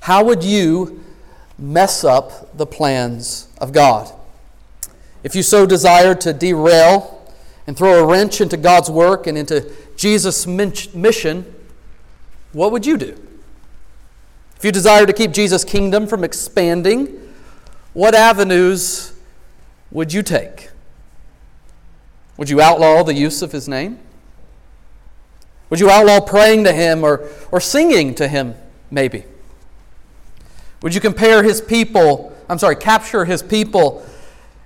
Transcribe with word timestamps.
How 0.00 0.24
would 0.24 0.42
you 0.42 1.04
mess 1.58 2.04
up 2.04 2.56
the 2.56 2.66
plans 2.66 3.48
of 3.58 3.72
God? 3.72 4.12
If 5.22 5.34
you 5.34 5.42
so 5.42 5.66
desire 5.66 6.14
to 6.16 6.32
derail 6.32 7.32
and 7.66 7.76
throw 7.76 8.02
a 8.02 8.06
wrench 8.06 8.40
into 8.40 8.56
God's 8.56 8.90
work 8.90 9.26
and 9.26 9.36
into 9.36 9.70
Jesus' 9.96 10.46
mission, 10.46 11.54
what 12.52 12.72
would 12.72 12.86
you 12.86 12.96
do? 12.96 13.20
If 14.56 14.64
you 14.64 14.72
desire 14.72 15.06
to 15.06 15.12
keep 15.12 15.32
Jesus' 15.32 15.64
kingdom 15.64 16.06
from 16.06 16.24
expanding, 16.24 17.32
what 17.92 18.14
avenues 18.14 19.12
would 19.90 20.12
you 20.12 20.22
take? 20.22 20.70
Would 22.36 22.48
you 22.48 22.60
outlaw 22.60 23.02
the 23.02 23.14
use 23.14 23.42
of 23.42 23.52
his 23.52 23.68
name? 23.68 23.98
Would 25.68 25.80
you 25.80 25.90
outlaw 25.90 26.20
praying 26.20 26.64
to 26.64 26.72
him 26.72 27.04
or, 27.04 27.28
or 27.52 27.60
singing 27.60 28.14
to 28.16 28.26
him, 28.26 28.54
maybe? 28.90 29.24
Would 30.82 30.94
you 30.94 31.00
compare 31.00 31.42
his 31.42 31.60
people, 31.60 32.36
I'm 32.48 32.58
sorry, 32.58 32.76
capture 32.76 33.24
his 33.24 33.42
people 33.42 34.04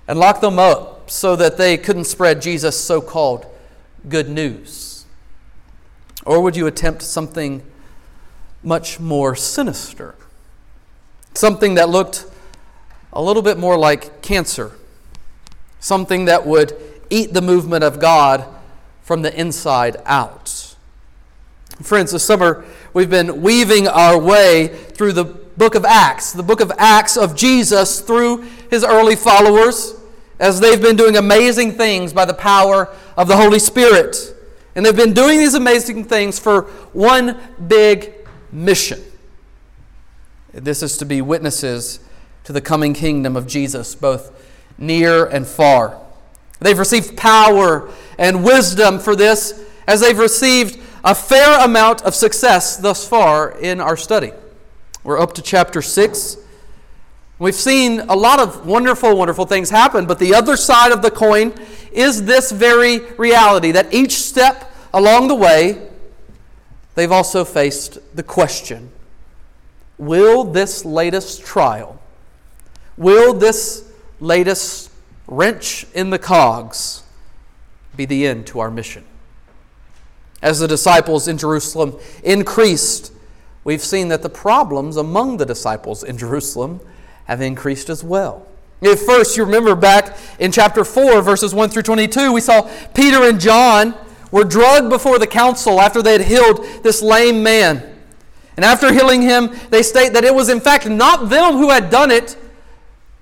and 0.07 0.17
lock 0.17 0.39
them 0.41 0.59
up 0.59 1.09
so 1.09 1.35
that 1.35 1.57
they 1.57 1.77
couldn't 1.77 2.05
spread 2.05 2.41
Jesus' 2.41 2.79
so 2.79 3.01
called 3.01 3.45
good 4.07 4.29
news? 4.29 5.05
Or 6.25 6.41
would 6.41 6.55
you 6.55 6.67
attempt 6.67 7.01
something 7.01 7.63
much 8.63 8.99
more 8.99 9.35
sinister? 9.35 10.15
Something 11.33 11.75
that 11.75 11.89
looked 11.89 12.25
a 13.11 13.21
little 13.21 13.41
bit 13.41 13.57
more 13.57 13.77
like 13.77 14.21
cancer, 14.21 14.71
something 15.79 16.25
that 16.25 16.45
would 16.45 16.75
eat 17.09 17.33
the 17.33 17.41
movement 17.41 17.83
of 17.83 17.99
God 17.99 18.45
from 19.03 19.21
the 19.21 19.37
inside 19.39 19.97
out. 20.05 20.75
Friends, 21.81 22.11
this 22.11 22.23
summer 22.23 22.65
we've 22.93 23.09
been 23.09 23.41
weaving 23.41 23.87
our 23.87 24.17
way 24.17 24.67
through 24.67 25.13
the 25.13 25.44
book 25.57 25.75
of 25.75 25.85
Acts, 25.85 26.33
the 26.33 26.43
book 26.43 26.59
of 26.59 26.71
Acts 26.77 27.17
of 27.17 27.35
Jesus 27.35 28.01
through 28.01 28.45
his 28.69 28.83
early 28.83 29.15
followers 29.15 29.95
as 30.39 30.59
they've 30.59 30.81
been 30.81 30.95
doing 30.95 31.15
amazing 31.15 31.71
things 31.71 32.11
by 32.11 32.25
the 32.25 32.33
power 32.33 32.93
of 33.15 33.27
the 33.27 33.37
Holy 33.37 33.59
Spirit. 33.59 34.33
And 34.75 34.85
they've 34.85 34.95
been 34.95 35.13
doing 35.13 35.39
these 35.39 35.53
amazing 35.53 36.03
things 36.03 36.37
for 36.37 36.63
one 36.91 37.39
big 37.67 38.13
mission. 38.51 39.01
This 40.51 40.83
is 40.83 40.97
to 40.97 41.05
be 41.05 41.21
witnesses 41.21 41.99
to 42.43 42.53
the 42.53 42.61
coming 42.61 42.93
kingdom 42.93 43.35
of 43.35 43.47
Jesus, 43.47 43.95
both 43.95 44.31
near 44.77 45.25
and 45.25 45.47
far. 45.47 45.99
They've 46.59 46.77
received 46.77 47.17
power 47.17 47.89
and 48.17 48.43
wisdom 48.43 48.99
for 48.99 49.15
this 49.15 49.63
as 49.87 50.01
they've 50.01 50.17
received 50.17 50.79
a 51.03 51.15
fair 51.15 51.63
amount 51.63 52.01
of 52.03 52.15
success 52.15 52.77
thus 52.77 53.07
far 53.07 53.51
in 53.51 53.79
our 53.79 53.95
study. 53.95 54.31
We're 55.05 55.19
up 55.19 55.33
to 55.33 55.43
chapter 55.43 55.83
6. 55.83 56.37
We've 57.37 57.53
seen 57.53 57.99
a 57.99 58.15
lot 58.15 58.39
of 58.39 58.65
wonderful, 58.65 59.15
wonderful 59.15 59.45
things 59.45 59.69
happen, 59.69 60.07
but 60.07 60.17
the 60.17 60.33
other 60.33 60.57
side 60.57 60.91
of 60.91 61.03
the 61.03 61.11
coin 61.11 61.53
is 61.91 62.25
this 62.25 62.51
very 62.51 63.01
reality 63.11 63.71
that 63.73 63.93
each 63.93 64.13
step 64.13 64.73
along 64.91 65.27
the 65.27 65.35
way, 65.35 65.89
they've 66.95 67.11
also 67.11 67.45
faced 67.45 67.99
the 68.15 68.23
question 68.23 68.91
Will 69.99 70.43
this 70.43 70.83
latest 70.83 71.45
trial, 71.45 72.01
will 72.97 73.35
this 73.35 73.87
latest 74.19 74.89
wrench 75.27 75.85
in 75.93 76.09
the 76.09 76.17
cogs 76.17 77.03
be 77.95 78.05
the 78.05 78.25
end 78.25 78.47
to 78.47 78.59
our 78.59 78.71
mission? 78.71 79.05
As 80.41 80.57
the 80.57 80.67
disciples 80.67 81.27
in 81.27 81.37
Jerusalem 81.37 81.99
increased, 82.23 83.11
we've 83.65 83.81
seen 83.81 84.07
that 84.07 84.21
the 84.21 84.29
problems 84.29 84.95
among 84.95 85.35
the 85.35 85.45
disciples 85.45 86.03
in 86.03 86.17
Jerusalem 86.17 86.79
have 87.25 87.41
increased 87.41 87.89
as 87.89 88.01
well. 88.01 88.47
At 88.81 88.99
first, 88.99 89.35
you 89.35 89.43
remember 89.43 89.75
back 89.75 90.17
in 90.39 90.51
chapter 90.51 90.85
4, 90.85 91.21
verses 91.21 91.53
1 91.53 91.69
through 91.69 91.81
22, 91.81 92.31
we 92.31 92.39
saw 92.39 92.69
Peter 92.93 93.23
and 93.23 93.39
John 93.39 93.95
were 94.31 94.43
drugged 94.43 94.89
before 94.89 95.17
the 95.17 95.27
council 95.27 95.81
after 95.81 96.01
they 96.01 96.13
had 96.13 96.21
healed 96.21 96.65
this 96.83 97.01
lame 97.01 97.41
man. 97.41 97.83
And 98.55 98.63
after 98.63 98.93
healing 98.93 99.21
him, 99.21 99.53
they 99.69 99.81
state 99.81 100.13
that 100.13 100.23
it 100.23 100.33
was 100.33 100.49
in 100.49 100.61
fact 100.61 100.87
not 100.87 101.29
them 101.29 101.53
who 101.53 101.69
had 101.69 101.89
done 101.89 102.11
it, 102.11 102.37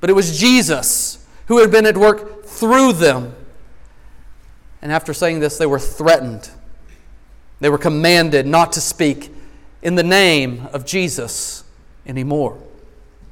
but 0.02 0.10
it 0.10 0.14
was 0.14 0.38
Jesus 0.38 1.26
who 1.48 1.60
had 1.60 1.72
been 1.72 1.86
at 1.86 1.98
work 1.98 2.44
through 2.46 2.94
them. 2.94 3.34
And 4.82 4.92
after 4.92 5.14
saying 5.14 5.40
this, 5.40 5.58
they 5.58 5.66
were 5.66 5.80
threatened. 5.80 6.50
They 7.62 7.70
were 7.70 7.78
commanded 7.78 8.46
not 8.46 8.74
to 8.74 8.82
speak 8.82 9.33
in 9.84 9.96
the 9.96 10.04
name 10.04 10.68
of 10.74 10.86
Jesus 10.86 11.64
anymore. 12.08 12.58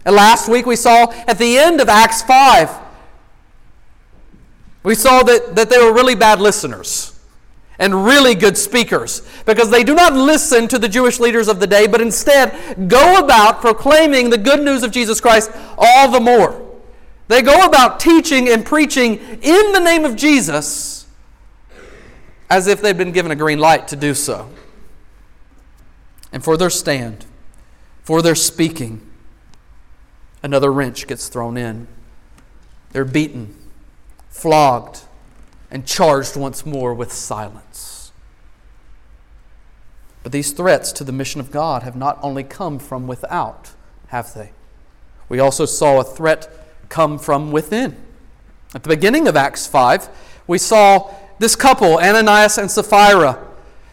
And 0.06 0.16
last 0.16 0.50
week 0.50 0.66
we 0.66 0.76
saw 0.76 1.12
at 1.28 1.38
the 1.38 1.58
end 1.58 1.82
of 1.82 1.90
Acts 1.90 2.22
5, 2.22 2.70
we 4.84 4.96
saw 4.96 5.24
that, 5.24 5.56
that 5.56 5.70
they 5.70 5.78
were 5.78 5.94
really 5.94 6.16
bad 6.16 6.42
listeners 6.42 7.20
and 7.80 8.06
really 8.06 8.36
good 8.36 8.58
speakers 8.58 9.28
because 9.46 9.70
they 9.72 9.84
do 9.84 9.96
not 9.96 10.14
listen 10.14 10.68
to 10.68 10.78
the 10.78 10.90
Jewish 10.90 11.20
leaders 11.20 11.48
of 11.48 11.60
the 11.60 11.68
day, 11.68 11.88
but 11.88 12.02
instead 12.02 12.90
go 12.90 13.24
about 13.24 13.62
proclaiming 13.62 14.30
the 14.30 14.38
good 14.38 14.62
news 14.62 14.84
of 14.84 14.92
Jesus 14.92 15.22
Christ 15.22 15.52
all 15.78 16.12
the 16.12 16.20
more. 16.20 16.68
They 17.28 17.42
go 17.42 17.66
about 17.66 18.00
teaching 18.00 18.50
and 18.50 18.66
preaching 18.66 19.18
in 19.42 19.72
the 19.72 19.80
name 19.80 20.04
of 20.04 20.16
Jesus 20.18 21.08
as 22.50 22.68
if 22.68 22.82
they'd 22.82 22.98
been 22.98 23.14
given 23.14 23.32
a 23.32 23.36
green 23.36 23.60
light 23.60 23.88
to 23.88 23.96
do 23.96 24.14
so. 24.14 24.50
And 26.32 26.44
for 26.44 26.58
their 26.58 26.70
stand, 26.70 27.26
for 28.04 28.22
their 28.22 28.36
speaking, 28.36 29.02
another 30.42 30.72
wrench 30.72 31.08
gets 31.08 31.28
thrown 31.28 31.58
in. 31.58 31.88
They're 32.92 33.06
beaten, 33.06 33.56
flogged, 34.30 35.02
and 35.70 35.86
charged 35.86 36.36
once 36.36 36.66
more 36.66 36.94
with 36.94 37.12
silence. 37.12 38.12
But 40.24 40.32
these 40.32 40.52
threats 40.52 40.92
to 40.94 41.04
the 41.04 41.12
mission 41.12 41.42
of 41.42 41.52
God 41.52 41.84
have 41.84 41.96
not 41.96 42.20
only 42.22 42.44
come 42.44 42.80
from 42.80 43.08
without, 43.08 43.72
have 44.08 44.34
they? 44.34 44.52
We 45.30 45.40
also 45.40 45.66
saw 45.66 46.00
a 46.00 46.04
threat 46.04 46.50
come 46.90 47.18
from 47.18 47.52
within. 47.52 47.96
At 48.76 48.84
the 48.84 48.90
beginning 48.90 49.28
of 49.28 49.36
Acts 49.36 49.66
5, 49.66 50.10
we 50.48 50.58
saw 50.58 51.14
this 51.40 51.56
couple, 51.56 51.98
Ananias 51.98 52.58
and 52.58 52.70
Sapphira, 52.70 53.40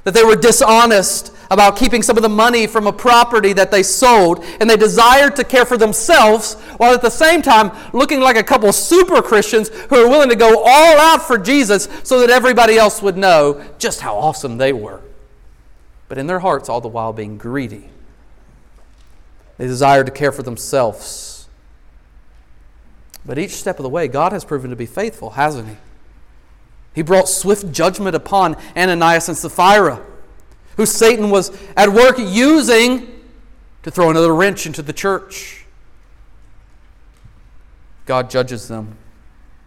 that 0.04 0.14
they 0.14 0.24
were 0.24 0.36
dishonest 0.36 1.32
about 1.50 1.76
keeping 1.76 2.02
some 2.02 2.16
of 2.16 2.22
the 2.22 2.28
money 2.28 2.66
from 2.66 2.86
a 2.86 2.92
property 2.92 3.52
that 3.54 3.70
they 3.70 3.82
sold, 3.82 4.44
and 4.60 4.68
they 4.68 4.76
desired 4.76 5.36
to 5.36 5.44
care 5.44 5.64
for 5.64 5.76
themselves 5.76 6.54
while 6.76 6.94
at 6.94 7.02
the 7.02 7.10
same 7.10 7.42
time 7.42 7.70
looking 7.92 8.20
like 8.20 8.36
a 8.36 8.42
couple 8.42 8.72
super 8.72 9.22
Christians 9.22 9.68
who 9.68 9.96
are 9.96 10.08
willing 10.08 10.28
to 10.28 10.36
go 10.36 10.62
all 10.64 10.98
out 10.98 11.22
for 11.22 11.38
Jesus 11.38 11.88
so 12.04 12.20
that 12.20 12.30
everybody 12.30 12.76
else 12.76 13.00
would 13.02 13.16
know 13.16 13.64
just 13.78 14.00
how 14.00 14.16
awesome 14.16 14.58
they 14.58 14.72
were. 14.72 15.00
But 16.08 16.18
in 16.18 16.26
their 16.26 16.40
hearts, 16.40 16.68
all 16.68 16.80
the 16.80 16.88
while 16.88 17.12
being 17.12 17.38
greedy. 17.38 17.90
They 19.56 19.66
desired 19.66 20.06
to 20.06 20.12
care 20.12 20.32
for 20.32 20.42
themselves. 20.42 21.48
But 23.26 23.38
each 23.38 23.56
step 23.56 23.78
of 23.78 23.82
the 23.82 23.88
way, 23.88 24.08
God 24.08 24.32
has 24.32 24.44
proven 24.44 24.70
to 24.70 24.76
be 24.76 24.86
faithful, 24.86 25.30
hasn't 25.30 25.68
He? 25.68 25.76
He 26.94 27.02
brought 27.02 27.28
swift 27.28 27.72
judgment 27.72 28.16
upon 28.16 28.56
Ananias 28.76 29.28
and 29.28 29.36
Sapphira 29.36 30.02
who 30.78 30.86
Satan 30.86 31.28
was 31.28 31.50
at 31.76 31.92
work 31.92 32.16
using 32.18 33.20
to 33.82 33.90
throw 33.90 34.10
another 34.10 34.34
wrench 34.34 34.64
into 34.64 34.80
the 34.80 34.92
church. 34.92 35.66
God 38.06 38.30
judges 38.30 38.68
them, 38.68 38.96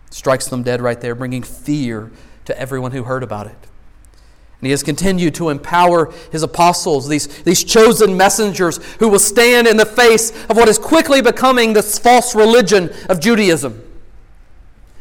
strikes 0.10 0.48
them 0.48 0.64
dead 0.64 0.82
right 0.82 1.00
there, 1.00 1.14
bringing 1.14 1.44
fear 1.44 2.12
to 2.46 2.58
everyone 2.58 2.94
who 2.94 3.04
heard 3.04 3.24
about 3.24 3.46
it. 3.46 3.52
And 3.52 4.68
he 4.68 4.72
has 4.72 4.84
continued 4.84 5.36
to 5.36 5.50
empower 5.50 6.14
his 6.32 6.44
apostles, 6.44 7.10
these, 7.10 7.28
these 7.44 7.64
chosen 7.64 8.16
messengers 8.16 8.78
who 9.00 9.10
will 9.10 9.20
stand 9.20 9.68
in 9.68 9.76
the 9.76 9.86
face 9.86 10.32
of 10.46 10.56
what 10.56 10.70
is 10.70 10.80
quickly 10.80 11.22
becoming 11.22 11.74
this 11.74 12.00
false 12.00 12.34
religion 12.36 12.90
of 13.10 13.20
Judaism. 13.20 13.84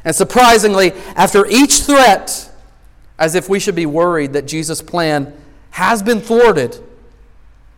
And 0.05 0.17
surprisingly, 0.17 0.93
after 1.15 1.47
each 1.47 1.83
threat, 1.83 2.51
as 3.17 3.37
if 3.37 3.49
we 3.49 3.61
should 3.61 3.77
be 3.77 3.87
worried 3.87 4.33
that 4.33 4.47
Jesus' 4.49 4.83
plan 4.83 5.40
has 5.71 6.03
been 6.03 6.21
thwarted, 6.21 6.83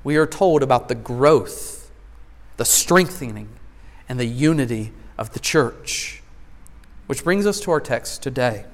we 0.04 0.16
are 0.16 0.26
told 0.26 0.62
about 0.62 0.88
the 0.88 0.94
growth, 0.94 1.90
the 2.56 2.64
strengthening, 2.64 3.48
and 4.08 4.18
the 4.18 4.26
unity 4.26 4.92
of 5.16 5.32
the 5.32 5.40
church. 5.40 6.22
Which 7.06 7.24
brings 7.24 7.46
us 7.46 7.60
to 7.60 7.70
our 7.70 7.80
text 7.80 8.22
today. 8.22 8.64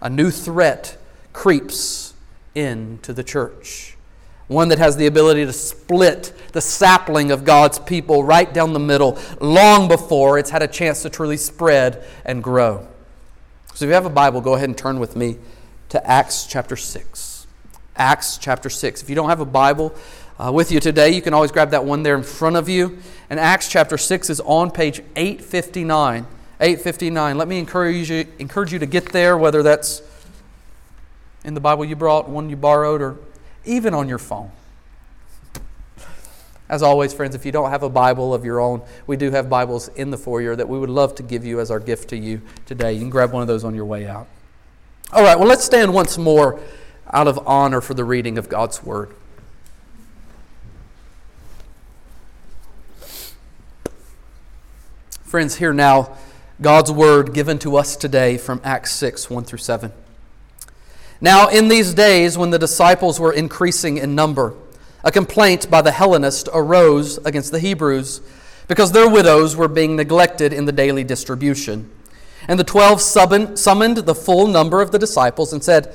A 0.00 0.10
new 0.10 0.30
threat 0.30 0.98
creeps 1.32 2.14
into 2.54 3.12
the 3.12 3.24
church. 3.24 3.96
One 4.48 4.68
that 4.68 4.78
has 4.78 4.96
the 4.96 5.06
ability 5.06 5.46
to 5.46 5.52
split 5.52 6.32
the 6.52 6.60
sapling 6.60 7.30
of 7.30 7.44
God's 7.44 7.78
people 7.78 8.22
right 8.22 8.52
down 8.52 8.72
the 8.72 8.78
middle 8.78 9.18
long 9.40 9.88
before 9.88 10.38
it's 10.38 10.50
had 10.50 10.62
a 10.62 10.68
chance 10.68 11.02
to 11.02 11.10
truly 11.10 11.38
spread 11.38 12.04
and 12.24 12.42
grow. 12.42 12.86
So 13.74 13.86
if 13.86 13.88
you 13.88 13.94
have 13.94 14.04
a 14.04 14.10
Bible, 14.10 14.42
go 14.42 14.54
ahead 14.54 14.68
and 14.68 14.76
turn 14.76 14.98
with 15.00 15.16
me 15.16 15.38
to 15.88 16.06
Acts 16.06 16.46
chapter 16.46 16.76
6. 16.76 17.31
Acts 17.96 18.38
chapter 18.38 18.70
6. 18.70 19.02
If 19.02 19.08
you 19.08 19.14
don't 19.14 19.28
have 19.28 19.40
a 19.40 19.46
Bible, 19.46 19.94
uh, 20.38 20.50
with 20.50 20.72
you 20.72 20.80
today, 20.80 21.10
you 21.10 21.22
can 21.22 21.34
always 21.34 21.52
grab 21.52 21.70
that 21.70 21.84
one 21.84 22.02
there 22.02 22.16
in 22.16 22.22
front 22.22 22.56
of 22.56 22.68
you. 22.68 22.98
And 23.30 23.38
Acts 23.38 23.68
chapter 23.68 23.98
6 23.98 24.30
is 24.30 24.40
on 24.40 24.70
page 24.70 25.00
859. 25.14 26.26
859. 26.60 27.38
Let 27.38 27.48
me 27.48 27.58
encourage 27.58 28.10
you, 28.10 28.26
encourage 28.38 28.72
you 28.72 28.78
to 28.78 28.86
get 28.86 29.06
there, 29.06 29.36
whether 29.36 29.62
that's 29.62 30.02
in 31.44 31.54
the 31.54 31.60
Bible 31.60 31.84
you 31.84 31.96
brought, 31.96 32.28
one 32.28 32.48
you 32.48 32.56
borrowed, 32.56 33.02
or 33.02 33.18
even 33.64 33.94
on 33.94 34.08
your 34.08 34.18
phone. 34.18 34.50
As 36.68 36.82
always, 36.82 37.12
friends, 37.12 37.34
if 37.34 37.44
you 37.44 37.52
don't 37.52 37.70
have 37.70 37.82
a 37.82 37.90
Bible 37.90 38.32
of 38.32 38.44
your 38.44 38.58
own, 38.58 38.80
we 39.06 39.16
do 39.16 39.30
have 39.30 39.50
Bibles 39.50 39.88
in 39.88 40.10
the 40.10 40.16
foyer 40.16 40.56
that 40.56 40.68
we 40.68 40.78
would 40.78 40.88
love 40.88 41.14
to 41.16 41.22
give 41.22 41.44
you 41.44 41.60
as 41.60 41.70
our 41.70 41.80
gift 41.80 42.08
to 42.10 42.16
you 42.16 42.40
today. 42.64 42.94
You 42.94 43.00
can 43.00 43.10
grab 43.10 43.32
one 43.32 43.42
of 43.42 43.48
those 43.48 43.62
on 43.64 43.74
your 43.74 43.84
way 43.84 44.06
out. 44.06 44.26
All 45.12 45.22
right, 45.22 45.38
well, 45.38 45.48
let's 45.48 45.64
stand 45.64 45.92
once 45.92 46.16
more 46.16 46.58
out 47.12 47.28
of 47.28 47.38
honor 47.46 47.80
for 47.80 47.94
the 47.94 48.04
reading 48.04 48.38
of 48.38 48.48
God's 48.48 48.82
Word. 48.82 49.14
Friends, 55.22 55.56
hear 55.56 55.72
now 55.72 56.16
God's 56.60 56.92
Word 56.92 57.34
given 57.34 57.58
to 57.60 57.76
us 57.76 57.96
today 57.96 58.36
from 58.38 58.60
Acts 58.64 58.92
6 58.92 59.28
1 59.30 59.44
through 59.44 59.58
7. 59.58 59.92
Now, 61.20 61.48
in 61.48 61.68
these 61.68 61.94
days, 61.94 62.36
when 62.36 62.50
the 62.50 62.58
disciples 62.58 63.20
were 63.20 63.32
increasing 63.32 63.96
in 63.96 64.14
number, 64.14 64.54
a 65.04 65.12
complaint 65.12 65.70
by 65.70 65.82
the 65.82 65.92
Hellenists 65.92 66.48
arose 66.52 67.18
against 67.18 67.52
the 67.52 67.60
Hebrews 67.60 68.20
because 68.68 68.92
their 68.92 69.08
widows 69.08 69.56
were 69.56 69.68
being 69.68 69.96
neglected 69.96 70.52
in 70.52 70.64
the 70.64 70.72
daily 70.72 71.04
distribution. 71.04 71.90
And 72.48 72.58
the 72.58 72.64
twelve 72.64 73.00
summoned 73.00 73.96
the 73.98 74.14
full 74.14 74.48
number 74.48 74.80
of 74.80 74.90
the 74.90 74.98
disciples 74.98 75.52
and 75.52 75.62
said, 75.62 75.94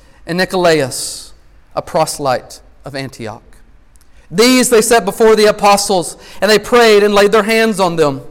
and 0.25 0.37
Nicolaus, 0.37 1.33
a 1.75 1.81
proselyte 1.81 2.61
of 2.85 2.95
Antioch. 2.95 3.43
These 4.29 4.69
they 4.69 4.81
set 4.81 5.03
before 5.03 5.35
the 5.35 5.45
apostles, 5.45 6.17
and 6.41 6.49
they 6.49 6.59
prayed 6.59 7.03
and 7.03 7.13
laid 7.13 7.31
their 7.31 7.43
hands 7.43 7.79
on 7.79 7.95
them. 7.95 8.21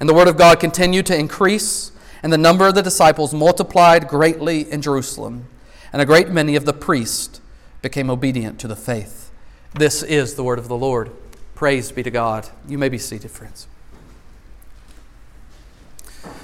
And 0.00 0.08
the 0.08 0.14
word 0.14 0.28
of 0.28 0.36
God 0.36 0.58
continued 0.58 1.06
to 1.06 1.16
increase, 1.16 1.92
and 2.22 2.32
the 2.32 2.38
number 2.38 2.66
of 2.66 2.74
the 2.74 2.82
disciples 2.82 3.32
multiplied 3.32 4.08
greatly 4.08 4.70
in 4.70 4.82
Jerusalem 4.82 5.46
and 5.94 6.02
a 6.02 6.06
great 6.06 6.28
many 6.28 6.56
of 6.56 6.64
the 6.64 6.72
priests 6.72 7.40
became 7.80 8.10
obedient 8.10 8.58
to 8.58 8.66
the 8.66 8.74
faith. 8.74 9.30
This 9.74 10.02
is 10.02 10.34
the 10.34 10.42
word 10.42 10.58
of 10.58 10.66
the 10.66 10.76
Lord. 10.76 11.12
Praise 11.54 11.92
be 11.92 12.02
to 12.02 12.10
God. 12.10 12.48
You 12.66 12.78
may 12.78 12.88
be 12.88 12.98
seated, 12.98 13.30
friends. 13.30 13.68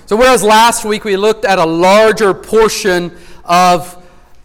So, 0.06 0.14
whereas 0.14 0.44
last 0.44 0.84
week 0.84 1.02
we 1.02 1.16
looked 1.16 1.44
at 1.44 1.58
a 1.58 1.64
larger 1.64 2.32
portion 2.32 3.18
of 3.44 3.99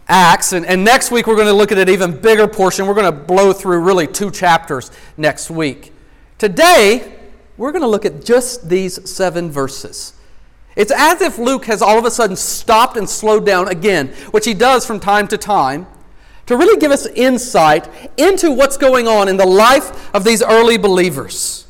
Acts, 0.07 0.53
and, 0.53 0.65
and 0.65 0.83
next 0.83 1.09
week 1.09 1.25
we're 1.25 1.35
going 1.35 1.47
to 1.47 1.53
look 1.53 1.71
at 1.71 1.77
an 1.77 1.89
even 1.89 2.19
bigger 2.19 2.47
portion. 2.47 2.85
We're 2.85 2.93
going 2.93 3.11
to 3.11 3.19
blow 3.19 3.53
through 3.53 3.79
really 3.79 4.05
two 4.05 4.29
chapters 4.29 4.91
next 5.17 5.49
week. 5.49 5.93
Today, 6.37 7.17
we're 7.57 7.71
going 7.71 7.81
to 7.81 7.87
look 7.87 8.05
at 8.05 8.23
just 8.23 8.69
these 8.69 9.09
seven 9.09 9.49
verses. 9.49 10.13
It's 10.75 10.91
as 10.91 11.21
if 11.21 11.37
Luke 11.37 11.65
has 11.65 11.81
all 11.81 11.97
of 11.97 12.05
a 12.05 12.11
sudden 12.11 12.35
stopped 12.35 12.97
and 12.97 13.09
slowed 13.09 13.45
down 13.45 13.67
again, 13.67 14.09
which 14.31 14.45
he 14.45 14.53
does 14.53 14.85
from 14.85 14.99
time 14.99 15.27
to 15.29 15.37
time, 15.37 15.87
to 16.45 16.57
really 16.57 16.79
give 16.79 16.91
us 16.91 17.07
insight 17.07 17.89
into 18.17 18.51
what's 18.51 18.77
going 18.77 19.07
on 19.07 19.27
in 19.27 19.37
the 19.37 19.45
life 19.47 20.13
of 20.13 20.23
these 20.23 20.43
early 20.43 20.77
believers. 20.77 21.65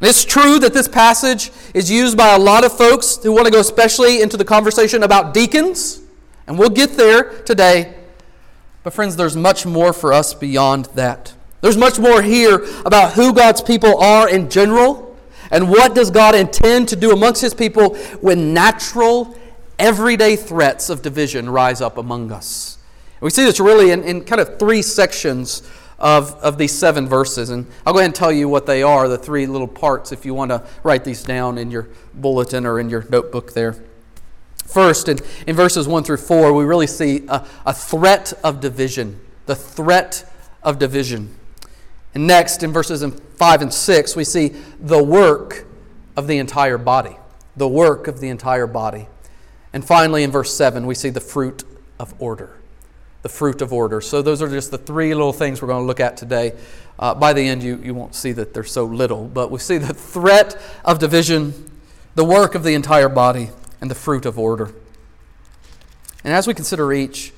It's 0.00 0.24
true 0.24 0.58
that 0.58 0.74
this 0.74 0.86
passage 0.86 1.50
is 1.72 1.90
used 1.90 2.16
by 2.16 2.34
a 2.34 2.38
lot 2.38 2.62
of 2.62 2.76
folks 2.76 3.16
who 3.16 3.32
want 3.32 3.46
to 3.46 3.50
go 3.50 3.60
especially 3.60 4.20
into 4.20 4.36
the 4.36 4.44
conversation 4.44 5.02
about 5.02 5.32
deacons, 5.32 6.02
and 6.46 6.58
we'll 6.58 6.70
get 6.70 6.92
there 6.92 7.42
today. 7.42 7.94
But, 8.82 8.92
friends, 8.92 9.16
there's 9.16 9.36
much 9.36 9.64
more 9.64 9.92
for 9.92 10.12
us 10.12 10.34
beyond 10.34 10.86
that. 10.94 11.32
There's 11.60 11.78
much 11.78 11.98
more 11.98 12.20
here 12.20 12.66
about 12.84 13.14
who 13.14 13.32
God's 13.32 13.62
people 13.62 13.98
are 13.98 14.28
in 14.28 14.50
general 14.50 15.04
and 15.50 15.70
what 15.70 15.94
does 15.94 16.10
God 16.10 16.34
intend 16.34 16.88
to 16.88 16.96
do 16.96 17.12
amongst 17.12 17.40
his 17.40 17.54
people 17.54 17.94
when 18.20 18.52
natural, 18.52 19.36
everyday 19.78 20.36
threats 20.36 20.90
of 20.90 21.00
division 21.02 21.48
rise 21.48 21.80
up 21.80 21.96
among 21.96 22.32
us? 22.32 22.78
And 23.14 23.22
we 23.22 23.30
see 23.30 23.44
this 23.44 23.60
really 23.60 23.90
in, 23.90 24.02
in 24.04 24.24
kind 24.24 24.40
of 24.40 24.58
three 24.58 24.82
sections 24.82 25.62
of, 25.98 26.34
of 26.42 26.58
these 26.58 26.72
seven 26.72 27.08
verses. 27.08 27.50
And 27.50 27.66
I'll 27.86 27.92
go 27.92 28.00
ahead 28.00 28.08
and 28.08 28.14
tell 28.14 28.32
you 28.32 28.48
what 28.48 28.66
they 28.66 28.82
are, 28.82 29.08
the 29.08 29.16
three 29.16 29.46
little 29.46 29.68
parts, 29.68 30.12
if 30.12 30.26
you 30.26 30.34
want 30.34 30.50
to 30.50 30.66
write 30.82 31.04
these 31.04 31.22
down 31.22 31.56
in 31.56 31.70
your 31.70 31.88
bulletin 32.14 32.66
or 32.66 32.80
in 32.80 32.90
your 32.90 33.06
notebook 33.08 33.52
there. 33.52 33.76
First, 34.66 35.08
in, 35.08 35.18
in 35.46 35.54
verses 35.54 35.86
1 35.86 36.04
through 36.04 36.16
4, 36.16 36.52
we 36.52 36.64
really 36.64 36.86
see 36.86 37.24
a, 37.28 37.46
a 37.64 37.72
threat 37.72 38.32
of 38.42 38.60
division. 38.60 39.20
The 39.46 39.54
threat 39.54 40.30
of 40.62 40.78
division. 40.78 41.34
And 42.14 42.26
next, 42.26 42.62
in 42.62 42.72
verses 42.72 43.04
5 43.04 43.62
and 43.62 43.72
6, 43.72 44.16
we 44.16 44.24
see 44.24 44.48
the 44.80 45.02
work 45.02 45.66
of 46.16 46.26
the 46.26 46.38
entire 46.38 46.78
body. 46.78 47.16
The 47.56 47.68
work 47.68 48.08
of 48.08 48.20
the 48.20 48.28
entire 48.28 48.66
body. 48.66 49.08
And 49.72 49.84
finally, 49.84 50.22
in 50.22 50.30
verse 50.30 50.54
7, 50.54 50.86
we 50.86 50.94
see 50.94 51.10
the 51.10 51.20
fruit 51.20 51.64
of 51.98 52.14
order. 52.20 52.56
The 53.22 53.28
fruit 53.28 53.62
of 53.62 53.72
order. 53.72 54.00
So, 54.00 54.22
those 54.22 54.42
are 54.42 54.48
just 54.48 54.70
the 54.70 54.78
three 54.78 55.14
little 55.14 55.32
things 55.32 55.60
we're 55.60 55.68
going 55.68 55.82
to 55.82 55.86
look 55.86 56.00
at 56.00 56.16
today. 56.16 56.52
Uh, 56.98 57.14
by 57.14 57.32
the 57.32 57.42
end, 57.42 57.62
you, 57.62 57.76
you 57.82 57.94
won't 57.94 58.14
see 58.14 58.32
that 58.32 58.54
they're 58.54 58.64
so 58.64 58.84
little, 58.84 59.26
but 59.26 59.50
we 59.50 59.58
see 59.58 59.78
the 59.78 59.94
threat 59.94 60.60
of 60.84 60.98
division, 60.98 61.70
the 62.14 62.24
work 62.24 62.54
of 62.54 62.62
the 62.62 62.74
entire 62.74 63.08
body, 63.08 63.50
and 63.84 63.90
the 63.90 63.94
fruit 63.94 64.24
of 64.24 64.38
order. 64.38 64.72
And 66.24 66.32
as 66.32 66.46
we 66.46 66.54
consider 66.54 66.90
each, 66.90 67.34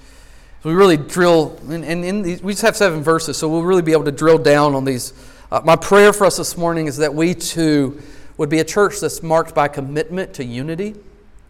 we 0.63 0.75
really 0.75 0.97
drill, 0.97 1.59
and, 1.69 1.85
and 1.85 2.25
these, 2.25 2.41
we 2.41 2.53
just 2.53 2.63
have 2.63 2.77
seven 2.77 3.03
verses, 3.03 3.37
so 3.37 3.49
we'll 3.49 3.65
really 3.65 3.83
be 3.83 3.91
able 3.91 4.05
to 4.05 4.13
drill 4.13 4.39
down 4.39 4.77
on 4.77 4.85
these. 4.85 5.13
Uh, 5.51 5.61
my 5.65 5.75
prayer 5.75 6.13
for 6.13 6.25
us 6.25 6.37
this 6.37 6.57
morning 6.57 6.87
is 6.87 6.99
that 6.99 7.13
we 7.13 7.35
too 7.35 8.01
would 8.37 8.49
be 8.49 8.61
a 8.61 8.65
church 8.65 9.01
that's 9.01 9.25
marked 9.25 9.57
by 9.57 9.67
commitment 9.67 10.35
to 10.35 10.45
unity, 10.45 10.95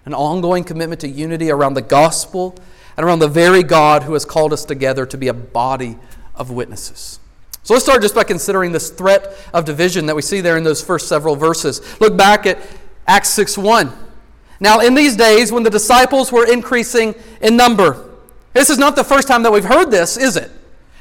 an 0.07 0.15
ongoing 0.15 0.65
commitment 0.65 1.03
to 1.03 1.09
unity 1.09 1.51
around 1.51 1.75
the 1.75 1.83
gospel 1.83 2.57
and 2.97 3.05
around 3.05 3.19
the 3.19 3.29
very 3.29 3.63
God 3.63 4.03
who 4.03 4.15
has 4.15 4.25
called 4.25 4.55
us 4.55 4.65
together 4.65 5.05
to 5.05 5.19
be 5.19 5.29
a 5.29 5.35
body 5.35 5.99
of 6.35 6.51
witnesses. 6.51 7.21
So 7.65 7.75
let's 7.75 7.85
start 7.85 8.01
just 8.01 8.15
by 8.15 8.25
considering 8.25 8.73
this 8.73 8.89
threat 8.89 9.37
of 9.53 9.67
division 9.67 10.07
that 10.07 10.17
we 10.17 10.23
see 10.23 10.41
there 10.41 10.57
in 10.57 10.65
those 10.65 10.83
first 10.83 11.07
several 11.07 11.37
verses. 11.37 11.83
Look 12.01 12.17
back 12.17 12.47
at 12.47 12.59
Acts 13.07 13.29
6 13.29 13.59
1. 13.59 14.06
Now, 14.61 14.81
in 14.81 14.95
these 14.95 15.17
days, 15.17 15.53
when 15.53 15.63
the 15.63 15.71
disciples 15.71 16.33
were 16.33 16.51
increasing 16.51 17.15
in 17.41 17.57
number, 17.57 18.11
this 18.53 18.71
is 18.71 18.79
not 18.79 18.97
the 18.97 19.05
first 19.05 19.29
time 19.29 19.43
that 19.43 19.53
we've 19.53 19.65
heard 19.65 19.91
this, 19.91 20.17
is 20.17 20.37
it? 20.37 20.51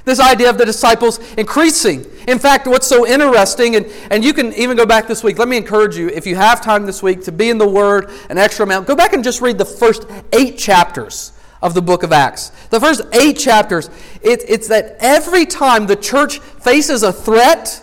This 0.04 0.20
idea 0.20 0.50
of 0.50 0.58
the 0.58 0.66
disciples 0.66 1.20
increasing. 1.34 2.06
In 2.28 2.38
fact, 2.38 2.68
what's 2.68 2.86
so 2.86 3.08
interesting, 3.08 3.76
and, 3.76 3.88
and 4.12 4.24
you 4.24 4.34
can 4.34 4.54
even 4.54 4.78
go 4.78 4.86
back 4.86 5.08
this 5.08 5.24
week, 5.24 5.40
let 5.40 5.48
me 5.48 5.58
encourage 5.58 5.98
you, 5.98 6.10
if 6.10 6.28
you 6.28 6.36
have 6.36 6.62
time 6.62 6.86
this 6.86 7.02
week 7.02 7.24
to 7.24 7.32
be 7.32 7.50
in 7.50 7.58
the 7.58 7.68
Word 7.68 8.12
an 8.30 8.38
extra 8.38 8.66
amount, 8.66 8.88
go 8.88 8.96
back 8.96 9.14
and 9.14 9.24
just 9.24 9.42
read 9.42 9.58
the 9.58 9.66
first 9.66 10.06
eight 10.34 10.58
chapters 10.58 11.32
of 11.62 11.74
the 11.74 11.82
book 11.82 12.04
of 12.04 12.12
Acts. 12.12 12.50
The 12.70 12.80
first 12.80 13.02
eight 13.14 13.40
chapters, 13.40 13.90
it, 14.22 14.44
it's 14.48 14.68
that 14.68 14.98
every 15.00 15.46
time 15.46 15.88
the 15.88 15.96
church 15.96 16.40
faces 16.40 17.02
a 17.02 17.12
threat, 17.12 17.82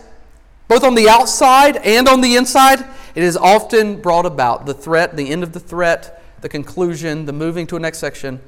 both 0.69 0.85
on 0.85 0.95
the 0.95 1.09
outside 1.09 1.79
and 1.79 2.09
on 2.09 2.21
the 2.21 2.37
inside, 2.37 2.85
it 3.15 3.23
is 3.23 3.37
often 3.37 4.01
brought 4.01 4.27
about. 4.27 4.67
The 4.67 4.75
threat, 4.75 5.17
the 5.17 5.31
end 5.31 5.43
of 5.43 5.53
the 5.53 5.61
threat, 5.61 6.23
the 6.41 6.49
conclusion, 6.49 7.27
the 7.27 7.33
moving 7.33 7.67
to 7.69 7.77
a 7.77 7.81
next 7.81 7.99
section 7.99 8.41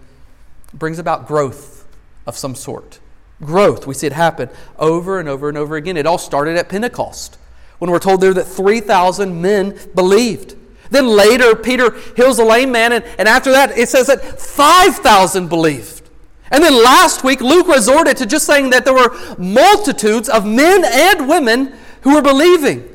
brings 0.73 0.99
about 0.99 1.27
growth 1.27 1.87
of 2.27 2.37
some 2.37 2.55
sort. 2.55 3.01
Growth. 3.43 3.87
We 3.87 3.95
see 3.95 4.07
it 4.07 4.13
happen 4.13 4.49
over 4.79 5.19
and 5.19 5.29
over 5.29 5.49
and 5.49 5.59
over 5.59 5.77
again. 5.77 5.97
It 5.97 6.07
all 6.07 6.19
started 6.19 6.57
at 6.57 6.69
Pentecost 6.69 7.39
when 7.79 7.91
we're 7.91 7.99
told 7.99 8.21
there 8.21 8.35
that 8.35 8.45
3,000 8.45 9.41
men 9.41 9.79
believed. 9.95 10.57
Then 10.91 11.07
later, 11.07 11.57
Peter 11.57 11.99
heals 12.17 12.39
a 12.39 12.45
lame 12.45 12.71
man, 12.71 12.93
and, 12.93 13.05
and 13.19 13.29
after 13.29 13.51
that, 13.53 13.77
it 13.77 13.89
says 13.89 14.07
that 14.07 14.41
5,000 14.41 15.49
believed. 15.49 16.09
And 16.51 16.63
then 16.63 16.83
last 16.85 17.25
week, 17.25 17.41
Luke 17.41 17.67
resorted 17.67 18.17
to 18.19 18.27
just 18.27 18.47
saying 18.47 18.71
that 18.71 18.85
there 18.85 18.95
were 18.95 19.37
multitudes 19.39 20.29
of 20.29 20.47
men 20.47 20.85
and 20.85 21.29
women 21.29 21.75
who 22.03 22.15
were 22.15 22.23
believing. 22.23 22.89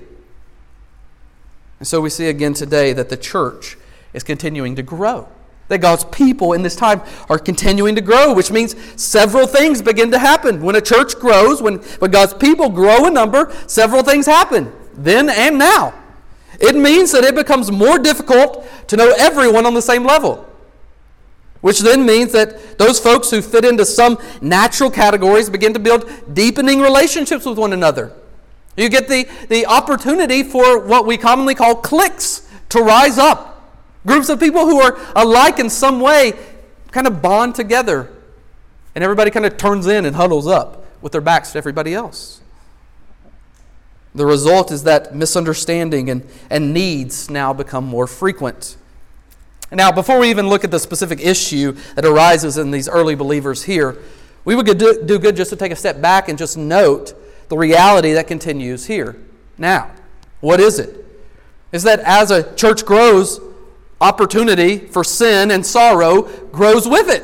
And 1.80 1.88
so 1.88 2.02
we 2.02 2.10
see 2.10 2.28
again 2.28 2.54
today 2.54 2.94
that 2.94 3.10
the 3.10 3.18
church 3.18 3.78
is 4.14 4.24
continuing 4.24 4.76
to 4.76 4.84
grow. 4.84 5.28
that 5.70 5.78
God's 5.78 6.04
people 6.06 6.54
in 6.54 6.64
this 6.64 6.76
time 6.76 7.02
are 7.30 7.40
continuing 7.40 7.96
to 7.96 8.02
grow, 8.02 8.34
which 8.34 8.52
means 8.52 8.76
several 9.02 9.48
things 9.48 9.82
begin 9.82 10.12
to 10.12 10.20
happen. 10.20 10.62
When 10.62 10.76
a 10.76 10.82
church 10.82 11.18
grows, 11.18 11.62
when, 11.62 11.76
when 12.00 12.12
God's 12.12 12.34
people 12.34 12.70
grow 12.70 13.06
in 13.06 13.14
number, 13.14 13.56
several 13.68 14.04
things 14.04 14.26
happen, 14.26 14.72
then 14.96 15.30
and 15.30 15.58
now. 15.58 15.94
It 16.60 16.76
means 16.76 17.12
that 17.14 17.24
it 17.24 17.36
becomes 17.36 17.72
more 17.72 18.00
difficult 18.00 18.68
to 18.88 18.98
know 18.98 19.14
everyone 19.18 19.66
on 19.66 19.76
the 19.76 19.82
same 19.82 20.04
level. 20.04 20.46
Which 21.62 21.80
then 21.80 22.06
means 22.06 22.32
that 22.32 22.78
those 22.78 23.00
folks 23.00 23.30
who 23.30 23.42
fit 23.42 23.64
into 23.64 23.86
some 23.86 24.18
natural 24.42 24.90
categories 24.90 25.50
begin 25.50 25.74
to 25.74 25.80
build 25.80 26.10
deepening 26.34 26.80
relationships 26.82 27.46
with 27.46 27.58
one 27.58 27.74
another. 27.74 28.14
You 28.80 28.90
get 28.90 29.10
the, 29.10 29.28
the 29.50 29.66
opportunity 29.66 30.44
for 30.44 30.80
what 30.80 31.06
we 31.06 31.18
commonly 31.18 31.54
call 31.54 31.76
cliques 31.76 32.50
to 32.70 32.80
rise 32.80 33.18
up. 33.18 33.70
Groups 34.06 34.30
of 34.30 34.40
people 34.40 34.66
who 34.66 34.80
are 34.80 34.98
alike 35.16 35.60
in 35.60 35.70
some 35.70 36.00
way 36.00 36.34
kind 36.92 37.06
of 37.06 37.22
bond 37.22 37.56
together. 37.56 38.10
And 38.96 39.04
everybody 39.04 39.32
kind 39.32 39.46
of 39.46 39.58
turns 39.58 39.86
in 39.86 40.06
and 40.06 40.16
huddles 40.16 40.48
up 40.48 40.86
with 41.02 41.12
their 41.12 41.22
backs 41.22 41.52
to 41.52 41.58
everybody 41.58 41.94
else. 41.94 42.42
The 44.16 44.26
result 44.26 44.72
is 44.72 44.84
that 44.84 45.14
misunderstanding 45.14 46.10
and, 46.10 46.28
and 46.50 46.74
needs 46.74 47.30
now 47.30 47.54
become 47.54 47.86
more 47.86 48.08
frequent. 48.08 48.78
Now, 49.72 49.92
before 49.92 50.20
we 50.20 50.30
even 50.30 50.48
look 50.48 50.64
at 50.64 50.72
the 50.72 50.80
specific 50.80 51.20
issue 51.20 51.74
that 51.96 52.06
arises 52.06 52.58
in 52.58 52.72
these 52.72 52.88
early 52.90 53.14
believers 53.14 53.64
here, 53.64 53.98
we 54.46 54.56
would 54.56 54.66
do, 54.66 55.04
do 55.06 55.20
good 55.20 55.36
just 55.36 55.50
to 55.52 55.56
take 55.56 55.72
a 55.72 55.76
step 55.76 56.02
back 56.02 56.30
and 56.30 56.38
just 56.38 56.58
note 56.58 57.14
the 57.50 57.58
reality 57.58 58.14
that 58.14 58.28
continues 58.28 58.86
here. 58.86 59.18
Now, 59.58 59.92
what 60.40 60.60
is 60.60 60.80
it? 60.80 61.06
Is 61.72 61.84
that 61.84 62.00
as 62.00 62.32
a 62.32 62.56
church 62.56 62.86
grows, 62.86 63.42
opportunity 64.02 64.78
for 64.78 65.04
sin 65.04 65.52
and 65.52 65.66
sorrow 65.66 66.24
grows 66.52 66.88
with 66.88 67.10
it. 67.10 67.24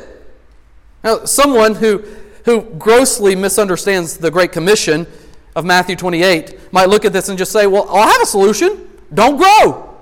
Now, 1.02 1.24
someone 1.24 1.76
who, 1.76 2.04
who 2.44 2.62
grossly 2.62 3.34
misunderstands 3.34 4.18
the 4.18 4.30
Great 4.30 4.52
Commission 4.52 5.06
of 5.54 5.64
Matthew 5.64 5.96
28 5.96 6.72
might 6.72 6.88
look 6.88 7.04
at 7.04 7.12
this 7.12 7.28
and 7.28 7.38
just 7.38 7.52
say, 7.52 7.66
Well, 7.66 7.86
I'll 7.88 8.08
have 8.08 8.20
a 8.20 8.26
solution. 8.26 8.88
Don't 9.14 9.36
grow. 9.36 9.96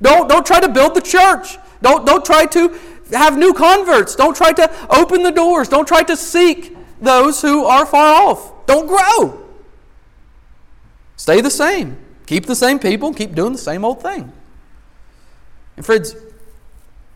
Don't, 0.00 0.28
don't 0.28 0.46
try 0.46 0.60
to 0.60 0.68
build 0.68 0.94
the 0.94 1.02
church. 1.02 1.58
Don't, 1.82 2.06
don't 2.06 2.24
try 2.24 2.46
to 2.46 2.78
have 3.12 3.36
new 3.36 3.52
converts. 3.52 4.16
Don't 4.16 4.36
try 4.36 4.52
to 4.52 4.70
open 4.88 5.22
the 5.22 5.32
doors. 5.32 5.68
Don't 5.68 5.86
try 5.86 6.02
to 6.04 6.16
seek 6.16 6.76
those 7.00 7.42
who 7.42 7.64
are 7.64 7.84
far 7.84 8.28
off. 8.28 8.52
Don't 8.70 8.86
grow. 8.86 9.48
Stay 11.16 11.40
the 11.40 11.50
same. 11.50 11.98
Keep 12.26 12.46
the 12.46 12.54
same 12.54 12.78
people. 12.78 13.12
Keep 13.12 13.34
doing 13.34 13.50
the 13.50 13.58
same 13.58 13.84
old 13.84 14.00
thing. 14.00 14.32
And, 15.76 15.84
friends, 15.84 16.14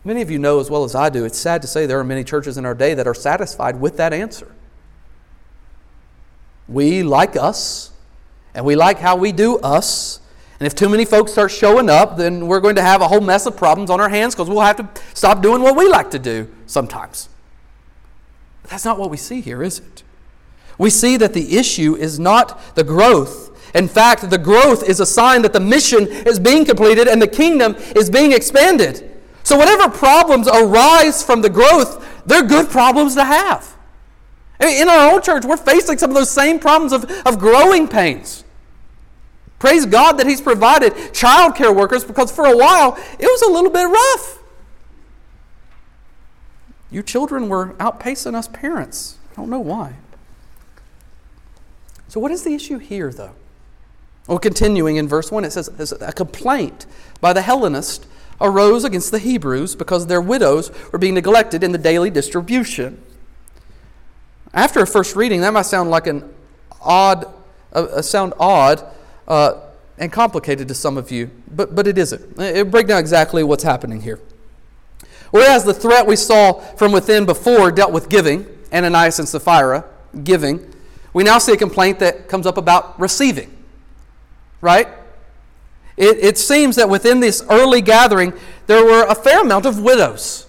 many 0.03 0.21
of 0.21 0.29
you 0.29 0.37
know 0.37 0.59
as 0.59 0.69
well 0.69 0.83
as 0.83 0.95
I 0.95 1.07
do, 1.07 1.23
it's 1.23 1.37
sad 1.37 1.61
to 1.61 1.67
say 1.69 1.85
there 1.85 1.97
are 1.97 2.03
many 2.03 2.25
churches 2.25 2.57
in 2.57 2.65
our 2.65 2.75
day 2.75 2.93
that 2.93 3.07
are 3.07 3.13
satisfied 3.13 3.79
with 3.79 3.95
that 3.95 4.11
answer. 4.11 4.53
We 6.67 7.03
like 7.03 7.37
us, 7.37 7.91
and 8.53 8.65
we 8.65 8.75
like 8.75 8.99
how 8.99 9.15
we 9.15 9.31
do 9.31 9.57
us. 9.59 10.19
And 10.59 10.67
if 10.67 10.75
too 10.75 10.89
many 10.89 11.05
folks 11.05 11.31
start 11.31 11.51
showing 11.51 11.89
up, 11.89 12.17
then 12.17 12.47
we're 12.47 12.59
going 12.59 12.75
to 12.75 12.81
have 12.81 12.99
a 12.99 13.07
whole 13.07 13.21
mess 13.21 13.45
of 13.45 13.55
problems 13.55 13.89
on 13.89 14.01
our 14.01 14.09
hands 14.09 14.35
because 14.35 14.49
we'll 14.49 14.59
have 14.59 14.75
to 14.75 14.89
stop 15.13 15.41
doing 15.41 15.61
what 15.61 15.77
we 15.77 15.87
like 15.87 16.11
to 16.11 16.19
do 16.19 16.49
sometimes. 16.65 17.29
But 18.61 18.71
that's 18.71 18.83
not 18.83 18.99
what 18.99 19.09
we 19.09 19.15
see 19.15 19.39
here, 19.39 19.63
is 19.63 19.79
it? 19.79 20.03
We 20.77 20.89
see 20.89 21.17
that 21.17 21.33
the 21.33 21.57
issue 21.57 21.95
is 21.95 22.19
not 22.19 22.75
the 22.75 22.83
growth 22.83 23.45
in 23.75 23.89
fact, 23.89 24.29
the 24.29 24.37
growth 24.37 24.87
is 24.87 25.01
a 25.01 25.05
sign 25.05 25.41
that 25.41 25.51
the 25.51 25.59
mission 25.59 26.07
is 26.07 26.39
being 26.39 26.63
completed 26.63 27.09
and 27.09 27.21
the 27.21 27.27
kingdom 27.27 27.75
is 27.93 28.09
being 28.09 28.31
expanded. 28.31 29.11
So, 29.43 29.57
whatever 29.57 29.89
problems 29.89 30.47
arise 30.47 31.21
from 31.21 31.41
the 31.41 31.49
growth, 31.49 32.23
they're 32.25 32.41
good 32.41 32.69
problems 32.69 33.15
to 33.15 33.25
have. 33.25 33.75
In 34.61 34.87
our 34.87 35.13
own 35.13 35.21
church, 35.21 35.43
we're 35.43 35.57
facing 35.57 35.97
some 35.97 36.09
of 36.09 36.15
those 36.15 36.31
same 36.31 36.57
problems 36.57 36.93
of, 36.93 37.03
of 37.27 37.37
growing 37.37 37.89
pains. 37.89 38.45
Praise 39.59 39.85
God 39.85 40.13
that 40.13 40.25
He's 40.25 40.41
provided 40.41 40.93
childcare 41.11 41.75
workers 41.75 42.05
because 42.05 42.31
for 42.31 42.45
a 42.45 42.55
while 42.55 42.97
it 43.19 43.25
was 43.25 43.41
a 43.41 43.51
little 43.51 43.71
bit 43.71 43.83
rough. 43.83 44.39
You 46.89 47.03
children 47.03 47.49
were 47.49 47.73
outpacing 47.73 48.35
us 48.35 48.47
parents. 48.47 49.17
I 49.33 49.35
don't 49.35 49.49
know 49.49 49.59
why. 49.59 49.95
So, 52.07 52.19
what 52.19 52.31
is 52.31 52.43
the 52.43 52.53
issue 52.53 52.77
here, 52.77 53.11
though? 53.11 53.33
Well, 54.27 54.39
continuing 54.39 54.95
in 54.95 55.07
verse 55.07 55.31
1, 55.31 55.45
it 55.45 55.51
says, 55.51 55.93
A 56.01 56.11
complaint 56.11 56.85
by 57.21 57.33
the 57.33 57.41
Hellenists 57.41 58.05
arose 58.41 58.83
against 58.83 59.11
the 59.11 59.19
Hebrews 59.19 59.75
because 59.75 60.07
their 60.07 60.21
widows 60.21 60.71
were 60.91 60.99
being 60.99 61.13
neglected 61.13 61.63
in 61.63 61.71
the 61.71 61.77
daily 61.77 62.09
distribution. 62.09 63.01
After 64.53 64.81
a 64.81 64.87
first 64.87 65.15
reading, 65.15 65.41
that 65.41 65.53
might 65.53 65.63
sound 65.63 65.91
like 65.91 66.07
an 66.07 66.33
odd, 66.81 67.31
uh, 67.71 68.01
sound 68.01 68.33
odd 68.39 68.83
uh, 69.27 69.61
and 69.97 70.11
complicated 70.11 70.67
to 70.69 70.73
some 70.73 70.97
of 70.97 71.11
you, 71.11 71.29
but, 71.51 71.75
but 71.75 71.87
it 71.87 71.97
isn't. 71.97 72.39
It 72.39 72.71
break 72.71 72.87
down 72.87 72.99
exactly 72.99 73.43
what's 73.43 73.63
happening 73.63 74.01
here. 74.01 74.19
Whereas 75.31 75.65
the 75.65 75.73
threat 75.73 76.07
we 76.07 76.15
saw 76.15 76.53
from 76.53 76.91
within 76.91 77.25
before 77.25 77.71
dealt 77.71 77.91
with 77.91 78.09
giving, 78.09 78.47
Ananias 78.71 79.19
and 79.19 79.27
Sapphira, 79.27 79.85
giving, 80.23 80.74
we 81.15 81.23
now 81.23 81.39
see 81.39 81.53
a 81.53 81.57
complaint 81.57 81.97
that 81.99 82.29
comes 82.29 82.45
up 82.45 82.57
about 82.57 82.99
receiving 82.99 83.55
right? 84.65 84.87
It, 85.95 86.17
it 86.17 86.37
seems 86.39 86.75
that 86.75 86.89
within 86.89 87.19
this 87.19 87.45
early 87.51 87.81
gathering, 87.81 88.33
there 88.65 88.83
were 88.83 89.05
a 89.05 89.13
fair 89.13 89.41
amount 89.41 89.67
of 89.67 89.79
widows. 89.79 90.47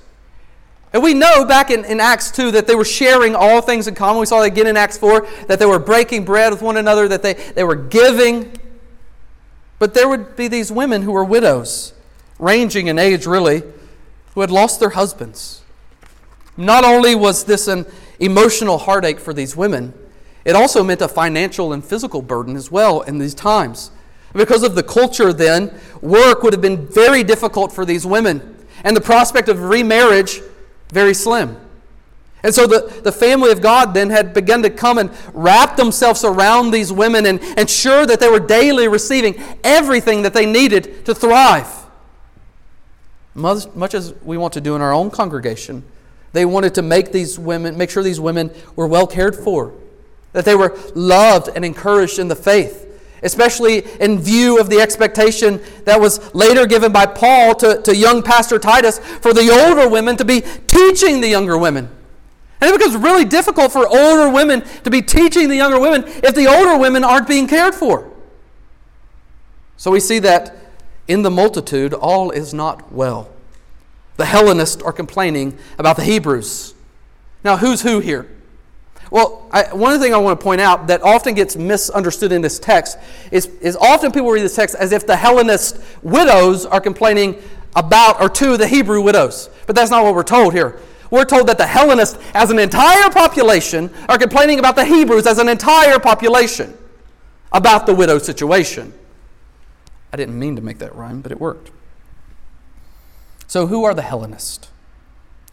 And 0.94 1.02
we 1.02 1.12
know 1.12 1.44
back 1.44 1.70
in, 1.70 1.84
in 1.84 2.00
Acts 2.00 2.30
2 2.30 2.52
that 2.52 2.66
they 2.66 2.74
were 2.74 2.84
sharing 2.84 3.36
all 3.36 3.60
things 3.60 3.86
in 3.86 3.94
common. 3.94 4.20
We 4.20 4.26
saw 4.26 4.40
that 4.40 4.46
again 4.46 4.66
in 4.66 4.76
Acts 4.76 4.96
4 4.96 5.26
that 5.48 5.58
they 5.58 5.66
were 5.66 5.78
breaking 5.78 6.24
bread 6.24 6.50
with 6.50 6.62
one 6.62 6.78
another, 6.78 7.06
that 7.08 7.22
they, 7.22 7.34
they 7.34 7.62
were 7.62 7.76
giving. 7.76 8.58
But 9.78 9.92
there 9.92 10.08
would 10.08 10.34
be 10.34 10.48
these 10.48 10.72
women 10.72 11.02
who 11.02 11.12
were 11.12 11.24
widows, 11.24 11.92
ranging 12.38 12.86
in 12.86 12.98
age 12.98 13.26
really, 13.26 13.62
who 14.34 14.40
had 14.40 14.50
lost 14.50 14.80
their 14.80 14.90
husbands. 14.90 15.60
Not 16.56 16.84
only 16.84 17.14
was 17.14 17.44
this 17.44 17.68
an 17.68 17.84
emotional 18.18 18.78
heartache 18.78 19.20
for 19.20 19.34
these 19.34 19.54
women, 19.54 19.92
it 20.46 20.54
also 20.54 20.84
meant 20.84 21.02
a 21.02 21.08
financial 21.08 21.72
and 21.72 21.84
physical 21.84 22.22
burden 22.22 22.54
as 22.54 22.70
well 22.70 23.02
in 23.02 23.18
these 23.18 23.34
times. 23.34 23.90
Because 24.32 24.62
of 24.62 24.76
the 24.76 24.82
culture 24.82 25.32
then, 25.32 25.74
work 26.00 26.44
would 26.44 26.52
have 26.52 26.62
been 26.62 26.86
very 26.86 27.24
difficult 27.24 27.72
for 27.72 27.84
these 27.84 28.06
women, 28.06 28.56
and 28.84 28.96
the 28.96 29.00
prospect 29.00 29.48
of 29.48 29.58
remarriage 29.58 30.40
very 30.90 31.14
slim. 31.14 31.56
And 32.44 32.54
so 32.54 32.68
the, 32.68 33.00
the 33.02 33.10
family 33.10 33.50
of 33.50 33.60
God 33.60 33.92
then 33.92 34.10
had 34.10 34.32
begun 34.32 34.62
to 34.62 34.70
come 34.70 34.98
and 34.98 35.10
wrap 35.34 35.76
themselves 35.76 36.22
around 36.22 36.70
these 36.70 36.92
women 36.92 37.26
and 37.26 37.42
ensure 37.58 38.06
that 38.06 38.20
they 38.20 38.28
were 38.28 38.38
daily 38.38 38.86
receiving 38.86 39.42
everything 39.64 40.22
that 40.22 40.32
they 40.32 40.46
needed 40.46 41.04
to 41.06 41.14
thrive. 41.14 41.66
Much, 43.34 43.66
much 43.74 43.94
as 43.94 44.14
we 44.22 44.38
want 44.38 44.52
to 44.52 44.60
do 44.60 44.76
in 44.76 44.80
our 44.80 44.92
own 44.92 45.10
congregation, 45.10 45.82
they 46.34 46.44
wanted 46.44 46.72
to 46.76 46.82
make 46.82 47.10
these 47.10 47.36
women, 47.36 47.76
make 47.76 47.90
sure 47.90 48.04
these 48.04 48.20
women 48.20 48.52
were 48.76 48.86
well 48.86 49.08
cared 49.08 49.34
for, 49.34 49.72
that 50.32 50.44
they 50.44 50.54
were 50.54 50.78
loved 50.94 51.48
and 51.54 51.64
encouraged 51.64 52.18
in 52.18 52.28
the 52.28 52.36
faith 52.36 52.86
especially 53.22 53.78
in 54.00 54.18
view 54.18 54.60
of 54.60 54.70
the 54.70 54.80
expectation 54.80 55.60
that 55.84 56.00
was 56.00 56.34
later 56.34 56.66
given 56.66 56.92
by 56.92 57.06
Paul 57.06 57.54
to, 57.56 57.80
to 57.82 57.96
young 57.96 58.22
Pastor 58.22 58.58
Titus 58.58 58.98
for 58.98 59.32
the 59.32 59.50
older 59.50 59.88
women 59.88 60.16
to 60.16 60.24
be 60.24 60.42
teaching 60.66 61.20
the 61.20 61.28
younger 61.28 61.56
women. 61.58 61.88
And 62.60 62.70
it 62.70 62.78
becomes 62.78 62.96
really 62.96 63.24
difficult 63.24 63.72
for 63.72 63.86
older 63.86 64.30
women 64.30 64.62
to 64.84 64.90
be 64.90 65.02
teaching 65.02 65.48
the 65.48 65.56
younger 65.56 65.78
women 65.78 66.04
if 66.06 66.34
the 66.34 66.46
older 66.46 66.78
women 66.78 67.04
aren't 67.04 67.28
being 67.28 67.46
cared 67.46 67.74
for. 67.74 68.10
So 69.76 69.90
we 69.90 70.00
see 70.00 70.18
that 70.20 70.56
in 71.06 71.22
the 71.22 71.30
multitude, 71.30 71.92
all 71.92 72.30
is 72.30 72.54
not 72.54 72.92
well. 72.92 73.28
The 74.16 74.24
Hellenists 74.24 74.82
are 74.82 74.92
complaining 74.92 75.58
about 75.78 75.96
the 75.96 76.04
Hebrews. 76.04 76.74
Now, 77.44 77.58
who's 77.58 77.82
who 77.82 78.00
here? 78.00 78.26
Well, 79.10 79.48
I, 79.52 79.74
one 79.74 79.98
thing 80.00 80.12
I 80.12 80.16
want 80.16 80.38
to 80.38 80.44
point 80.44 80.60
out 80.60 80.88
that 80.88 81.02
often 81.02 81.34
gets 81.34 81.56
misunderstood 81.56 82.32
in 82.32 82.42
this 82.42 82.58
text 82.58 82.98
is, 83.30 83.46
is 83.60 83.76
often 83.76 84.10
people 84.10 84.30
read 84.30 84.42
this 84.42 84.56
text 84.56 84.74
as 84.74 84.92
if 84.92 85.06
the 85.06 85.16
Hellenist 85.16 85.80
widows 86.02 86.66
are 86.66 86.80
complaining 86.80 87.40
about 87.76 88.20
or 88.20 88.28
to 88.28 88.56
the 88.56 88.66
Hebrew 88.66 89.00
widows. 89.00 89.48
But 89.66 89.76
that's 89.76 89.90
not 89.90 90.02
what 90.02 90.14
we're 90.14 90.24
told 90.24 90.54
here. 90.54 90.80
We're 91.10 91.24
told 91.24 91.46
that 91.46 91.58
the 91.58 91.66
Hellenists, 91.66 92.18
as 92.34 92.50
an 92.50 92.58
entire 92.58 93.10
population, 93.10 93.90
are 94.08 94.18
complaining 94.18 94.58
about 94.58 94.74
the 94.74 94.84
Hebrews 94.84 95.26
as 95.26 95.38
an 95.38 95.48
entire 95.48 96.00
population 96.00 96.76
about 97.52 97.86
the 97.86 97.94
widow 97.94 98.18
situation. 98.18 98.92
I 100.12 100.16
didn't 100.16 100.38
mean 100.38 100.56
to 100.56 100.62
make 100.62 100.78
that 100.78 100.94
rhyme, 100.96 101.20
but 101.20 101.30
it 101.30 101.40
worked. 101.40 101.70
So, 103.46 103.68
who 103.68 103.84
are 103.84 103.94
the 103.94 104.02
Hellenists? 104.02 104.68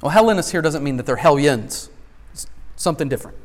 Well, 0.01 0.09
Hellenists 0.09 0.51
here 0.51 0.61
doesn't 0.61 0.83
mean 0.83 0.97
that 0.97 1.05
they're 1.05 1.17
Hellions, 1.17 1.89
it's 2.31 2.47
something 2.75 3.07
different. 3.07 3.37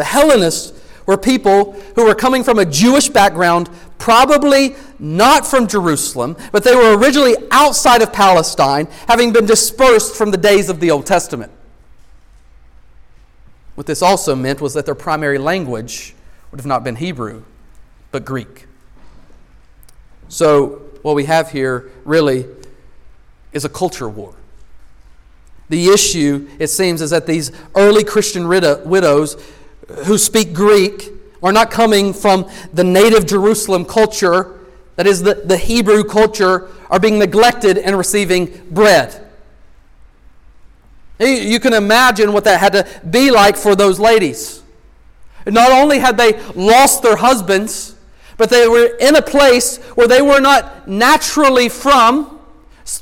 The 0.00 0.04
Hellenists 0.04 0.72
were 1.04 1.18
people 1.18 1.72
who 1.94 2.06
were 2.06 2.14
coming 2.14 2.42
from 2.42 2.58
a 2.58 2.64
Jewish 2.64 3.10
background, 3.10 3.68
probably 3.98 4.74
not 4.98 5.46
from 5.46 5.66
Jerusalem, 5.66 6.38
but 6.52 6.64
they 6.64 6.74
were 6.74 6.96
originally 6.96 7.36
outside 7.50 8.00
of 8.00 8.10
Palestine, 8.10 8.88
having 9.08 9.30
been 9.30 9.44
dispersed 9.44 10.16
from 10.16 10.30
the 10.30 10.38
days 10.38 10.70
of 10.70 10.80
the 10.80 10.90
Old 10.90 11.04
Testament. 11.04 11.52
What 13.74 13.86
this 13.86 14.00
also 14.00 14.34
meant 14.34 14.62
was 14.62 14.72
that 14.72 14.86
their 14.86 14.94
primary 14.94 15.36
language 15.36 16.14
would 16.50 16.58
have 16.58 16.66
not 16.66 16.82
been 16.82 16.96
Hebrew, 16.96 17.42
but 18.10 18.24
Greek. 18.24 18.64
So, 20.30 20.80
what 21.02 21.14
we 21.14 21.26
have 21.26 21.50
here 21.50 21.90
really 22.06 22.46
is 23.52 23.66
a 23.66 23.68
culture 23.68 24.08
war. 24.08 24.34
The 25.68 25.90
issue, 25.90 26.48
it 26.58 26.68
seems, 26.68 27.02
is 27.02 27.10
that 27.10 27.26
these 27.26 27.52
early 27.76 28.02
Christian 28.02 28.48
widows 28.48 29.36
who 30.04 30.18
speak 30.18 30.52
Greek 30.52 31.10
are 31.42 31.52
not 31.52 31.70
coming 31.70 32.12
from 32.12 32.48
the 32.72 32.84
native 32.84 33.26
Jerusalem 33.26 33.84
culture, 33.84 34.58
that 34.96 35.06
is, 35.06 35.22
the, 35.22 35.34
the 35.34 35.56
Hebrew 35.56 36.04
culture, 36.04 36.68
are 36.90 37.00
being 37.00 37.18
neglected 37.18 37.78
and 37.78 37.96
receiving 37.96 38.66
bread. 38.70 39.26
You 41.18 41.60
can 41.60 41.74
imagine 41.74 42.32
what 42.32 42.44
that 42.44 42.60
had 42.60 42.72
to 42.72 42.86
be 43.08 43.30
like 43.30 43.56
for 43.56 43.76
those 43.76 43.98
ladies. 43.98 44.62
Not 45.46 45.70
only 45.70 45.98
had 45.98 46.16
they 46.16 46.40
lost 46.52 47.02
their 47.02 47.16
husbands, 47.16 47.94
but 48.36 48.48
they 48.48 48.66
were 48.66 48.96
in 48.98 49.16
a 49.16 49.22
place 49.22 49.76
where 49.94 50.08
they 50.08 50.22
were 50.22 50.40
not 50.40 50.88
naturally 50.88 51.68
from, 51.68 52.40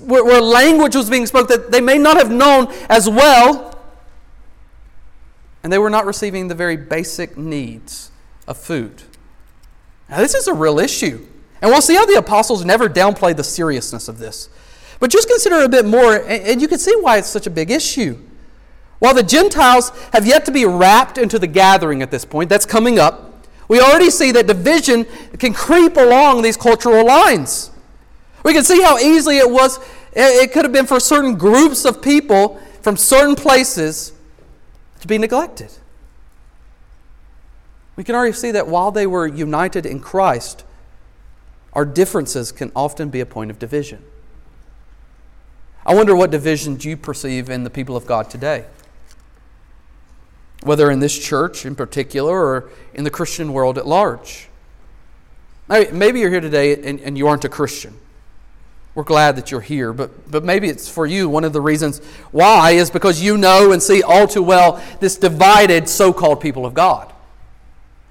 where, 0.00 0.24
where 0.24 0.40
language 0.40 0.96
was 0.96 1.08
being 1.08 1.26
spoken 1.26 1.60
that 1.60 1.70
they 1.70 1.80
may 1.80 1.96
not 1.96 2.16
have 2.16 2.30
known 2.30 2.72
as 2.88 3.08
well, 3.08 3.67
and 5.68 5.72
they 5.74 5.78
were 5.78 5.90
not 5.90 6.06
receiving 6.06 6.48
the 6.48 6.54
very 6.54 6.78
basic 6.78 7.36
needs 7.36 8.10
of 8.46 8.56
food. 8.56 9.02
Now, 10.08 10.16
this 10.16 10.32
is 10.34 10.48
a 10.48 10.54
real 10.54 10.78
issue. 10.78 11.26
And 11.60 11.70
we'll 11.70 11.82
see 11.82 11.94
how 11.94 12.06
the 12.06 12.14
apostles 12.14 12.64
never 12.64 12.88
downplay 12.88 13.36
the 13.36 13.44
seriousness 13.44 14.08
of 14.08 14.18
this. 14.18 14.48
But 14.98 15.10
just 15.10 15.28
consider 15.28 15.56
a 15.56 15.68
bit 15.68 15.84
more, 15.84 16.26
and 16.26 16.62
you 16.62 16.68
can 16.68 16.78
see 16.78 16.96
why 16.98 17.18
it's 17.18 17.28
such 17.28 17.46
a 17.46 17.50
big 17.50 17.70
issue. 17.70 18.18
While 18.98 19.12
the 19.12 19.22
Gentiles 19.22 19.90
have 20.14 20.26
yet 20.26 20.46
to 20.46 20.52
be 20.52 20.64
wrapped 20.64 21.18
into 21.18 21.38
the 21.38 21.46
gathering 21.46 22.00
at 22.00 22.10
this 22.10 22.24
point, 22.24 22.48
that's 22.48 22.64
coming 22.64 22.98
up. 22.98 23.46
We 23.68 23.78
already 23.78 24.08
see 24.08 24.32
that 24.32 24.46
division 24.46 25.04
can 25.38 25.52
creep 25.52 25.98
along 25.98 26.40
these 26.40 26.56
cultural 26.56 27.04
lines. 27.04 27.72
We 28.42 28.54
can 28.54 28.64
see 28.64 28.80
how 28.80 28.96
easily 28.96 29.36
it 29.36 29.50
was, 29.50 29.78
it 30.14 30.50
could 30.50 30.64
have 30.64 30.72
been 30.72 30.86
for 30.86 30.98
certain 30.98 31.34
groups 31.34 31.84
of 31.84 32.00
people 32.00 32.58
from 32.80 32.96
certain 32.96 33.34
places 33.34 34.14
to 35.00 35.06
be 35.08 35.18
neglected. 35.18 35.70
We 37.96 38.04
can 38.04 38.14
already 38.14 38.32
see 38.32 38.50
that 38.52 38.68
while 38.68 38.90
they 38.90 39.06
were 39.06 39.26
united 39.26 39.84
in 39.84 40.00
Christ, 40.00 40.64
our 41.72 41.84
differences 41.84 42.52
can 42.52 42.70
often 42.74 43.08
be 43.08 43.20
a 43.20 43.26
point 43.26 43.50
of 43.50 43.58
division. 43.58 44.04
I 45.84 45.94
wonder 45.94 46.14
what 46.14 46.30
divisions 46.30 46.84
you 46.84 46.96
perceive 46.96 47.48
in 47.48 47.64
the 47.64 47.70
people 47.70 47.96
of 47.96 48.06
God 48.06 48.30
today 48.30 48.66
whether 50.62 50.90
in 50.90 51.00
this 51.00 51.18
church 51.18 51.64
in 51.64 51.74
particular 51.74 52.36
or 52.36 52.70
in 52.94 53.04
the 53.04 53.10
Christian 53.10 53.52
world 53.52 53.78
at 53.78 53.86
large. 53.86 54.48
Maybe 55.68 56.20
you're 56.20 56.30
here 56.30 56.40
today 56.40 56.82
and, 56.82 57.00
and 57.00 57.16
you 57.16 57.28
aren't 57.28 57.44
a 57.44 57.48
Christian. 57.48 57.96
We're 58.98 59.04
glad 59.04 59.36
that 59.36 59.52
you're 59.52 59.60
here, 59.60 59.92
but, 59.92 60.28
but 60.28 60.42
maybe 60.42 60.68
it's 60.68 60.88
for 60.88 61.06
you. 61.06 61.28
One 61.28 61.44
of 61.44 61.52
the 61.52 61.60
reasons 61.60 62.00
why 62.32 62.72
is 62.72 62.90
because 62.90 63.22
you 63.22 63.36
know 63.36 63.70
and 63.70 63.80
see 63.80 64.02
all 64.02 64.26
too 64.26 64.42
well 64.42 64.82
this 64.98 65.16
divided 65.16 65.88
so 65.88 66.12
called 66.12 66.40
people 66.40 66.66
of 66.66 66.74
God. 66.74 67.12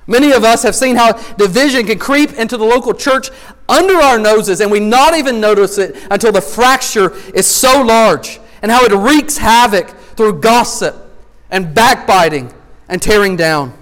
Many 0.08 0.32
of 0.32 0.46
us 0.46 0.64
have 0.64 0.78
seen 0.78 0.96
how 0.96 1.12
division 1.34 1.88
can 1.88 2.00
creep 2.00 2.32
into 2.32 2.56
the 2.56 2.64
local 2.64 2.94
church 2.94 3.32
under 3.68 3.96
our 3.96 4.18
noses, 4.18 4.62
and 4.62 4.72
we 4.72 4.80
not 4.80 5.14
even 5.14 5.42
notice 5.42 5.78
it 5.78 5.98
until 6.10 6.32
the 6.32 6.40
fracture 6.40 7.14
is 7.32 7.46
so 7.46 7.82
large, 7.82 8.40
and 8.62 8.72
how 8.72 8.86
it 8.86 8.94
wreaks 8.94 9.36
havoc 9.36 9.90
through 9.90 10.40
gossip 10.40 10.96
and 11.52 11.76
backbiting 11.76 12.54
and 12.88 13.02
tearing 13.02 13.36
down. 13.36 13.74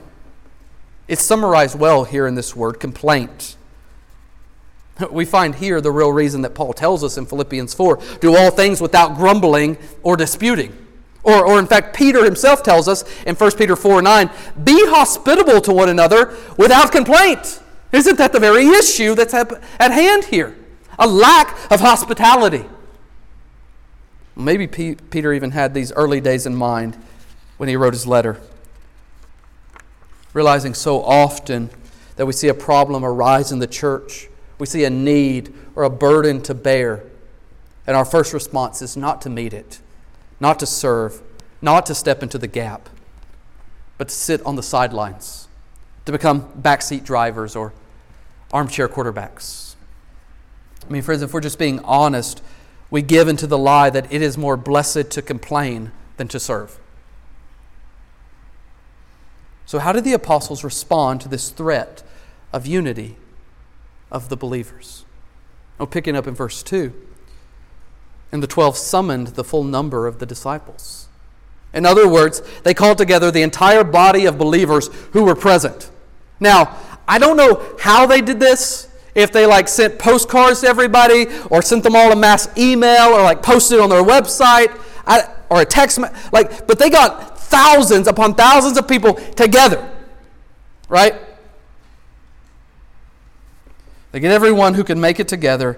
It's 1.07 1.23
summarized 1.23 1.77
well 1.77 2.03
here 2.03 2.25
in 2.25 2.33
this 2.33 2.55
word 2.55 2.79
complaint. 2.79 3.57
We 5.11 5.25
find 5.25 5.55
here 5.55 5.81
the 5.81 5.91
real 5.91 6.11
reason 6.11 6.41
that 6.43 6.55
Paul 6.55 6.73
tells 6.73 7.03
us 7.03 7.17
in 7.17 7.25
Philippians 7.25 7.73
4 7.73 7.99
do 8.21 8.35
all 8.35 8.49
things 8.51 8.79
without 8.79 9.15
grumbling 9.15 9.77
or 10.03 10.15
disputing. 10.15 10.75
Or, 11.23 11.45
or 11.45 11.59
in 11.59 11.65
fact, 11.65 11.95
Peter 11.95 12.23
himself 12.23 12.63
tells 12.63 12.87
us 12.87 13.03
in 13.23 13.35
1 13.35 13.51
Peter 13.57 13.75
4 13.75 14.01
9, 14.01 14.29
be 14.63 14.85
hospitable 14.87 15.59
to 15.61 15.73
one 15.73 15.89
another 15.89 16.37
without 16.55 16.91
complaint. 16.91 17.61
Isn't 17.91 18.17
that 18.17 18.31
the 18.31 18.39
very 18.39 18.67
issue 18.67 19.15
that's 19.15 19.33
at 19.33 19.91
hand 19.91 20.25
here? 20.25 20.55
A 20.99 21.07
lack 21.07 21.71
of 21.71 21.81
hospitality. 21.81 22.65
Maybe 24.35 24.67
Peter 24.67 25.33
even 25.33 25.51
had 25.51 25.73
these 25.73 25.91
early 25.93 26.21
days 26.21 26.45
in 26.45 26.55
mind 26.55 26.97
when 27.57 27.69
he 27.69 27.75
wrote 27.75 27.93
his 27.93 28.05
letter. 28.05 28.39
Realizing 30.33 30.73
so 30.73 31.01
often 31.01 31.69
that 32.17 32.25
we 32.25 32.33
see 32.33 32.49
a 32.49 32.53
problem 32.53 33.03
arise 33.03 33.51
in 33.51 33.59
the 33.59 33.67
church, 33.67 34.27
we 34.57 34.65
see 34.65 34.83
a 34.83 34.89
need 34.89 35.53
or 35.75 35.83
a 35.83 35.89
burden 35.89 36.41
to 36.43 36.53
bear, 36.53 37.03
and 37.85 37.95
our 37.95 38.05
first 38.05 38.33
response 38.33 38.81
is 38.81 38.95
not 38.95 39.21
to 39.21 39.29
meet 39.29 39.53
it, 39.53 39.79
not 40.39 40.59
to 40.59 40.65
serve, 40.65 41.21
not 41.61 41.85
to 41.87 41.95
step 41.95 42.23
into 42.23 42.37
the 42.37 42.47
gap, 42.47 42.89
but 43.97 44.09
to 44.09 44.15
sit 44.15 44.45
on 44.45 44.55
the 44.55 44.63
sidelines, 44.63 45.47
to 46.05 46.11
become 46.11 46.49
backseat 46.61 47.03
drivers 47.03 47.55
or 47.55 47.73
armchair 48.53 48.87
quarterbacks. 48.87 49.75
I 50.87 50.91
mean, 50.91 51.01
friends, 51.01 51.21
if 51.21 51.33
we're 51.33 51.41
just 51.41 51.59
being 51.59 51.79
honest, 51.79 52.41
we 52.89 53.01
give 53.01 53.27
into 53.27 53.47
the 53.47 53.57
lie 53.57 53.89
that 53.89 54.11
it 54.13 54.21
is 54.21 54.37
more 54.37 54.55
blessed 54.55 55.09
to 55.11 55.21
complain 55.21 55.91
than 56.17 56.27
to 56.29 56.39
serve. 56.39 56.79
So, 59.65 59.79
how 59.79 59.91
did 59.91 60.03
the 60.03 60.13
apostles 60.13 60.63
respond 60.63 61.21
to 61.21 61.27
this 61.27 61.49
threat 61.49 62.03
of 62.53 62.67
unity 62.67 63.17
of 64.15 64.29
the 64.29 64.37
believers? 64.37 65.05
Oh, 65.79 65.85
picking 65.85 66.15
up 66.15 66.25
in 66.25 66.33
verse 66.33 66.63
2. 66.63 66.93
And 68.31 68.41
the 68.41 68.47
twelve 68.47 68.77
summoned 68.77 69.27
the 69.27 69.43
full 69.43 69.63
number 69.63 70.07
of 70.07 70.19
the 70.19 70.25
disciples. 70.25 71.07
In 71.73 71.85
other 71.85 72.07
words, 72.07 72.41
they 72.63 72.73
called 72.73 72.97
together 72.97 73.29
the 73.29 73.41
entire 73.41 73.83
body 73.83 74.25
of 74.25 74.37
believers 74.37 74.87
who 75.11 75.25
were 75.25 75.35
present. 75.35 75.91
Now, 76.39 76.77
I 77.07 77.19
don't 77.19 77.37
know 77.37 77.75
how 77.79 78.05
they 78.05 78.21
did 78.21 78.39
this, 78.39 78.89
if 79.15 79.31
they 79.31 79.45
like 79.45 79.67
sent 79.67 79.97
postcards 79.97 80.61
to 80.61 80.67
everybody 80.67 81.27
or 81.49 81.61
sent 81.61 81.83
them 81.83 81.95
all 81.95 82.11
a 82.11 82.15
mass 82.15 82.47
email 82.57 83.13
or 83.13 83.21
like 83.23 83.41
posted 83.41 83.79
on 83.79 83.89
their 83.89 84.03
website 84.03 84.77
I, 85.07 85.29
or 85.49 85.61
a 85.61 85.65
text 85.65 85.99
like 86.33 86.67
but 86.67 86.77
they 86.77 86.89
got 86.89 87.39
thousands 87.39 88.07
upon 88.07 88.35
thousands 88.35 88.77
of 88.77 88.87
people 88.87 89.13
together. 89.13 89.89
Right? 90.89 91.15
They 94.15 94.21
get 94.21 94.31
everyone 94.31 94.75
who 94.75 94.85
can 94.85 95.01
make 95.01 95.19
it 95.19 95.27
together. 95.27 95.77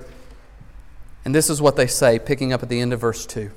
And 1.26 1.34
this 1.34 1.50
is 1.50 1.60
what 1.60 1.76
they 1.76 1.88
say, 1.88 2.20
picking 2.20 2.54
up 2.54 2.62
at 2.62 2.70
the 2.70 2.80
end 2.80 2.94
of 2.94 3.00
verse 3.00 3.26
2. 3.26 3.50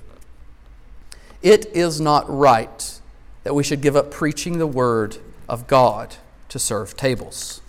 It 1.42 1.66
is 1.76 2.00
not 2.00 2.24
right 2.30 2.98
that 3.44 3.54
we 3.54 3.62
should 3.62 3.82
give 3.82 3.94
up 3.94 4.10
preaching 4.10 4.56
the 4.56 4.66
word 4.66 5.18
of 5.50 5.66
God 5.66 6.16
to 6.48 6.58
serve 6.58 6.96
tables. 6.96 7.60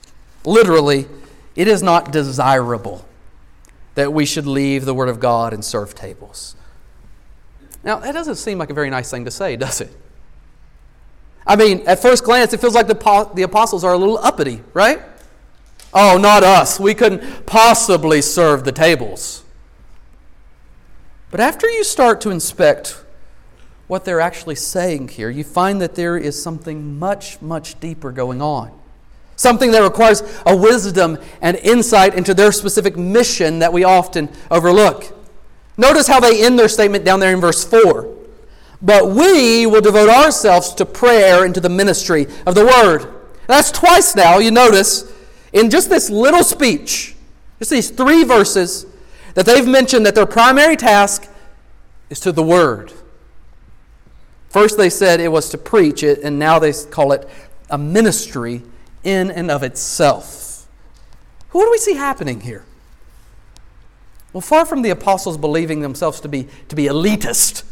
Literally, 0.45 1.05
it 1.53 1.67
is 1.67 1.83
not 1.83 2.13
desirable 2.13 3.05
that 3.95 4.13
we 4.13 4.25
should 4.25 4.47
leave 4.47 4.85
the 4.85 4.93
word 4.93 5.09
of 5.09 5.19
God 5.19 5.51
and 5.51 5.65
serve 5.65 5.93
tables. 5.93 6.55
Now, 7.83 7.99
that 7.99 8.13
doesn't 8.13 8.35
seem 8.35 8.57
like 8.57 8.69
a 8.69 8.73
very 8.73 8.89
nice 8.89 9.11
thing 9.11 9.25
to 9.25 9.31
say, 9.31 9.55
does 9.57 9.81
it? 9.81 9.91
I 11.45 11.57
mean, 11.57 11.83
at 11.87 12.01
first 12.01 12.23
glance, 12.23 12.53
it 12.53 12.61
feels 12.61 12.73
like 12.73 12.87
the, 12.87 13.29
the 13.35 13.41
apostles 13.41 13.83
are 13.83 13.91
a 13.91 13.97
little 13.97 14.17
uppity, 14.17 14.61
right? 14.73 15.01
Oh, 15.93 16.17
not 16.17 16.43
us. 16.43 16.79
We 16.79 16.93
couldn't 16.93 17.45
possibly 17.45 18.21
serve 18.21 18.63
the 18.63 18.71
tables. 18.71 19.43
But 21.31 21.39
after 21.39 21.69
you 21.69 21.83
start 21.83 22.21
to 22.21 22.29
inspect 22.29 23.03
what 23.87 24.05
they're 24.05 24.21
actually 24.21 24.55
saying 24.55 25.09
here, 25.09 25.29
you 25.29 25.43
find 25.43 25.81
that 25.81 25.95
there 25.95 26.17
is 26.17 26.41
something 26.41 26.97
much, 26.97 27.41
much 27.41 27.79
deeper 27.79 28.11
going 28.11 28.41
on. 28.41 28.71
Something 29.35 29.71
that 29.71 29.81
requires 29.81 30.23
a 30.45 30.55
wisdom 30.55 31.17
and 31.41 31.57
insight 31.57 32.13
into 32.13 32.33
their 32.33 32.51
specific 32.51 32.95
mission 32.95 33.59
that 33.59 33.73
we 33.73 33.83
often 33.83 34.29
overlook. 34.49 35.17
Notice 35.77 36.07
how 36.07 36.19
they 36.19 36.45
end 36.45 36.59
their 36.59 36.69
statement 36.69 37.03
down 37.03 37.19
there 37.19 37.33
in 37.33 37.41
verse 37.41 37.63
4. 37.63 38.07
But 38.81 39.09
we 39.09 39.65
will 39.65 39.81
devote 39.81 40.09
ourselves 40.09 40.73
to 40.75 40.85
prayer 40.85 41.43
and 41.43 41.53
to 41.55 41.61
the 41.61 41.69
ministry 41.69 42.27
of 42.45 42.55
the 42.55 42.65
word. 42.65 43.07
That's 43.47 43.71
twice 43.71 44.15
now, 44.15 44.37
you 44.37 44.51
notice, 44.51 45.10
in 45.53 45.69
just 45.69 45.89
this 45.89 46.09
little 46.09 46.43
speech, 46.43 47.15
just 47.59 47.71
these 47.71 47.89
three 47.89 48.23
verses, 48.23 48.85
that 49.33 49.45
they've 49.45 49.67
mentioned 49.67 50.05
that 50.05 50.15
their 50.15 50.25
primary 50.25 50.75
task 50.75 51.27
is 52.09 52.19
to 52.21 52.31
the 52.31 52.43
word. 52.43 52.91
First, 54.49 54.77
they 54.77 54.89
said 54.89 55.19
it 55.19 55.29
was 55.29 55.49
to 55.49 55.57
preach 55.57 56.03
it, 56.03 56.19
and 56.23 56.37
now 56.37 56.59
they 56.59 56.73
call 56.73 57.13
it 57.13 57.27
a 57.69 57.77
ministry 57.77 58.61
in 59.03 59.31
and 59.31 59.49
of 59.49 59.63
itself. 59.63 60.67
What 61.51 61.65
do 61.65 61.71
we 61.71 61.77
see 61.77 61.95
happening 61.95 62.41
here? 62.41 62.65
Well, 64.33 64.41
far 64.41 64.65
from 64.65 64.81
the 64.81 64.89
apostles 64.89 65.37
believing 65.37 65.81
themselves 65.81 66.19
to 66.21 66.29
be, 66.29 66.47
to 66.69 66.75
be 66.75 66.85
elitist, 66.85 67.63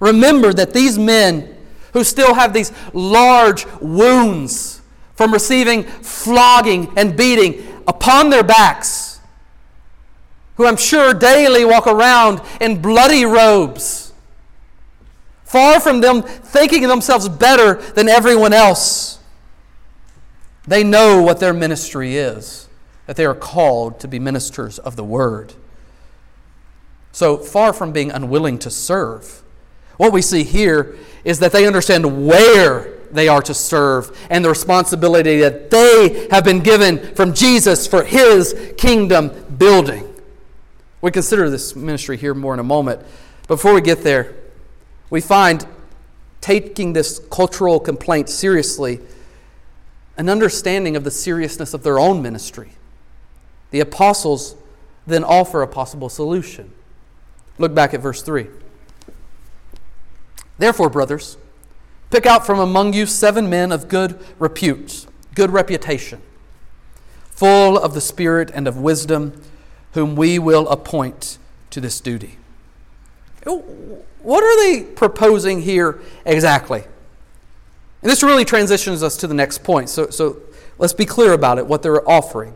remember 0.00 0.52
that 0.52 0.72
these 0.72 0.98
men 0.98 1.56
who 1.92 2.04
still 2.04 2.34
have 2.34 2.52
these 2.52 2.72
large 2.92 3.66
wounds 3.80 4.77
from 5.18 5.32
receiving 5.32 5.82
flogging 5.82 6.96
and 6.96 7.16
beating 7.16 7.66
upon 7.88 8.30
their 8.30 8.44
backs, 8.44 9.18
who 10.54 10.64
I'm 10.64 10.76
sure 10.76 11.12
daily 11.12 11.64
walk 11.64 11.88
around 11.88 12.40
in 12.60 12.80
bloody 12.80 13.24
robes, 13.24 14.12
far 15.42 15.80
from 15.80 16.02
them 16.02 16.22
thinking 16.22 16.82
themselves 16.82 17.28
better 17.28 17.82
than 17.94 18.08
everyone 18.08 18.52
else, 18.52 19.18
they 20.68 20.84
know 20.84 21.20
what 21.20 21.40
their 21.40 21.52
ministry 21.52 22.14
is, 22.14 22.68
that 23.06 23.16
they 23.16 23.24
are 23.24 23.34
called 23.34 23.98
to 23.98 24.06
be 24.06 24.20
ministers 24.20 24.78
of 24.78 24.94
the 24.94 25.02
word. 25.02 25.52
So 27.10 27.38
far 27.38 27.72
from 27.72 27.90
being 27.90 28.12
unwilling 28.12 28.60
to 28.60 28.70
serve, 28.70 29.42
what 29.96 30.12
we 30.12 30.22
see 30.22 30.44
here 30.44 30.96
is 31.24 31.40
that 31.40 31.50
they 31.50 31.66
understand 31.66 32.24
where 32.24 32.97
they 33.10 33.28
are 33.28 33.42
to 33.42 33.54
serve 33.54 34.16
and 34.30 34.44
the 34.44 34.48
responsibility 34.48 35.40
that 35.40 35.70
they 35.70 36.28
have 36.30 36.44
been 36.44 36.60
given 36.60 37.14
from 37.14 37.34
Jesus 37.34 37.86
for 37.86 38.04
his 38.04 38.72
kingdom 38.76 39.30
building. 39.56 40.04
We 41.00 41.10
consider 41.10 41.48
this 41.48 41.76
ministry 41.76 42.16
here 42.16 42.34
more 42.34 42.54
in 42.54 42.60
a 42.60 42.64
moment. 42.64 43.00
Before 43.46 43.72
we 43.72 43.80
get 43.80 44.02
there, 44.02 44.34
we 45.10 45.20
find 45.20 45.66
taking 46.40 46.92
this 46.92 47.20
cultural 47.30 47.80
complaint 47.80 48.28
seriously 48.28 49.00
an 50.16 50.28
understanding 50.28 50.96
of 50.96 51.04
the 51.04 51.10
seriousness 51.10 51.72
of 51.72 51.84
their 51.84 51.98
own 51.98 52.20
ministry. 52.20 52.72
The 53.70 53.80
apostles 53.80 54.56
then 55.06 55.22
offer 55.22 55.62
a 55.62 55.68
possible 55.68 56.08
solution. 56.08 56.72
Look 57.56 57.72
back 57.72 57.94
at 57.94 58.00
verse 58.00 58.20
3. 58.22 58.48
Therefore, 60.58 60.90
brothers, 60.90 61.36
pick 62.10 62.26
out 62.26 62.46
from 62.46 62.58
among 62.58 62.92
you 62.92 63.06
seven 63.06 63.48
men 63.48 63.72
of 63.72 63.88
good 63.88 64.18
repute, 64.38 65.06
good 65.34 65.50
reputation, 65.50 66.20
full 67.30 67.78
of 67.78 67.94
the 67.94 68.00
Spirit 68.00 68.50
and 68.54 68.66
of 68.66 68.76
wisdom, 68.76 69.42
whom 69.92 70.16
we 70.16 70.38
will 70.38 70.68
appoint 70.68 71.38
to 71.70 71.80
this 71.80 72.00
duty. 72.00 72.36
What 73.44 74.44
are 74.44 74.56
they 74.56 74.82
proposing 74.84 75.62
here 75.62 76.00
exactly? 76.26 76.84
And 78.02 78.10
this 78.10 78.22
really 78.22 78.44
transitions 78.44 79.02
us 79.02 79.16
to 79.18 79.26
the 79.26 79.34
next 79.34 79.64
point. 79.64 79.88
So, 79.88 80.10
so 80.10 80.40
let's 80.78 80.92
be 80.92 81.04
clear 81.04 81.32
about 81.32 81.58
it, 81.58 81.66
what 81.66 81.82
they're 81.82 82.08
offering. 82.08 82.54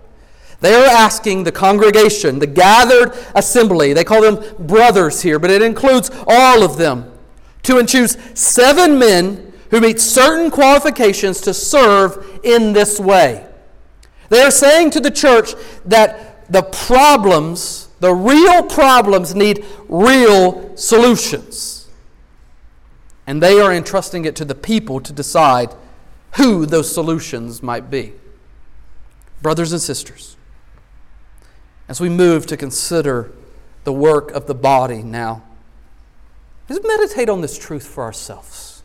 They 0.61 0.75
are 0.75 0.87
asking 0.87 1.43
the 1.43 1.51
congregation, 1.51 2.39
the 2.39 2.47
gathered 2.47 3.13
assembly, 3.35 3.93
they 3.93 4.05
call 4.05 4.23
them 4.23 4.45
brothers 4.65 5.23
here, 5.23 5.41
but 5.41 5.51
it 5.51 5.61
includes 5.61 6.11
all 6.29 6.63
of 6.63 6.77
them, 6.77 7.12
to 7.63 7.85
choose 7.85 8.17
seven 8.35 8.99
men 8.99 9.53
who 9.71 9.81
meet 9.81 10.01
certain 10.01 10.51
qualifications 10.51 11.41
to 11.41 11.55
serve 11.55 12.41
in 12.43 12.73
this 12.73 13.01
way. 13.01 13.47
They 14.29 14.43
are 14.43 14.51
saying 14.51 14.91
to 14.91 15.01
the 15.01 15.11
church 15.11 15.55
that 15.85 16.51
the 16.53 16.63
problems, 16.63 17.89
the 18.01 18.15
real 18.15 18.63
problems, 18.63 19.35
need 19.35 19.65
real 19.89 20.77
solutions. 20.77 21.89
And 23.27 23.43
they 23.43 23.61
are 23.61 23.73
entrusting 23.73 24.25
it 24.25 24.37
to 24.37 24.45
the 24.45 24.55
people 24.55 25.01
to 25.01 25.13
decide 25.13 25.75
who 26.33 26.67
those 26.67 26.93
solutions 26.93 27.63
might 27.63 27.91
be. 27.91 28.13
Brothers 29.41 29.73
and 29.73 29.81
sisters, 29.81 30.37
as 31.89 32.01
we 32.01 32.09
move 32.09 32.47
to 32.47 32.57
consider 32.57 33.33
the 33.85 33.93
work 33.93 34.31
of 34.33 34.47
the 34.47 34.55
body 34.55 35.03
now, 35.03 35.43
let's 36.69 36.87
meditate 36.87 37.29
on 37.29 37.41
this 37.41 37.59
truth 37.59 37.87
for 37.87 38.05
ourselves. 38.05 38.83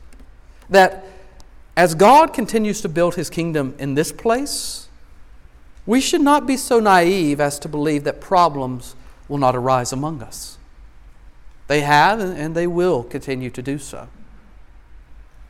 That 0.69 1.05
as 1.75 1.95
God 1.95 2.33
continues 2.33 2.81
to 2.81 2.89
build 2.89 3.15
his 3.15 3.29
kingdom 3.29 3.75
in 3.77 3.95
this 3.95 4.11
place, 4.11 4.87
we 5.85 6.01
should 6.01 6.21
not 6.21 6.45
be 6.45 6.57
so 6.57 6.79
naive 6.79 7.39
as 7.39 7.59
to 7.59 7.69
believe 7.69 8.03
that 8.03 8.19
problems 8.19 8.95
will 9.27 9.37
not 9.37 9.55
arise 9.55 9.93
among 9.93 10.21
us. 10.21 10.57
They 11.67 11.81
have 11.81 12.19
and 12.19 12.55
they 12.55 12.67
will 12.67 13.03
continue 13.03 13.49
to 13.51 13.61
do 13.61 13.77
so. 13.77 14.07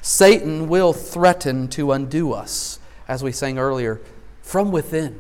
Satan 0.02 0.68
will 0.68 0.94
threaten 0.94 1.68
to 1.70 1.92
undo 1.92 2.34
us, 2.34 2.80
as 3.08 3.24
we 3.24 3.32
sang 3.32 3.58
earlier, 3.58 4.00
from 4.42 4.72
within. 4.72 5.20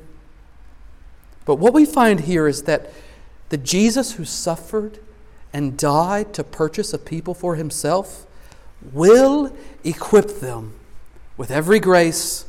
But 1.46 1.56
what 1.56 1.74
we 1.74 1.86
find 1.86 2.22
here 2.22 2.48
is 2.48 2.64
that 2.64 2.92
the 3.50 3.58
Jesus 3.58 4.14
who 4.14 4.26
suffered 4.26 5.00
and 5.58 5.76
died 5.76 6.36
to 6.36 6.44
purchase 6.44 6.94
a 6.94 7.00
people 7.00 7.34
for 7.34 7.56
himself 7.56 8.28
will 8.94 9.52
equip 9.84 10.40
them 10.40 10.76
with 11.36 11.50
every 11.50 11.80
grace 11.80 12.46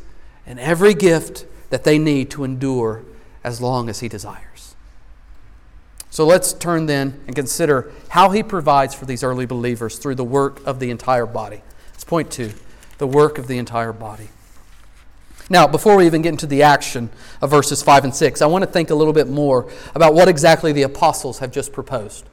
and 0.47 0.61
every 0.61 0.93
gift 0.93 1.47
that 1.71 1.85
they 1.85 1.99
need 1.99 2.31
to 2.31 2.45
endure 2.45 3.03
as 3.43 3.63
long 3.63 3.89
as 3.89 4.01
he 4.01 4.09
desires. 4.09 4.75
So 6.11 6.27
let's 6.27 6.53
turn 6.53 6.85
then 6.85 7.19
and 7.27 7.35
consider 7.35 7.91
how 8.11 8.29
he 8.29 8.43
provides 8.43 8.95
for 8.95 9.07
these 9.07 9.25
early 9.25 9.47
believers 9.47 9.97
through 9.97 10.17
the 10.17 10.23
work 10.23 10.61
of 10.67 10.79
the 10.79 10.91
entire 10.91 11.25
body. 11.25 11.63
Let's 11.93 12.05
point 12.05 12.31
to 12.33 12.53
the 12.99 13.07
work 13.07 13.39
of 13.39 13.47
the 13.47 13.57
entire 13.57 13.95
body. 13.95 14.29
Now, 15.49 15.67
before 15.67 15.97
we 15.97 16.05
even 16.05 16.21
get 16.21 16.29
into 16.29 16.47
the 16.47 16.63
action 16.63 17.09
of 17.41 17.49
verses 17.49 17.83
5 17.83 18.05
and 18.05 18.15
6, 18.15 18.43
I 18.43 18.47
want 18.47 18.65
to 18.65 18.71
think 18.71 18.91
a 18.91 18.95
little 18.95 19.15
bit 19.15 19.29
more 19.29 19.73
about 19.95 20.13
what 20.13 20.29
exactly 20.29 20.73
the 20.73 20.83
apostles 20.83 21.39
have 21.39 21.51
just 21.51 21.73
proposed. 21.73 22.27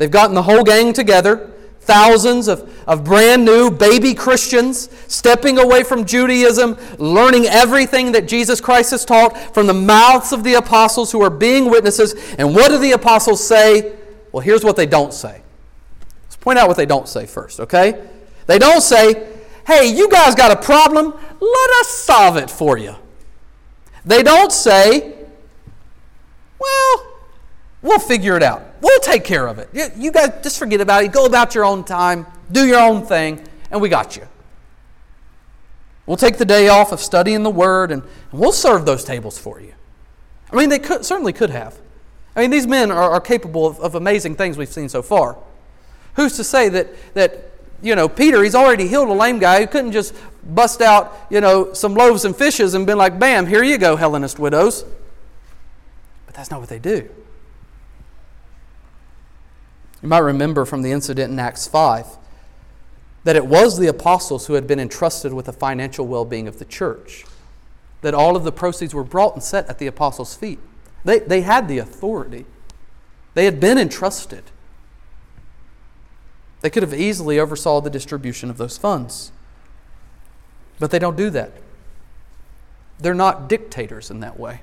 They've 0.00 0.10
gotten 0.10 0.34
the 0.34 0.44
whole 0.44 0.64
gang 0.64 0.94
together, 0.94 1.50
thousands 1.80 2.48
of, 2.48 2.74
of 2.88 3.04
brand 3.04 3.44
new 3.44 3.70
baby 3.70 4.14
Christians 4.14 4.88
stepping 5.08 5.58
away 5.58 5.82
from 5.82 6.06
Judaism, 6.06 6.78
learning 6.96 7.44
everything 7.44 8.12
that 8.12 8.26
Jesus 8.26 8.62
Christ 8.62 8.92
has 8.92 9.04
taught 9.04 9.36
from 9.52 9.66
the 9.66 9.74
mouths 9.74 10.32
of 10.32 10.42
the 10.42 10.54
apostles 10.54 11.12
who 11.12 11.20
are 11.20 11.28
being 11.28 11.68
witnesses. 11.68 12.14
And 12.38 12.54
what 12.54 12.70
do 12.70 12.78
the 12.78 12.92
apostles 12.92 13.46
say? 13.46 13.94
Well, 14.32 14.40
here's 14.40 14.64
what 14.64 14.74
they 14.74 14.86
don't 14.86 15.12
say. 15.12 15.42
Let's 16.22 16.36
point 16.36 16.58
out 16.58 16.66
what 16.66 16.78
they 16.78 16.86
don't 16.86 17.06
say 17.06 17.26
first, 17.26 17.60
okay? 17.60 18.02
They 18.46 18.58
don't 18.58 18.80
say, 18.80 19.28
hey, 19.66 19.94
you 19.94 20.08
guys 20.08 20.34
got 20.34 20.50
a 20.50 20.56
problem, 20.56 21.12
let 21.12 21.70
us 21.80 21.88
solve 21.88 22.38
it 22.38 22.50
for 22.50 22.78
you. 22.78 22.94
They 24.06 24.22
don't 24.22 24.50
say, 24.50 25.14
well, 26.58 27.06
we'll 27.82 27.98
figure 27.98 28.38
it 28.38 28.42
out. 28.42 28.69
We'll 28.80 29.00
take 29.00 29.24
care 29.24 29.46
of 29.46 29.58
it. 29.58 29.68
You 29.96 30.10
guys 30.10 30.42
just 30.42 30.58
forget 30.58 30.80
about 30.80 31.04
it. 31.04 31.12
Go 31.12 31.26
about 31.26 31.54
your 31.54 31.64
own 31.64 31.84
time, 31.84 32.26
do 32.50 32.66
your 32.66 32.80
own 32.80 33.04
thing, 33.04 33.46
and 33.70 33.80
we 33.80 33.88
got 33.88 34.16
you. 34.16 34.26
We'll 36.06 36.16
take 36.16 36.38
the 36.38 36.44
day 36.44 36.68
off 36.68 36.90
of 36.90 37.00
studying 37.00 37.42
the 37.42 37.50
Word 37.50 37.92
and, 37.92 38.02
we'll 38.32 38.52
serve 38.52 38.84
those 38.84 39.04
tables 39.04 39.38
for 39.38 39.60
you. 39.60 39.74
I 40.52 40.56
mean, 40.56 40.68
they 40.68 40.78
could, 40.78 41.04
certainly 41.04 41.32
could 41.32 41.50
have. 41.50 41.78
I 42.34 42.40
mean, 42.40 42.50
these 42.50 42.66
men 42.66 42.90
are, 42.90 43.10
are 43.10 43.20
capable 43.20 43.66
of, 43.66 43.78
of 43.80 43.94
amazing 43.94 44.34
things 44.36 44.56
we've 44.56 44.68
seen 44.68 44.88
so 44.88 45.02
far. 45.02 45.36
Who's 46.14 46.36
to 46.36 46.44
say 46.44 46.68
that, 46.70 47.14
that 47.14 47.50
you 47.82 47.94
know, 47.94 48.08
Peter, 48.08 48.42
he's 48.42 48.54
already 48.54 48.88
healed 48.88 49.08
a 49.08 49.12
lame 49.12 49.38
guy. 49.38 49.60
He 49.60 49.66
couldn't 49.66 49.92
just 49.92 50.14
bust 50.44 50.80
out, 50.80 51.16
you 51.30 51.40
know, 51.40 51.72
some 51.74 51.94
loaves 51.94 52.24
and 52.24 52.34
fishes 52.34 52.74
and 52.74 52.86
been 52.86 52.98
like, 52.98 53.18
bam, 53.18 53.46
here 53.46 53.62
you 53.62 53.78
go, 53.78 53.96
Hellenist 53.96 54.38
widows. 54.38 54.84
But 56.26 56.34
that's 56.34 56.50
not 56.50 56.60
what 56.60 56.68
they 56.68 56.78
do. 56.78 57.08
You 60.02 60.08
might 60.08 60.18
remember 60.18 60.64
from 60.64 60.82
the 60.82 60.92
incident 60.92 61.32
in 61.32 61.38
Acts 61.38 61.66
5 61.66 62.06
that 63.24 63.36
it 63.36 63.46
was 63.46 63.78
the 63.78 63.86
apostles 63.86 64.46
who 64.46 64.54
had 64.54 64.66
been 64.66 64.80
entrusted 64.80 65.32
with 65.32 65.46
the 65.46 65.52
financial 65.52 66.06
well 66.06 66.24
being 66.24 66.48
of 66.48 66.58
the 66.58 66.64
church, 66.64 67.24
that 68.00 68.14
all 68.14 68.34
of 68.34 68.44
the 68.44 68.52
proceeds 68.52 68.94
were 68.94 69.04
brought 69.04 69.34
and 69.34 69.42
set 69.42 69.68
at 69.68 69.78
the 69.78 69.86
apostles' 69.86 70.34
feet. 70.34 70.58
They, 71.04 71.18
they 71.18 71.42
had 71.42 71.68
the 71.68 71.78
authority, 71.78 72.46
they 73.34 73.44
had 73.44 73.60
been 73.60 73.78
entrusted. 73.78 74.44
They 76.62 76.68
could 76.68 76.82
have 76.82 76.92
easily 76.92 77.38
oversaw 77.38 77.80
the 77.80 77.88
distribution 77.88 78.50
of 78.50 78.58
those 78.58 78.76
funds. 78.76 79.32
But 80.78 80.90
they 80.90 80.98
don't 80.98 81.16
do 81.16 81.30
that. 81.30 81.52
They're 82.98 83.14
not 83.14 83.48
dictators 83.48 84.10
in 84.10 84.20
that 84.20 84.38
way. 84.38 84.60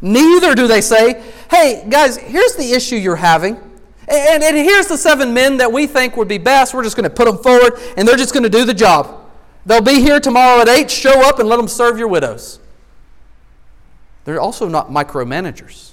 Neither 0.00 0.54
do 0.54 0.68
they 0.68 0.80
say, 0.80 1.22
hey, 1.50 1.84
guys, 1.88 2.16
here's 2.16 2.54
the 2.54 2.72
issue 2.72 2.94
you're 2.94 3.16
having. 3.16 3.75
And, 4.08 4.42
and 4.42 4.56
here's 4.56 4.86
the 4.86 4.96
seven 4.96 5.34
men 5.34 5.56
that 5.56 5.72
we 5.72 5.86
think 5.86 6.16
would 6.16 6.28
be 6.28 6.38
best. 6.38 6.74
We're 6.74 6.84
just 6.84 6.96
going 6.96 7.08
to 7.08 7.14
put 7.14 7.24
them 7.26 7.38
forward, 7.38 7.74
and 7.96 8.06
they're 8.06 8.16
just 8.16 8.32
going 8.32 8.44
to 8.44 8.48
do 8.48 8.64
the 8.64 8.74
job. 8.74 9.24
They'll 9.64 9.80
be 9.80 10.00
here 10.00 10.20
tomorrow 10.20 10.60
at 10.60 10.68
8. 10.68 10.90
Show 10.90 11.28
up 11.28 11.40
and 11.40 11.48
let 11.48 11.56
them 11.56 11.66
serve 11.66 11.98
your 11.98 12.08
widows. 12.08 12.60
They're 14.24 14.40
also 14.40 14.68
not 14.68 14.90
micromanagers. 14.90 15.92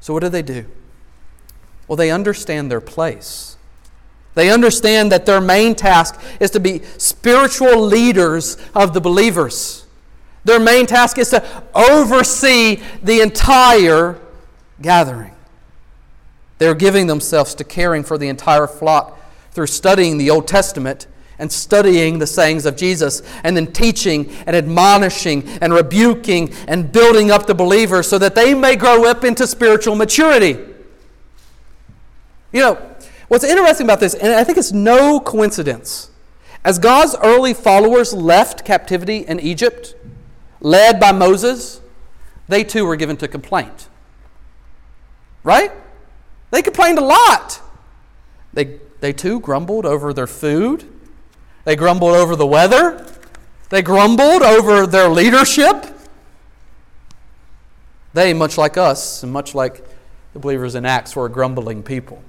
So, 0.00 0.12
what 0.12 0.20
do 0.20 0.28
they 0.28 0.42
do? 0.42 0.66
Well, 1.88 1.96
they 1.96 2.10
understand 2.10 2.70
their 2.70 2.80
place. 2.80 3.56
They 4.34 4.50
understand 4.50 5.10
that 5.10 5.26
their 5.26 5.40
main 5.40 5.74
task 5.74 6.20
is 6.38 6.50
to 6.52 6.60
be 6.60 6.82
spiritual 6.96 7.80
leaders 7.80 8.56
of 8.74 8.94
the 8.94 9.00
believers. 9.00 9.86
Their 10.44 10.60
main 10.60 10.86
task 10.86 11.18
is 11.18 11.30
to 11.30 11.44
oversee 11.74 12.80
the 13.02 13.20
entire 13.20 14.18
gathering. 14.80 15.32
They're 16.58 16.74
giving 16.74 17.06
themselves 17.06 17.54
to 17.56 17.64
caring 17.64 18.02
for 18.02 18.18
the 18.18 18.28
entire 18.28 18.66
flock 18.66 19.18
through 19.52 19.68
studying 19.68 20.18
the 20.18 20.30
Old 20.30 20.46
Testament 20.46 21.06
and 21.38 21.50
studying 21.52 22.18
the 22.18 22.26
sayings 22.26 22.66
of 22.66 22.76
Jesus, 22.76 23.22
and 23.44 23.56
then 23.56 23.72
teaching 23.72 24.28
and 24.46 24.56
admonishing 24.56 25.46
and 25.60 25.72
rebuking 25.72 26.52
and 26.66 26.90
building 26.90 27.30
up 27.30 27.46
the 27.46 27.54
believers 27.54 28.08
so 28.08 28.18
that 28.18 28.34
they 28.34 28.54
may 28.54 28.74
grow 28.74 29.04
up 29.04 29.22
into 29.22 29.46
spiritual 29.46 29.94
maturity. 29.94 30.58
You 32.52 32.60
know, 32.60 32.96
what's 33.28 33.44
interesting 33.44 33.86
about 33.86 34.00
this, 34.00 34.14
and 34.14 34.32
I 34.32 34.42
think 34.42 34.58
it's 34.58 34.72
no 34.72 35.20
coincidence, 35.20 36.10
as 36.64 36.80
God's 36.80 37.14
early 37.22 37.54
followers 37.54 38.12
left 38.12 38.64
captivity 38.64 39.18
in 39.18 39.38
Egypt, 39.38 39.94
led 40.60 40.98
by 40.98 41.12
Moses, 41.12 41.80
they 42.48 42.64
too 42.64 42.84
were 42.84 42.96
given 42.96 43.16
to 43.18 43.28
complaint. 43.28 43.88
Right? 45.44 45.70
They 46.50 46.62
complained 46.62 46.98
a 46.98 47.04
lot. 47.04 47.60
They, 48.52 48.78
they 49.00 49.12
too 49.12 49.40
grumbled 49.40 49.84
over 49.84 50.12
their 50.12 50.26
food. 50.26 50.84
They 51.64 51.76
grumbled 51.76 52.14
over 52.14 52.34
the 52.36 52.46
weather. 52.46 53.06
They 53.68 53.82
grumbled 53.82 54.42
over 54.42 54.86
their 54.86 55.08
leadership. 55.08 55.86
They, 58.14 58.32
much 58.32 58.56
like 58.56 58.76
us, 58.76 59.22
and 59.22 59.32
much 59.32 59.54
like 59.54 59.84
the 60.32 60.38
believers 60.38 60.74
in 60.74 60.86
Acts, 60.86 61.14
were 61.14 61.26
a 61.26 61.30
grumbling 61.30 61.82
people. 61.82 62.22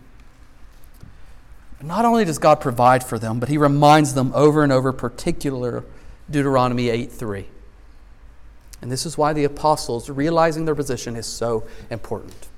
But 1.77 1.88
not 1.88 2.03
only 2.03 2.25
does 2.25 2.38
God 2.38 2.60
provide 2.60 3.03
for 3.03 3.17
them, 3.17 3.39
but 3.39 3.47
He 3.47 3.58
reminds 3.58 4.13
them 4.13 4.32
over 4.36 4.63
and 4.63 4.71
over, 4.71 4.91
particular 4.91 5.86
Deuteronomy 6.29 6.89
8 6.89 7.12
3. 7.12 7.45
And 8.82 8.91
this 8.91 9.05
is 9.05 9.17
why 9.17 9.34
the 9.34 9.45
apostles, 9.45 10.10
realizing 10.10 10.65
their 10.65 10.75
position, 10.75 11.15
is 11.15 11.25
so 11.25 11.65
important. 11.89 12.49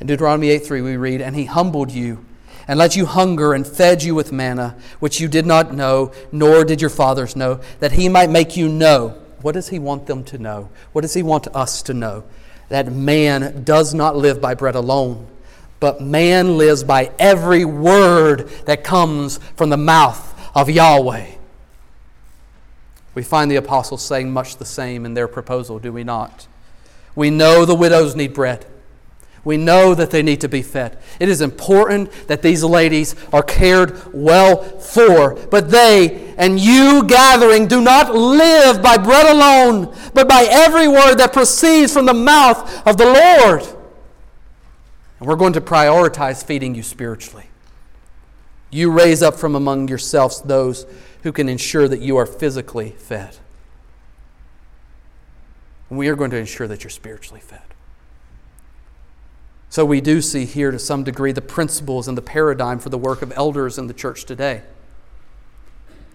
In 0.00 0.06
Deuteronomy 0.06 0.48
8 0.50 0.66
3, 0.66 0.80
we 0.80 0.96
read, 0.96 1.20
And 1.20 1.36
he 1.36 1.44
humbled 1.44 1.92
you 1.92 2.24
and 2.66 2.78
let 2.78 2.96
you 2.96 3.04
hunger 3.04 3.52
and 3.52 3.66
fed 3.66 4.02
you 4.02 4.14
with 4.14 4.32
manna, 4.32 4.76
which 4.98 5.20
you 5.20 5.28
did 5.28 5.44
not 5.44 5.74
know, 5.74 6.12
nor 6.32 6.64
did 6.64 6.80
your 6.80 6.90
fathers 6.90 7.36
know, 7.36 7.60
that 7.80 7.92
he 7.92 8.08
might 8.08 8.30
make 8.30 8.56
you 8.56 8.68
know. 8.68 9.16
What 9.42 9.52
does 9.52 9.68
he 9.68 9.78
want 9.78 10.06
them 10.06 10.24
to 10.24 10.38
know? 10.38 10.70
What 10.92 11.02
does 11.02 11.14
he 11.14 11.22
want 11.22 11.48
us 11.48 11.82
to 11.82 11.94
know? 11.94 12.24
That 12.68 12.92
man 12.92 13.64
does 13.64 13.92
not 13.92 14.16
live 14.16 14.40
by 14.40 14.54
bread 14.54 14.74
alone, 14.74 15.26
but 15.80 16.00
man 16.00 16.58
lives 16.58 16.84
by 16.84 17.10
every 17.18 17.64
word 17.64 18.48
that 18.66 18.84
comes 18.84 19.38
from 19.56 19.70
the 19.70 19.76
mouth 19.76 20.34
of 20.54 20.70
Yahweh. 20.70 21.26
We 23.14 23.22
find 23.22 23.50
the 23.50 23.56
apostles 23.56 24.04
saying 24.04 24.30
much 24.30 24.56
the 24.56 24.64
same 24.64 25.04
in 25.04 25.14
their 25.14 25.28
proposal, 25.28 25.78
do 25.78 25.92
we 25.92 26.04
not? 26.04 26.46
We 27.16 27.30
know 27.30 27.64
the 27.64 27.74
widows 27.74 28.14
need 28.14 28.32
bread. 28.32 28.64
We 29.44 29.56
know 29.56 29.94
that 29.94 30.10
they 30.10 30.22
need 30.22 30.42
to 30.42 30.48
be 30.48 30.62
fed. 30.62 30.98
It 31.18 31.28
is 31.28 31.40
important 31.40 32.12
that 32.28 32.42
these 32.42 32.62
ladies 32.62 33.14
are 33.32 33.42
cared 33.42 34.12
well 34.12 34.62
for. 34.80 35.34
But 35.34 35.70
they 35.70 36.34
and 36.36 36.60
you 36.60 37.04
gathering 37.06 37.66
do 37.66 37.80
not 37.80 38.14
live 38.14 38.82
by 38.82 38.98
bread 38.98 39.26
alone, 39.26 39.94
but 40.12 40.28
by 40.28 40.46
every 40.48 40.88
word 40.88 41.16
that 41.16 41.32
proceeds 41.32 41.92
from 41.92 42.06
the 42.06 42.14
mouth 42.14 42.86
of 42.86 42.98
the 42.98 43.06
Lord. 43.06 43.62
And 45.18 45.28
we're 45.28 45.36
going 45.36 45.54
to 45.54 45.60
prioritize 45.60 46.44
feeding 46.44 46.74
you 46.74 46.82
spiritually. 46.82 47.46
You 48.70 48.90
raise 48.90 49.22
up 49.22 49.34
from 49.34 49.54
among 49.54 49.88
yourselves 49.88 50.40
those 50.42 50.86
who 51.22 51.32
can 51.32 51.48
ensure 51.48 51.88
that 51.88 52.00
you 52.00 52.16
are 52.16 52.26
physically 52.26 52.90
fed. 52.90 53.36
We 55.88 56.08
are 56.08 56.14
going 56.14 56.30
to 56.30 56.36
ensure 56.36 56.68
that 56.68 56.84
you're 56.84 56.90
spiritually 56.90 57.40
fed. 57.40 57.62
So 59.70 59.84
we 59.84 60.00
do 60.00 60.20
see 60.20 60.46
here 60.46 60.72
to 60.72 60.80
some 60.80 61.04
degree 61.04 61.30
the 61.30 61.40
principles 61.40 62.08
and 62.08 62.18
the 62.18 62.22
paradigm 62.22 62.80
for 62.80 62.88
the 62.88 62.98
work 62.98 63.22
of 63.22 63.32
elders 63.36 63.78
in 63.78 63.86
the 63.86 63.94
church 63.94 64.24
today. 64.24 64.62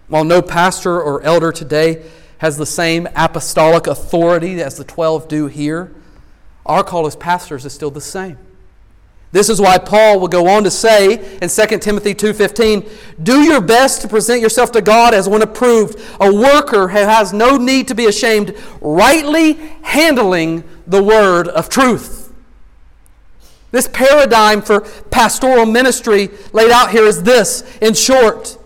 While 0.08 0.24
no 0.24 0.42
pastor 0.42 1.00
or 1.00 1.22
elder 1.22 1.50
today 1.52 2.04
has 2.38 2.58
the 2.58 2.66
same 2.66 3.08
apostolic 3.16 3.86
authority 3.86 4.60
as 4.62 4.76
the 4.76 4.84
12 4.84 5.26
do 5.26 5.46
here, 5.46 5.90
our 6.66 6.84
call 6.84 7.06
as 7.06 7.16
pastors 7.16 7.64
is 7.64 7.72
still 7.72 7.90
the 7.90 8.00
same. 8.00 8.36
This 9.32 9.48
is 9.48 9.58
why 9.58 9.78
Paul 9.78 10.20
will 10.20 10.28
go 10.28 10.48
on 10.48 10.64
to 10.64 10.70
say 10.70 11.38
in 11.40 11.48
2 11.48 11.80
Timothy 11.80 12.14
2:15, 12.14 12.84
"Do 13.22 13.40
your 13.40 13.62
best 13.62 14.02
to 14.02 14.08
present 14.08 14.42
yourself 14.42 14.70
to 14.72 14.82
God 14.82 15.14
as 15.14 15.28
one 15.28 15.42
approved, 15.42 15.98
a 16.20 16.32
worker 16.32 16.88
who 16.88 16.98
has 16.98 17.32
no 17.32 17.56
need 17.56 17.88
to 17.88 17.94
be 17.94 18.04
ashamed, 18.04 18.54
rightly 18.82 19.58
handling 19.82 20.62
the 20.86 21.02
word 21.02 21.48
of 21.48 21.70
truth." 21.70 22.15
This 23.76 23.88
paradigm 23.88 24.62
for 24.62 24.80
pastoral 25.10 25.66
ministry 25.66 26.30
laid 26.54 26.70
out 26.70 26.92
here 26.92 27.04
is 27.04 27.24
this 27.24 27.62
in 27.82 27.92
short, 27.92 28.56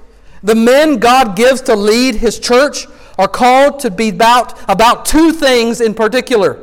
the 0.41 0.55
men 0.55 0.99
God 0.99 1.35
gives 1.35 1.63
to 1.63 1.75
lead 1.75 2.15
his 2.15 2.39
church 2.39 2.87
are 3.19 3.27
called 3.27 3.81
to 3.81 3.91
be 3.91 4.11
about, 4.11 4.57
about 4.71 5.05
two 5.05 5.33
things 5.33 5.81
in 5.81 5.95
particular 5.95 6.63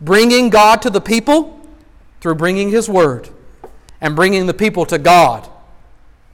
bringing 0.00 0.50
God 0.50 0.82
to 0.82 0.90
the 0.90 1.00
people 1.00 1.64
through 2.20 2.34
bringing 2.34 2.70
His 2.70 2.88
Word 2.88 3.28
and 4.00 4.16
bringing 4.16 4.46
the 4.46 4.52
people 4.52 4.84
to 4.86 4.98
God 4.98 5.48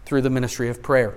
through 0.07 0.23
the 0.23 0.31
ministry 0.31 0.71
of 0.71 0.83
prayer. 0.83 1.17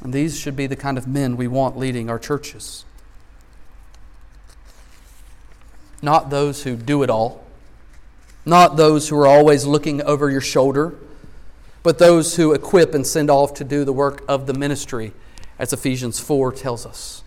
And 0.00 0.12
these 0.12 0.38
should 0.38 0.54
be 0.54 0.68
the 0.68 0.76
kind 0.76 0.96
of 0.96 1.08
men 1.08 1.36
we 1.36 1.48
want 1.48 1.76
leading 1.76 2.08
our 2.08 2.20
churches. 2.20 2.85
Not 6.06 6.30
those 6.30 6.62
who 6.62 6.76
do 6.76 7.02
it 7.02 7.10
all, 7.10 7.44
not 8.44 8.76
those 8.76 9.08
who 9.08 9.18
are 9.18 9.26
always 9.26 9.64
looking 9.64 10.00
over 10.02 10.30
your 10.30 10.40
shoulder, 10.40 10.94
but 11.82 11.98
those 11.98 12.36
who 12.36 12.52
equip 12.52 12.94
and 12.94 13.04
send 13.04 13.28
off 13.28 13.54
to 13.54 13.64
do 13.64 13.84
the 13.84 13.92
work 13.92 14.22
of 14.28 14.46
the 14.46 14.54
ministry, 14.54 15.12
as 15.58 15.72
Ephesians 15.72 16.20
4 16.20 16.52
tells 16.52 16.86
us. 16.86 17.24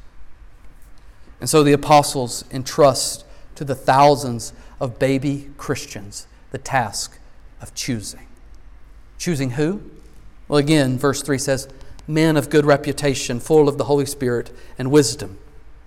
And 1.41 1.49
so 1.49 1.61
the 1.61 1.73
apostles 1.73 2.45
entrust 2.51 3.25
to 3.55 3.65
the 3.65 3.75
thousands 3.75 4.53
of 4.79 4.97
baby 4.97 5.49
Christians 5.57 6.25
the 6.51 6.57
task 6.57 7.19
of 7.61 7.75
choosing. 7.75 8.27
Choosing 9.17 9.51
who? 9.51 9.81
Well, 10.47 10.57
again, 10.57 10.97
verse 10.97 11.21
3 11.21 11.37
says, 11.37 11.67
men 12.07 12.37
of 12.37 12.49
good 12.49 12.65
reputation, 12.65 13.41
full 13.41 13.67
of 13.67 13.77
the 13.77 13.83
Holy 13.83 14.05
Spirit 14.05 14.51
and 14.77 14.89
wisdom. 14.89 15.37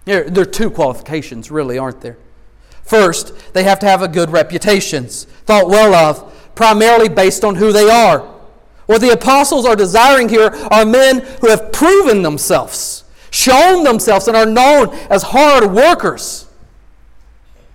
There, 0.04 0.28
there 0.28 0.42
are 0.42 0.44
two 0.44 0.70
qualifications, 0.70 1.50
really, 1.50 1.78
aren't 1.78 2.02
there? 2.02 2.18
First, 2.82 3.54
they 3.54 3.64
have 3.64 3.78
to 3.80 3.86
have 3.86 4.02
a 4.02 4.08
good 4.08 4.30
reputation, 4.30 5.06
thought 5.06 5.68
well 5.68 5.94
of, 5.94 6.54
primarily 6.54 7.08
based 7.08 7.44
on 7.44 7.54
who 7.56 7.72
they 7.72 7.88
are. 7.88 8.20
What 8.86 9.00
the 9.00 9.12
apostles 9.12 9.64
are 9.64 9.76
desiring 9.76 10.28
here 10.28 10.50
are 10.70 10.84
men 10.84 11.20
who 11.40 11.48
have 11.48 11.72
proven 11.72 12.22
themselves, 12.22 13.04
shown 13.30 13.84
themselves, 13.84 14.28
and 14.28 14.36
are 14.36 14.46
known 14.46 14.90
as 15.08 15.22
hard 15.22 15.72
workers. 15.72 16.46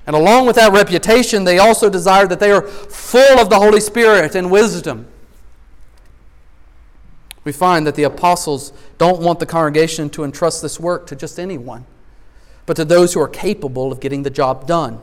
And 0.05 0.15
along 0.15 0.47
with 0.47 0.55
that 0.55 0.71
reputation, 0.71 1.43
they 1.43 1.59
also 1.59 1.89
desire 1.89 2.27
that 2.27 2.39
they 2.39 2.51
are 2.51 2.61
full 2.61 3.39
of 3.39 3.49
the 3.49 3.57
Holy 3.57 3.81
Spirit 3.81 4.35
and 4.35 4.51
wisdom. 4.51 5.07
We 7.43 7.51
find 7.51 7.87
that 7.87 7.95
the 7.95 8.03
apostles 8.03 8.73
don't 8.97 9.21
want 9.21 9.39
the 9.39 9.45
congregation 9.45 10.09
to 10.11 10.23
entrust 10.23 10.61
this 10.61 10.79
work 10.79 11.07
to 11.07 11.15
just 11.15 11.39
anyone, 11.39 11.85
but 12.67 12.75
to 12.75 12.85
those 12.85 13.13
who 13.13 13.21
are 13.21 13.27
capable 13.27 13.91
of 13.91 13.99
getting 13.99 14.21
the 14.21 14.29
job 14.29 14.67
done. 14.67 15.01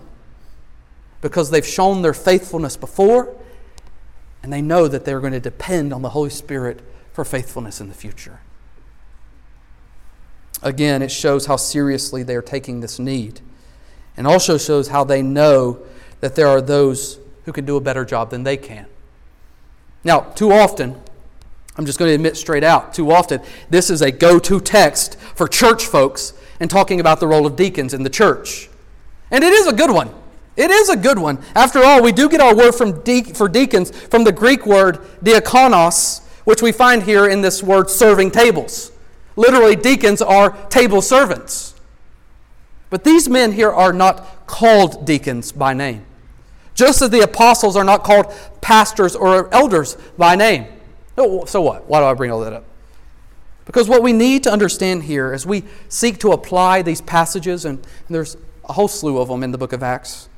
Because 1.21 1.51
they've 1.51 1.67
shown 1.67 2.03
their 2.03 2.15
faithfulness 2.15 2.77
before, 2.77 3.35
and 4.43 4.53
they 4.53 4.63
know 4.63 4.87
that 4.87 5.05
they're 5.05 5.21
going 5.21 5.33
to 5.33 5.41
depend 5.41 5.93
on 5.93 6.03
the 6.03 6.11
Holy 6.11 6.31
Spirit 6.31 6.81
for 7.13 7.25
faithfulness 7.25 7.81
in 7.81 7.89
the 7.89 7.95
future. 7.95 8.41
Again, 10.63 11.01
it 11.01 11.11
shows 11.11 11.47
how 11.47 11.57
seriously 11.57 12.23
they 12.23 12.37
are 12.37 12.43
taking 12.43 12.81
this 12.81 12.99
need 12.99 13.41
and 14.17 14.27
also 14.27 14.59
shows 14.59 14.89
how 14.89 15.03
they 15.03 15.23
know 15.23 15.79
that 16.21 16.37
there 16.37 16.47
are 16.47 16.61
those 16.61 17.19
who 17.45 17.53
can 17.53 17.65
do 17.65 17.77
a 17.77 17.81
better 17.81 18.05
job 18.05 18.31
than 18.31 18.45
they 18.45 18.57
can. 18.57 18.87
Now, 20.05 20.21
too 20.21 20.53
often, 20.53 21.01
I'm 21.77 21.87
just 21.87 21.99
going 21.99 22.11
to 22.11 22.15
admit 22.15 22.37
straight 22.37 22.63
out, 22.63 22.93
too 22.95 23.11
often, 23.11 23.41
this 23.71 23.91
is 23.91 24.03
a 24.03 24.11
go 24.11 24.39
to 24.39 24.61
text 24.61 25.19
for 25.19 25.49
church 25.49 25.87
folks 25.87 26.35
and 26.61 26.71
talking 26.71 27.01
about 27.01 27.21
the 27.21 27.27
role 27.27 27.47
of 27.47 27.57
deacons 27.57 27.95
in 27.95 28.03
the 28.03 28.11
church. 28.11 28.69
And 29.31 29.43
it 29.43 29.53
is 29.53 29.67
a 29.67 29.73
good 29.73 29.91
one. 29.91 30.11
It 30.57 30.71
is 30.71 30.89
a 30.89 30.97
good 30.97 31.19
one. 31.19 31.43
After 31.55 31.83
all, 31.83 32.03
we 32.03 32.13
do 32.13 32.29
get 32.29 32.41
our 32.41 32.55
word 32.55 32.73
from 32.73 33.03
de- 33.03 33.23
for 33.23 33.49
deacons 33.49 33.91
from 33.91 34.25
the 34.25 34.33
Greek 34.33 34.67
word 34.67 34.99
diakonos, 35.23 36.23
which 36.45 36.63
we 36.63 36.71
find 36.71 37.03
here 37.03 37.27
in 37.27 37.41
this 37.41 37.63
word 37.63 37.91
serving 37.91 38.31
tables. 38.31 38.93
Literally, 39.37 39.75
deacons 39.75 40.23
are 40.23 40.53
table 40.69 41.03
servants. 41.03 41.75
But 42.89 43.03
these 43.03 43.29
men 43.29 43.53
here 43.53 43.71
are 43.71 43.93
not 43.93 44.47
called 44.47 45.05
deacons 45.05 45.51
by 45.51 45.75
name. 45.75 46.05
Just 46.75 47.03
as 47.03 47.11
the 47.11 47.21
apostles 47.21 47.77
are 47.77 47.85
not 47.85 48.05
called 48.05 48.33
pastors 48.61 49.17
or 49.17 49.53
elders 49.53 49.97
by 50.17 50.37
name. 50.37 50.67
Oh, 51.19 51.45
so 51.45 51.61
what? 51.61 51.89
Why 51.89 52.01
do 52.01 52.07
I 52.07 52.15
bring 52.15 52.31
all 52.31 52.41
that 52.41 52.53
up? 52.53 52.65
Because 53.65 53.89
what 53.89 54.03
we 54.03 54.13
need 54.13 54.43
to 54.45 54.53
understand 54.53 55.05
here 55.05 55.33
as 55.33 55.47
we 55.47 55.65
seek 55.89 56.19
to 56.19 56.33
apply 56.33 56.83
these 56.83 57.01
passages, 57.01 57.65
and 57.65 57.85
there's 58.11 58.37
a 58.65 58.75
whole 58.75 58.89
slew 58.89 59.19
of 59.19 59.29
them 59.29 59.43
in 59.43 59.53
the 59.53 59.59
book 59.59 59.73
of 59.73 59.83
Acts, 59.83 60.29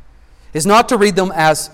is 0.54 0.64
not 0.64 0.88
to 0.88 0.96
read 0.96 1.16
them 1.16 1.32
as 1.34 1.70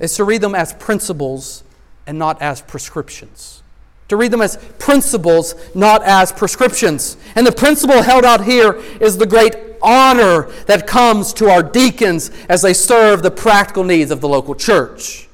is 0.00 0.16
to 0.16 0.24
read 0.24 0.40
them 0.40 0.54
as 0.54 0.72
principles 0.72 1.62
and 2.06 2.18
not 2.18 2.40
as 2.40 2.62
prescriptions. 2.62 3.62
To 4.08 4.16
read 4.16 4.32
them 4.32 4.40
as 4.40 4.56
principles, 4.78 5.54
not 5.74 6.02
as 6.02 6.32
prescriptions. 6.32 7.16
And 7.36 7.46
the 7.46 7.52
principle 7.52 8.02
held 8.02 8.24
out 8.24 8.44
here 8.44 8.72
is 9.00 9.18
the 9.18 9.26
great 9.26 9.54
honor 9.82 10.50
that 10.66 10.86
comes 10.86 11.32
to 11.34 11.48
our 11.48 11.62
deacons 11.62 12.30
as 12.48 12.62
they 12.62 12.74
serve 12.74 13.22
the 13.22 13.30
practical 13.30 13.84
needs 13.84 14.10
of 14.10 14.20
the 14.20 14.28
local 14.28 14.54
church. 14.54 15.28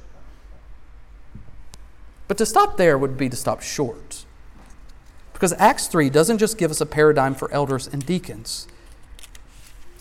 But 2.28 2.36
to 2.38 2.44
stop 2.44 2.76
there 2.76 2.98
would 2.98 3.16
be 3.16 3.28
to 3.28 3.36
stop 3.36 3.62
short. 3.62 4.25
Because 5.36 5.52
Acts 5.58 5.86
3 5.86 6.08
doesn't 6.08 6.38
just 6.38 6.56
give 6.56 6.70
us 6.70 6.80
a 6.80 6.86
paradigm 6.86 7.34
for 7.34 7.52
elders 7.52 7.86
and 7.86 8.04
deacons, 8.06 8.66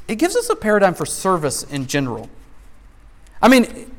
it 0.07 0.15
gives 0.15 0.33
us 0.33 0.49
a 0.49 0.55
paradigm 0.55 0.93
for 0.93 1.05
service 1.05 1.63
in 1.63 1.87
general. 1.87 2.29
I 3.41 3.49
mean, 3.49 3.91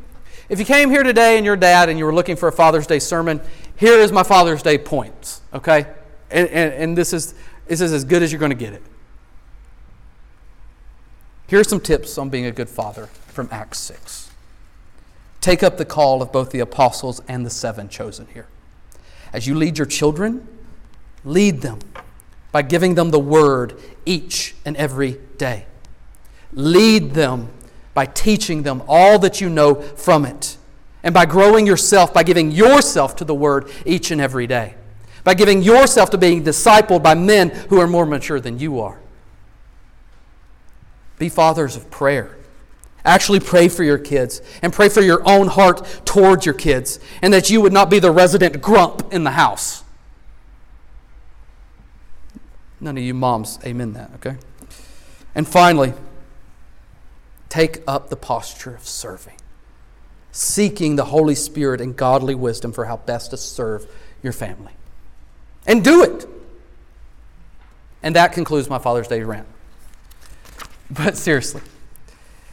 if 0.49 0.59
you 0.59 0.64
came 0.64 0.88
here 0.88 1.03
today 1.03 1.37
and 1.37 1.44
your 1.44 1.57
dad 1.57 1.90
and 1.90 1.99
you 1.99 2.07
were 2.07 2.14
looking 2.14 2.37
for 2.37 2.49
a 2.49 2.53
Father's 2.53 2.87
Day 2.87 2.99
sermon, 2.99 3.42
here 3.77 3.99
is 3.99 4.12
my 4.12 4.22
Father's 4.22 4.62
Day 4.62 4.79
points, 4.79 5.42
okay? 5.53 5.87
And, 6.31 6.49
and, 6.49 6.72
and 6.72 6.96
this, 6.96 7.12
is, 7.12 7.35
this 7.66 7.83
is 7.83 7.92
as 7.92 8.05
good 8.05 8.22
as 8.22 8.33
you're 8.33 8.38
going 8.38 8.49
to 8.49 8.57
get 8.57 8.72
it. 8.72 8.83
Here 11.49 11.61
are 11.61 11.64
some 11.64 11.81
tips 11.81 12.16
on 12.16 12.31
being 12.31 12.46
a 12.46 12.51
good 12.53 12.70
father 12.70 13.07
from 13.27 13.51
Acts 13.53 13.81
6. 13.81 14.31
Take 15.42 15.62
up 15.62 15.77
the 15.77 15.85
call 15.85 16.22
of 16.22 16.33
both 16.33 16.51
the 16.51 16.61
apostles 16.61 17.20
and 17.29 17.44
the 17.44 17.51
seven 17.51 17.90
chosen 17.90 18.27
here. 18.33 18.46
As 19.35 19.46
you 19.46 19.55
lead 19.55 19.77
your 19.77 19.87
children, 19.87 20.49
lead 21.26 21.60
them 21.60 21.80
by 22.52 22.62
giving 22.62 22.94
them 22.94 23.10
the 23.10 23.18
word 23.18 23.78
each 24.06 24.54
and 24.64 24.74
every 24.76 25.18
day. 25.36 25.66
Lead 26.52 27.10
them 27.10 27.50
by 27.92 28.06
teaching 28.06 28.62
them 28.62 28.82
all 28.88 29.18
that 29.18 29.40
you 29.40 29.50
know 29.50 29.74
from 29.74 30.24
it, 30.24 30.56
and 31.02 31.12
by 31.12 31.26
growing 31.26 31.66
yourself, 31.66 32.14
by 32.14 32.22
giving 32.22 32.50
yourself 32.50 33.16
to 33.16 33.24
the 33.24 33.34
word 33.34 33.70
each 33.84 34.10
and 34.10 34.20
every 34.20 34.46
day, 34.46 34.74
by 35.24 35.34
giving 35.34 35.62
yourself 35.62 36.10
to 36.10 36.18
being 36.18 36.44
discipled 36.44 37.02
by 37.02 37.14
men 37.14 37.50
who 37.50 37.80
are 37.80 37.86
more 37.86 38.06
mature 38.06 38.40
than 38.40 38.58
you 38.58 38.80
are. 38.80 38.98
Be 41.18 41.28
fathers 41.28 41.76
of 41.76 41.90
prayer. 41.90 42.36
Actually, 43.04 43.40
pray 43.40 43.68
for 43.68 43.82
your 43.82 43.98
kids 43.98 44.42
and 44.62 44.72
pray 44.72 44.88
for 44.88 45.00
your 45.00 45.26
own 45.26 45.46
heart 45.48 46.02
towards 46.04 46.44
your 46.44 46.54
kids, 46.54 47.00
and 47.22 47.32
that 47.32 47.50
you 47.50 47.60
would 47.60 47.72
not 47.72 47.90
be 47.90 47.98
the 47.98 48.10
resident 48.10 48.60
grump 48.60 49.12
in 49.12 49.24
the 49.24 49.32
house. 49.32 49.82
None 52.87 52.99
of 52.99 53.03
you 53.03 53.14
moms, 53.14 53.59
amen 53.64 53.94
that, 53.94 54.12
okay? 54.14 54.37
And 55.35 55.46
finally, 55.46 55.92
take 57.49 57.83
up 57.85 58.11
the 58.11 58.16
posture 58.16 58.77
of 58.77 58.87
serving, 58.87 59.38
seeking 60.31 60.94
the 60.94 61.07
Holy 61.07 61.35
Spirit 61.35 61.81
and 61.81 61.96
godly 61.96 62.37
wisdom 62.37 62.70
for 62.70 62.85
how 62.85 62.99
best 62.99 63.33
to 63.33 63.37
serve 63.37 63.90
your 64.22 64.33
family. 64.33 64.70
And 65.66 65.83
do 65.83 66.05
it. 66.05 66.29
And 68.05 68.14
that 68.14 68.33
concludes 68.33 68.70
my 68.70 68.79
Father's 68.79 69.09
Day 69.09 69.25
rant. 69.25 69.49
But 70.88 71.16
seriously, 71.16 71.62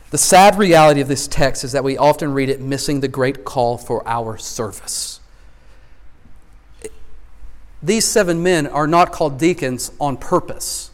the 0.09 0.17
sad 0.17 0.57
reality 0.57 1.01
of 1.01 1.07
this 1.07 1.27
text 1.27 1.63
is 1.63 1.73
that 1.73 1.83
we 1.83 1.95
often 1.95 2.33
read 2.33 2.49
it 2.49 2.59
missing 2.59 3.01
the 3.01 3.07
great 3.07 3.45
call 3.45 3.77
for 3.77 4.01
our 4.07 4.39
service. 4.39 5.12
These 7.83 8.05
seven 8.05 8.41
men 8.41 8.65
are 8.67 8.87
not 8.87 9.11
called 9.11 9.37
deacons 9.37 9.91
on 9.99 10.15
purpose. 10.17 10.89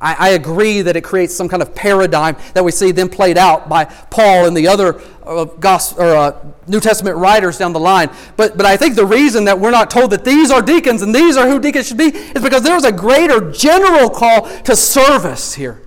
I, 0.00 0.14
I 0.18 0.28
agree 0.30 0.82
that 0.82 0.96
it 0.96 1.02
creates 1.02 1.34
some 1.34 1.48
kind 1.48 1.62
of 1.62 1.74
paradigm 1.74 2.36
that 2.54 2.64
we 2.64 2.72
see 2.72 2.90
then 2.90 3.08
played 3.08 3.38
out 3.38 3.68
by 3.68 3.84
Paul 3.84 4.46
and 4.46 4.56
the 4.56 4.66
other 4.66 5.00
uh, 5.24 5.44
gospel, 5.44 6.02
or, 6.02 6.16
uh, 6.16 6.44
New 6.66 6.80
Testament 6.80 7.16
writers 7.16 7.58
down 7.58 7.72
the 7.72 7.80
line. 7.80 8.10
But, 8.36 8.56
but 8.56 8.66
I 8.66 8.76
think 8.76 8.96
the 8.96 9.06
reason 9.06 9.44
that 9.44 9.58
we're 9.60 9.70
not 9.70 9.90
told 9.90 10.10
that 10.10 10.24
these 10.24 10.50
are 10.50 10.62
deacons 10.62 11.02
and 11.02 11.14
these 11.14 11.36
are 11.36 11.46
who 11.46 11.60
deacons 11.60 11.88
should 11.88 11.98
be 11.98 12.08
is 12.08 12.42
because 12.42 12.62
there 12.62 12.76
is 12.76 12.84
a 12.84 12.92
greater 12.92 13.52
general 13.52 14.10
call 14.10 14.48
to 14.62 14.74
service 14.74 15.54
here. 15.54 15.82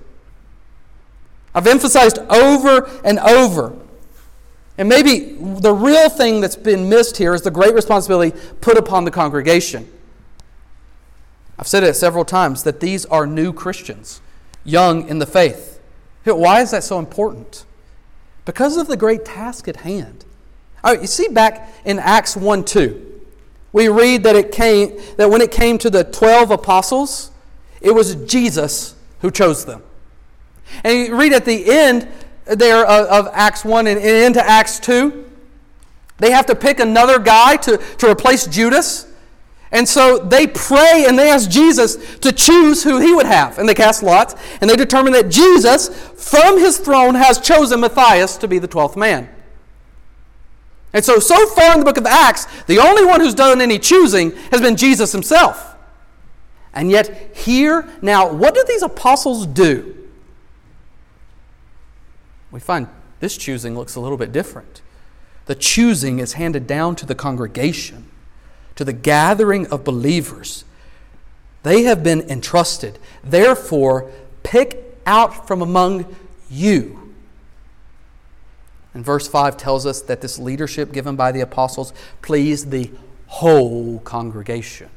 I've 1.55 1.67
emphasized 1.67 2.19
over 2.29 2.89
and 3.03 3.19
over. 3.19 3.75
And 4.77 4.89
maybe 4.89 5.37
the 5.39 5.73
real 5.73 6.09
thing 6.09 6.41
that's 6.41 6.55
been 6.55 6.89
missed 6.89 7.17
here 7.17 7.33
is 7.33 7.41
the 7.41 7.51
great 7.51 7.75
responsibility 7.75 8.37
put 8.61 8.77
upon 8.77 9.05
the 9.05 9.11
congregation. 9.11 9.87
I've 11.57 11.67
said 11.67 11.83
it 11.83 11.95
several 11.95 12.25
times 12.25 12.63
that 12.63 12.79
these 12.79 13.05
are 13.05 13.27
new 13.27 13.53
Christians, 13.53 14.21
young 14.63 15.07
in 15.07 15.19
the 15.19 15.25
faith. 15.25 15.79
Why 16.25 16.61
is 16.61 16.71
that 16.71 16.83
so 16.83 16.99
important? 16.99 17.65
Because 18.45 18.77
of 18.77 18.87
the 18.87 18.97
great 18.97 19.25
task 19.25 19.67
at 19.67 19.77
hand. 19.77 20.25
Right, 20.83 20.99
you 20.99 21.07
see 21.07 21.29
back 21.29 21.73
in 21.85 21.99
Acts 21.99 22.35
1 22.35 22.65
2, 22.65 23.21
we 23.71 23.87
read 23.87 24.23
that 24.23 24.35
it 24.35 24.51
came 24.51 24.99
that 25.17 25.29
when 25.29 25.41
it 25.41 25.51
came 25.51 25.77
to 25.79 25.89
the 25.89 26.03
12 26.03 26.51
apostles, 26.51 27.31
it 27.81 27.91
was 27.91 28.15
Jesus 28.15 28.95
who 29.21 29.31
chose 29.31 29.65
them. 29.65 29.81
And 30.83 30.97
you 30.97 31.15
read 31.15 31.33
at 31.33 31.45
the 31.45 31.71
end 31.71 32.07
there 32.45 32.85
of, 32.85 33.29
Acts 33.33 33.63
1 33.63 33.87
and 33.87 33.99
into 33.99 34.45
Acts 34.45 34.79
2, 34.79 35.29
they 36.17 36.31
have 36.31 36.45
to 36.47 36.55
pick 36.55 36.79
another 36.79 37.19
guy 37.19 37.55
to, 37.57 37.77
to 37.77 38.09
replace 38.09 38.45
Judas. 38.45 39.07
And 39.73 39.89
so 39.89 40.19
they 40.19 40.47
pray 40.47 41.05
and 41.07 41.17
they 41.17 41.29
ask 41.29 41.49
Jesus 41.49 42.17
to 42.19 42.31
choose 42.31 42.83
who 42.83 42.99
he 42.99 43.13
would 43.13 43.25
have. 43.25 43.57
And 43.57 43.67
they 43.67 43.73
cast 43.73 44.03
lots, 44.03 44.35
and 44.61 44.69
they 44.69 44.75
determine 44.75 45.11
that 45.13 45.29
Jesus, 45.29 45.89
from 46.15 46.59
his 46.59 46.77
throne, 46.77 47.15
has 47.15 47.39
chosen 47.39 47.81
Matthias 47.81 48.37
to 48.37 48.47
be 48.47 48.59
the 48.59 48.67
12th 48.67 48.95
man. 48.95 49.27
And 50.93 51.03
so, 51.03 51.19
so 51.19 51.47
far 51.47 51.73
in 51.73 51.79
the 51.79 51.85
book 51.85 51.97
of 51.97 52.05
Acts, 52.05 52.45
the 52.65 52.77
only 52.77 53.03
one 53.03 53.19
who's 53.19 53.33
done 53.33 53.59
any 53.59 53.79
choosing 53.79 54.31
has 54.51 54.61
been 54.61 54.77
Jesus 54.77 55.11
himself. 55.11 55.75
And 56.71 56.91
yet, 56.91 57.35
here, 57.35 57.89
now, 58.01 58.31
what 58.31 58.53
do 58.53 58.63
these 58.67 58.83
apostles 58.83 59.47
do? 59.47 59.97
we 62.51 62.59
find 62.59 62.87
this 63.19 63.35
choosing 63.35 63.75
looks 63.75 63.95
a 63.95 63.99
little 63.99 64.17
bit 64.17 64.31
different. 64.31 64.83
The 65.47 65.55
choosing 65.55 66.19
is 66.19 66.33
handed 66.33 66.67
down 66.67 66.95
to 66.97 67.05
the 67.07 67.15
congregation, 67.15 68.07
to 68.75 68.85
the 68.85 68.93
gathering 68.93 69.67
of 69.67 69.83
believers. 69.83 70.65
They 71.63 71.83
have 71.83 72.03
been 72.03 72.21
entrusted. 72.29 72.99
Therefore, 73.23 74.11
pick 74.43 74.83
out 75.05 75.47
from 75.47 75.61
among 75.61 76.15
you. 76.49 77.13
And 78.93 79.03
verse 79.03 79.27
5 79.27 79.57
tells 79.57 79.85
us 79.85 80.01
that 80.03 80.21
this 80.21 80.37
leadership 80.37 80.91
given 80.91 81.15
by 81.15 81.31
the 81.31 81.41
apostles 81.41 81.93
pleased 82.21 82.69
the 82.69 82.91
whole 83.27 83.99
congregation. 83.99 84.89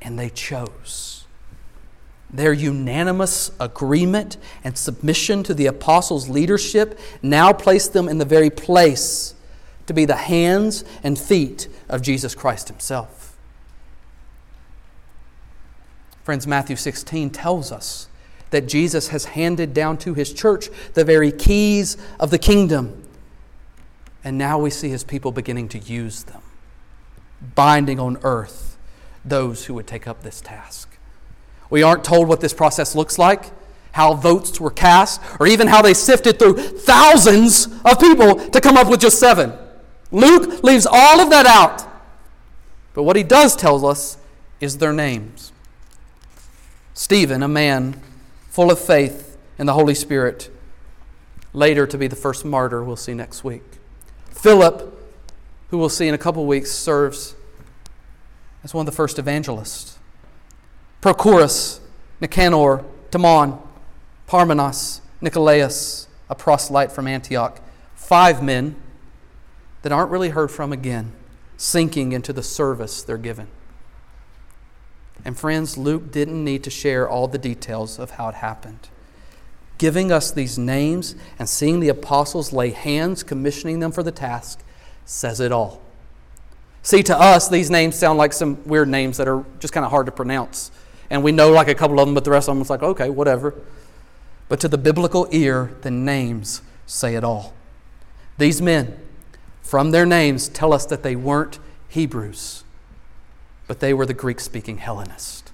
And 0.00 0.18
they 0.18 0.30
chose. 0.30 1.24
Their 2.32 2.52
unanimous 2.52 3.50
agreement 3.58 4.36
and 4.62 4.78
submission 4.78 5.42
to 5.44 5.54
the 5.54 5.66
apostles' 5.66 6.28
leadership 6.28 6.98
now 7.22 7.52
placed 7.52 7.92
them 7.92 8.08
in 8.08 8.18
the 8.18 8.24
very 8.24 8.50
place 8.50 9.34
to 9.86 9.92
be 9.92 10.04
the 10.04 10.14
hands 10.14 10.84
and 11.02 11.18
feet 11.18 11.66
of 11.90 12.02
Jesus 12.02 12.34
Christ 12.34 12.68
Himself. 12.68 13.36
Friends, 16.22 16.46
Matthew 16.46 16.76
16 16.76 17.30
tells 17.30 17.72
us 17.72 18.08
that 18.50 18.68
Jesus 18.68 19.08
has 19.08 19.26
handed 19.26 19.74
down 19.74 19.98
to 19.98 20.14
His 20.14 20.32
church 20.32 20.68
the 20.94 21.04
very 21.04 21.32
keys 21.32 21.96
of 22.18 22.30
the 22.30 22.38
kingdom. 22.38 23.04
And 24.22 24.36
now 24.36 24.58
we 24.58 24.70
see 24.70 24.88
His 24.88 25.04
people 25.04 25.32
beginning 25.32 25.68
to 25.70 25.78
use 25.78 26.24
them, 26.24 26.42
binding 27.54 27.98
on 27.98 28.18
earth 28.22 28.76
those 29.24 29.66
who 29.66 29.74
would 29.74 29.86
take 29.86 30.06
up 30.06 30.22
this 30.22 30.40
task. 30.40 30.88
We 31.68 31.82
aren't 31.82 32.04
told 32.04 32.28
what 32.28 32.40
this 32.40 32.52
process 32.52 32.94
looks 32.94 33.18
like, 33.18 33.44
how 33.92 34.14
votes 34.14 34.60
were 34.60 34.70
cast, 34.70 35.20
or 35.38 35.46
even 35.46 35.66
how 35.66 35.82
they 35.82 35.94
sifted 35.94 36.38
through 36.38 36.54
thousands 36.54 37.66
of 37.84 37.98
people 37.98 38.36
to 38.50 38.60
come 38.60 38.76
up 38.76 38.88
with 38.88 39.00
just 39.00 39.18
seven. 39.18 39.52
Luke 40.10 40.62
leaves 40.62 40.86
all 40.86 41.20
of 41.20 41.30
that 41.30 41.46
out. 41.46 41.89
But 42.94 43.04
what 43.04 43.16
he 43.16 43.22
does 43.22 43.54
tell 43.56 43.84
us 43.86 44.16
is 44.60 44.78
their 44.78 44.92
names. 44.92 45.52
Stephen, 46.94 47.42
a 47.42 47.48
man 47.48 48.00
full 48.48 48.70
of 48.70 48.78
faith 48.78 49.38
in 49.58 49.66
the 49.66 49.74
Holy 49.74 49.94
Spirit, 49.94 50.50
later 51.52 51.86
to 51.86 51.96
be 51.96 52.06
the 52.06 52.16
first 52.16 52.44
martyr 52.44 52.84
we'll 52.84 52.96
see 52.96 53.14
next 53.14 53.44
week. 53.44 53.62
Philip, 54.30 54.96
who 55.68 55.78
we'll 55.78 55.88
see 55.88 56.08
in 56.08 56.14
a 56.14 56.18
couple 56.18 56.44
weeks, 56.46 56.70
serves 56.70 57.34
as 58.62 58.74
one 58.74 58.86
of 58.86 58.92
the 58.92 58.96
first 58.96 59.18
evangelists. 59.18 59.98
Prochorus, 61.00 61.80
Nicanor, 62.20 62.84
Timon, 63.10 63.58
Parmenas, 64.28 65.00
Nicolaus, 65.20 66.08
a 66.28 66.34
proselyte 66.34 66.92
from 66.92 67.06
Antioch, 67.06 67.60
five 67.94 68.42
men 68.42 68.76
that 69.82 69.92
aren't 69.92 70.10
really 70.10 70.28
heard 70.30 70.50
from 70.50 70.72
again, 70.72 71.12
sinking 71.60 72.12
into 72.12 72.32
the 72.32 72.42
service 72.42 73.02
they're 73.02 73.18
given. 73.18 73.46
And 75.26 75.38
friends, 75.38 75.76
Luke 75.76 76.10
didn't 76.10 76.42
need 76.42 76.64
to 76.64 76.70
share 76.70 77.06
all 77.06 77.28
the 77.28 77.36
details 77.36 77.98
of 77.98 78.12
how 78.12 78.30
it 78.30 78.36
happened. 78.36 78.88
Giving 79.76 80.10
us 80.10 80.30
these 80.30 80.58
names 80.58 81.14
and 81.38 81.46
seeing 81.46 81.80
the 81.80 81.90
apostles 81.90 82.54
lay 82.54 82.70
hands, 82.70 83.22
commissioning 83.22 83.80
them 83.80 83.92
for 83.92 84.02
the 84.02 84.10
task, 84.10 84.64
says 85.04 85.38
it 85.38 85.52
all. 85.52 85.82
See, 86.82 87.02
to 87.02 87.20
us, 87.20 87.50
these 87.50 87.70
names 87.70 87.94
sound 87.94 88.16
like 88.16 88.32
some 88.32 88.66
weird 88.66 88.88
names 88.88 89.18
that 89.18 89.28
are 89.28 89.44
just 89.58 89.74
kind 89.74 89.84
of 89.84 89.90
hard 89.90 90.06
to 90.06 90.12
pronounce. 90.12 90.70
And 91.10 91.22
we 91.22 91.30
know 91.30 91.50
like 91.50 91.68
a 91.68 91.74
couple 91.74 92.00
of 92.00 92.06
them, 92.06 92.14
but 92.14 92.24
the 92.24 92.30
rest 92.30 92.48
of 92.48 92.54
them 92.54 92.62
is 92.62 92.70
like, 92.70 92.82
okay, 92.82 93.10
whatever. 93.10 93.54
But 94.48 94.60
to 94.60 94.68
the 94.68 94.78
biblical 94.78 95.28
ear, 95.30 95.76
the 95.82 95.90
names 95.90 96.62
say 96.86 97.16
it 97.16 97.22
all. 97.22 97.52
These 98.38 98.62
men, 98.62 98.98
from 99.70 99.92
their 99.92 100.04
names, 100.04 100.48
tell 100.48 100.72
us 100.72 100.84
that 100.86 101.04
they 101.04 101.14
weren't 101.14 101.60
Hebrews, 101.90 102.64
but 103.68 103.78
they 103.78 103.94
were 103.94 104.04
the 104.04 104.12
Greek 104.12 104.40
speaking 104.40 104.78
Hellenists. 104.78 105.52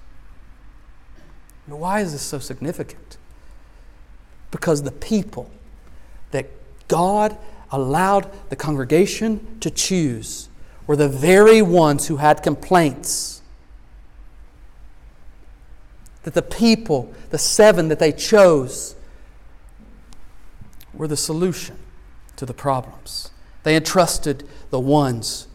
Now, 1.67 1.75
why 1.75 1.99
is 1.99 2.13
this 2.13 2.23
so 2.23 2.39
significant? 2.39 3.17
Because 4.49 4.81
the 4.81 4.91
people 4.91 5.51
that 6.31 6.49
God 6.87 7.37
allowed 7.71 8.31
the 8.49 8.55
congregation 8.55 9.59
to 9.59 9.69
choose 9.69 10.49
were 10.87 10.95
the 10.95 11.09
very 11.09 11.61
ones 11.61 12.07
who 12.07 12.17
had 12.17 12.41
complaints. 12.41 13.43
That 16.23 16.33
the 16.33 16.41
people, 16.41 17.13
the 17.29 17.37
seven 17.37 17.87
that 17.89 17.99
they 17.99 18.13
chose, 18.13 18.95
were 20.91 21.07
the 21.07 21.15
solution 21.15 21.77
to 22.37 22.47
the 22.47 22.55
problems. 22.55 23.29
They 23.67 23.75
entrusted 23.75 24.47
the 24.69 24.79
ones 24.79 25.45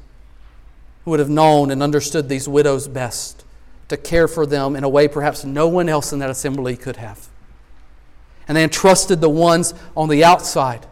who 1.07 1.13
would 1.13 1.21
have 1.21 1.31
known 1.31 1.71
and 1.71 1.83
understood 1.83 2.29
these 2.29 2.47
widows 2.47 2.87
best 2.87 3.43
to 3.89 3.97
care 3.97 4.29
for 4.29 4.45
them 4.45 4.77
in 4.77 4.85
a 4.85 4.89
way 4.91 5.09
perhaps 5.09 5.47
no 5.47 5.67
one 5.67 5.89
else 5.89 6.13
in 6.13 6.19
that 6.19 6.29
assembly 6.29 6.77
could 6.77 6.97
have. 6.97 7.31
And 8.47 8.55
they 8.55 8.65
entrusted 8.65 9.23
the 9.23 9.31
ones 9.31 9.73
on 9.97 10.11
the 10.11 10.23
outside 10.23 10.87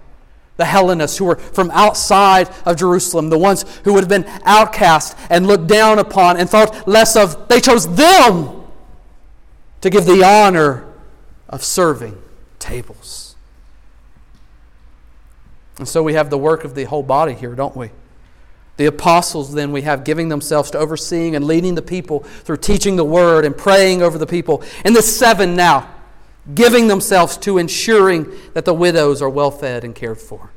the 0.57 0.65
Hellenists 0.65 1.19
who 1.19 1.27
were 1.27 1.37
from 1.37 1.71
outside 1.73 2.49
of 2.65 2.77
Jerusalem, 2.79 3.29
the 3.29 3.37
ones 3.37 3.67
who 3.85 3.93
would 3.93 4.03
have 4.03 4.09
been 4.09 4.25
outcast 4.47 5.15
and 5.29 5.47
looked 5.47 5.67
down 5.67 5.99
upon 5.99 6.39
and 6.39 6.49
thought 6.49 6.89
less 6.89 7.17
of, 7.17 7.49
they 7.49 7.61
chose 7.61 7.87
them 7.97 8.65
to 9.83 9.91
give 9.91 10.07
the 10.07 10.25
honor 10.25 10.87
of 11.51 11.63
serving 11.63 12.17
tables. 12.59 13.30
And 15.81 15.89
so 15.89 16.03
we 16.03 16.13
have 16.13 16.29
the 16.29 16.37
work 16.37 16.65
of 16.65 16.75
the 16.75 16.85
whole 16.85 17.03
body 17.03 17.33
here, 17.33 17.55
don't 17.55 17.75
we? 17.75 17.89
The 18.77 18.85
apostles, 18.85 19.55
then, 19.55 19.73
we 19.73 19.81
have 19.83 20.05
giving 20.05 20.29
themselves 20.29 20.71
to 20.73 20.79
overseeing 20.79 21.35
and 21.35 21.47
leading 21.47 21.75
the 21.75 21.81
people 21.81 22.21
through 22.21 22.59
teaching 22.59 22.97
the 22.97 23.05
word 23.05 23.47
and 23.47 23.57
praying 23.57 24.03
over 24.03 24.19
the 24.19 24.27
people. 24.27 24.63
And 24.85 24.95
the 24.95 25.01
seven 25.01 25.57
now 25.57 25.91
giving 26.55 26.87
themselves 26.89 27.39
to 27.39 27.57
ensuring 27.57 28.31
that 28.53 28.67
the 28.67 28.75
widows 28.75 29.23
are 29.23 29.31
well 29.31 29.51
fed 29.51 29.85
and 29.85 29.95
cared 29.95 30.19
for. 30.19 30.51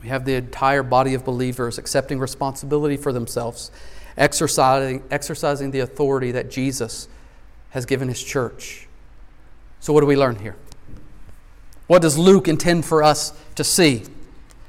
We 0.00 0.08
have 0.08 0.24
the 0.24 0.34
entire 0.34 0.84
body 0.84 1.14
of 1.14 1.24
believers 1.24 1.78
accepting 1.78 2.20
responsibility 2.20 2.96
for 2.96 3.12
themselves, 3.12 3.72
exercising, 4.16 5.02
exercising 5.10 5.72
the 5.72 5.80
authority 5.80 6.30
that 6.30 6.48
Jesus 6.48 7.08
has 7.70 7.86
given 7.86 8.06
his 8.08 8.22
church. 8.22 8.86
So, 9.80 9.92
what 9.92 10.00
do 10.00 10.06
we 10.06 10.16
learn 10.16 10.36
here? 10.36 10.54
What 11.88 12.02
does 12.02 12.16
Luke 12.16 12.46
intend 12.46 12.84
for 12.84 13.02
us 13.02 13.32
to 13.56 13.64
see? 13.64 14.04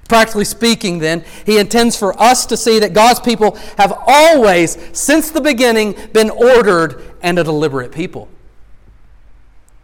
Practically 0.07 0.45
speaking, 0.45 0.97
then, 0.97 1.24
he 1.45 1.59
intends 1.59 1.95
for 1.95 2.20
us 2.20 2.47
to 2.47 2.57
see 2.57 2.80
that 2.80 2.93
God's 2.93 3.20
people 3.20 3.55
have 3.78 3.93
always, 4.07 4.76
since 4.97 5.30
the 5.30 5.41
beginning, 5.41 5.95
been 6.13 6.32
ordered 6.32 7.03
and 7.22 7.38
a 7.38 7.43
deliberate 7.43 7.91
people. 7.91 8.28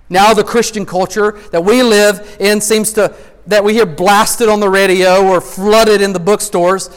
Now, 0.09 0.33
the 0.33 0.43
Christian 0.43 0.85
culture 0.85 1.33
that 1.51 1.63
we 1.63 1.83
live 1.83 2.37
in 2.39 2.61
seems 2.61 2.93
to, 2.93 3.15
that 3.45 3.63
we 3.63 3.73
hear 3.73 3.85
blasted 3.85 4.49
on 4.49 4.59
the 4.59 4.69
radio 4.69 5.27
or 5.27 5.41
flooded 5.41 6.01
in 6.01 6.13
the 6.13 6.19
bookstores, 6.19 6.89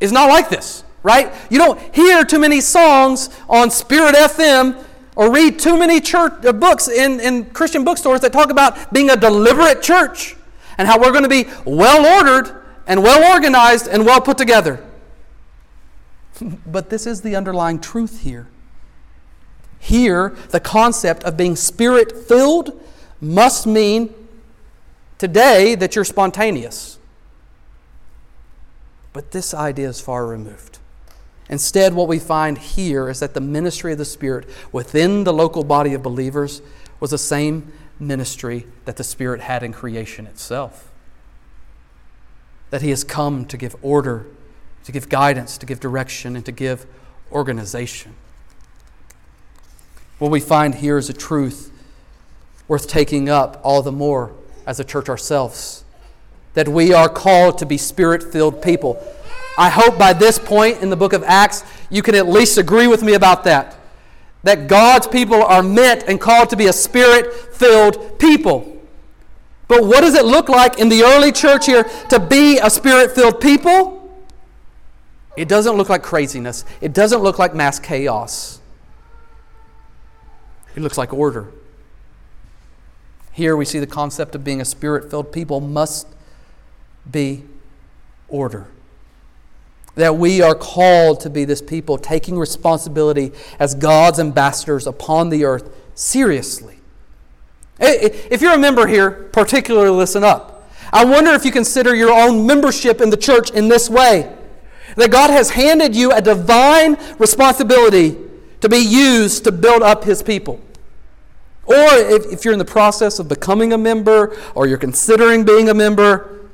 is 0.00 0.10
not 0.10 0.28
like 0.28 0.48
this, 0.48 0.82
right? 1.02 1.32
You 1.50 1.58
don't 1.58 1.94
hear 1.94 2.24
too 2.24 2.38
many 2.38 2.60
songs 2.60 3.28
on 3.48 3.70
Spirit 3.70 4.14
FM 4.14 4.84
or 5.18 5.32
read 5.32 5.58
too 5.58 5.76
many 5.76 6.00
church 6.00 6.32
uh, 6.46 6.52
books 6.52 6.86
in, 6.86 7.18
in 7.18 7.44
Christian 7.46 7.82
bookstores 7.84 8.20
that 8.20 8.32
talk 8.32 8.50
about 8.50 8.92
being 8.94 9.10
a 9.10 9.16
deliberate 9.16 9.82
church 9.82 10.36
and 10.78 10.86
how 10.86 10.98
we're 10.98 11.10
going 11.10 11.24
to 11.24 11.28
be 11.28 11.46
well 11.64 12.06
ordered 12.06 12.62
and 12.86 13.02
well 13.02 13.34
organized 13.34 13.88
and 13.88 14.06
well 14.06 14.20
put 14.20 14.38
together. 14.38 14.82
but 16.66 16.88
this 16.88 17.04
is 17.04 17.22
the 17.22 17.34
underlying 17.34 17.80
truth 17.80 18.20
here. 18.20 18.46
Here, 19.80 20.36
the 20.50 20.60
concept 20.60 21.24
of 21.24 21.36
being 21.36 21.56
spirit 21.56 22.16
filled 22.16 22.80
must 23.20 23.66
mean 23.66 24.14
today 25.18 25.74
that 25.74 25.96
you're 25.96 26.04
spontaneous. 26.04 26.96
But 29.12 29.32
this 29.32 29.52
idea 29.52 29.88
is 29.88 30.00
far 30.00 30.26
removed. 30.26 30.77
Instead, 31.48 31.94
what 31.94 32.08
we 32.08 32.18
find 32.18 32.58
here 32.58 33.08
is 33.08 33.20
that 33.20 33.34
the 33.34 33.40
ministry 33.40 33.92
of 33.92 33.98
the 33.98 34.04
Spirit 34.04 34.48
within 34.70 35.24
the 35.24 35.32
local 35.32 35.64
body 35.64 35.94
of 35.94 36.02
believers 36.02 36.60
was 37.00 37.10
the 37.10 37.18
same 37.18 37.72
ministry 37.98 38.66
that 38.84 38.96
the 38.96 39.04
Spirit 39.04 39.40
had 39.40 39.62
in 39.62 39.72
creation 39.72 40.26
itself. 40.26 40.90
That 42.70 42.82
He 42.82 42.90
has 42.90 43.02
come 43.02 43.46
to 43.46 43.56
give 43.56 43.76
order, 43.80 44.26
to 44.84 44.92
give 44.92 45.08
guidance, 45.08 45.56
to 45.58 45.66
give 45.66 45.80
direction, 45.80 46.36
and 46.36 46.44
to 46.44 46.52
give 46.52 46.86
organization. 47.32 48.14
What 50.18 50.30
we 50.30 50.40
find 50.40 50.74
here 50.74 50.98
is 50.98 51.08
a 51.08 51.14
truth 51.14 51.72
worth 52.66 52.88
taking 52.88 53.28
up 53.30 53.60
all 53.64 53.80
the 53.80 53.92
more 53.92 54.32
as 54.66 54.78
a 54.78 54.84
church 54.84 55.08
ourselves 55.08 55.84
that 56.58 56.68
we 56.68 56.92
are 56.92 57.08
called 57.08 57.56
to 57.56 57.64
be 57.64 57.78
spirit 57.78 58.20
filled 58.20 58.60
people. 58.60 59.00
I 59.58 59.70
hope 59.70 59.98
by 59.98 60.12
this 60.12 60.38
point 60.38 60.82
in 60.82 60.88
the 60.88 60.96
book 60.96 61.12
of 61.12 61.24
Acts, 61.24 61.64
you 61.90 62.00
can 62.00 62.14
at 62.14 62.28
least 62.28 62.58
agree 62.58 62.86
with 62.86 63.02
me 63.02 63.14
about 63.14 63.42
that. 63.44 63.76
That 64.44 64.68
God's 64.68 65.08
people 65.08 65.42
are 65.42 65.64
meant 65.64 66.04
and 66.06 66.20
called 66.20 66.50
to 66.50 66.56
be 66.56 66.68
a 66.68 66.72
spirit 66.72 67.34
filled 67.54 68.20
people. 68.20 68.80
But 69.66 69.84
what 69.84 70.02
does 70.02 70.14
it 70.14 70.24
look 70.24 70.48
like 70.48 70.78
in 70.78 70.88
the 70.88 71.02
early 71.02 71.32
church 71.32 71.66
here 71.66 71.82
to 72.08 72.20
be 72.20 72.58
a 72.58 72.70
spirit 72.70 73.10
filled 73.16 73.40
people? 73.40 73.96
It 75.36 75.48
doesn't 75.48 75.76
look 75.76 75.88
like 75.88 76.04
craziness, 76.04 76.64
it 76.80 76.94
doesn't 76.94 77.20
look 77.20 77.40
like 77.40 77.52
mass 77.52 77.80
chaos. 77.80 78.60
It 80.76 80.80
looks 80.82 80.96
like 80.96 81.12
order. 81.12 81.52
Here 83.32 83.56
we 83.56 83.64
see 83.64 83.80
the 83.80 83.86
concept 83.88 84.36
of 84.36 84.44
being 84.44 84.60
a 84.60 84.64
spirit 84.64 85.10
filled 85.10 85.32
people 85.32 85.60
must 85.60 86.06
be 87.10 87.42
order. 88.28 88.68
That 89.98 90.16
we 90.16 90.40
are 90.40 90.54
called 90.54 91.18
to 91.20 91.30
be 91.30 91.44
this 91.44 91.60
people 91.60 91.98
taking 91.98 92.38
responsibility 92.38 93.32
as 93.58 93.74
God's 93.74 94.20
ambassadors 94.20 94.86
upon 94.86 95.28
the 95.28 95.44
earth 95.44 95.74
seriously. 95.96 96.78
If 97.80 98.40
you're 98.40 98.54
a 98.54 98.58
member 98.58 98.86
here, 98.86 99.10
particularly 99.10 99.90
listen 99.90 100.22
up. 100.22 100.70
I 100.92 101.04
wonder 101.04 101.32
if 101.32 101.44
you 101.44 101.50
consider 101.50 101.96
your 101.96 102.12
own 102.12 102.46
membership 102.46 103.00
in 103.00 103.10
the 103.10 103.16
church 103.16 103.50
in 103.50 103.66
this 103.66 103.90
way 103.90 104.32
that 104.94 105.10
God 105.10 105.30
has 105.30 105.50
handed 105.50 105.96
you 105.96 106.12
a 106.12 106.22
divine 106.22 106.96
responsibility 107.18 108.16
to 108.60 108.68
be 108.68 108.78
used 108.78 109.42
to 109.44 109.52
build 109.52 109.82
up 109.82 110.04
His 110.04 110.22
people. 110.22 110.60
Or 111.66 111.74
if, 111.74 112.32
if 112.32 112.44
you're 112.44 112.52
in 112.52 112.60
the 112.60 112.64
process 112.64 113.18
of 113.18 113.28
becoming 113.28 113.72
a 113.72 113.78
member 113.78 114.36
or 114.54 114.68
you're 114.68 114.78
considering 114.78 115.44
being 115.44 115.68
a 115.68 115.74
member, 115.74 116.48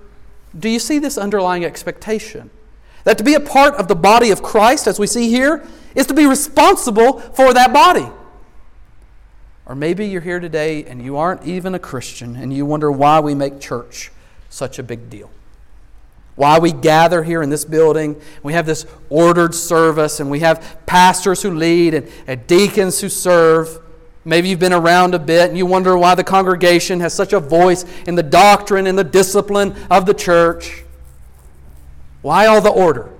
do 0.58 0.70
you 0.70 0.78
see 0.78 0.98
this 0.98 1.18
underlying 1.18 1.62
expectation? 1.62 2.50
That 3.04 3.18
to 3.18 3.24
be 3.24 3.34
a 3.34 3.40
part 3.40 3.74
of 3.74 3.88
the 3.88 3.94
body 3.94 4.30
of 4.30 4.42
Christ, 4.42 4.86
as 4.86 4.98
we 4.98 5.06
see 5.06 5.28
here, 5.28 5.64
is 5.94 6.06
to 6.06 6.14
be 6.14 6.26
responsible 6.26 7.20
for 7.20 7.54
that 7.54 7.72
body. 7.72 8.08
Or 9.66 9.74
maybe 9.74 10.06
you're 10.06 10.20
here 10.20 10.40
today 10.40 10.84
and 10.84 11.02
you 11.02 11.16
aren't 11.16 11.46
even 11.46 11.74
a 11.74 11.78
Christian 11.78 12.36
and 12.36 12.52
you 12.52 12.66
wonder 12.66 12.90
why 12.90 13.20
we 13.20 13.34
make 13.34 13.60
church 13.60 14.10
such 14.50 14.78
a 14.78 14.82
big 14.82 15.08
deal. 15.08 15.30
Why 16.36 16.58
we 16.58 16.72
gather 16.72 17.22
here 17.22 17.42
in 17.42 17.50
this 17.50 17.64
building, 17.64 18.20
we 18.42 18.54
have 18.54 18.66
this 18.66 18.86
ordered 19.08 19.54
service, 19.54 20.18
and 20.18 20.30
we 20.30 20.40
have 20.40 20.78
pastors 20.84 21.42
who 21.42 21.52
lead 21.52 21.94
and, 21.94 22.08
and 22.26 22.46
deacons 22.46 23.00
who 23.00 23.08
serve. 23.08 23.80
Maybe 24.24 24.48
you've 24.48 24.58
been 24.58 24.72
around 24.72 25.14
a 25.14 25.18
bit 25.18 25.48
and 25.50 25.56
you 25.56 25.66
wonder 25.66 25.96
why 25.96 26.14
the 26.14 26.24
congregation 26.24 27.00
has 27.00 27.14
such 27.14 27.32
a 27.32 27.40
voice 27.40 27.84
in 28.06 28.14
the 28.14 28.22
doctrine 28.22 28.86
and 28.86 28.98
the 28.98 29.04
discipline 29.04 29.76
of 29.90 30.06
the 30.06 30.14
church. 30.14 30.83
Why 32.24 32.46
all 32.46 32.62
the 32.62 32.70
order? 32.70 33.10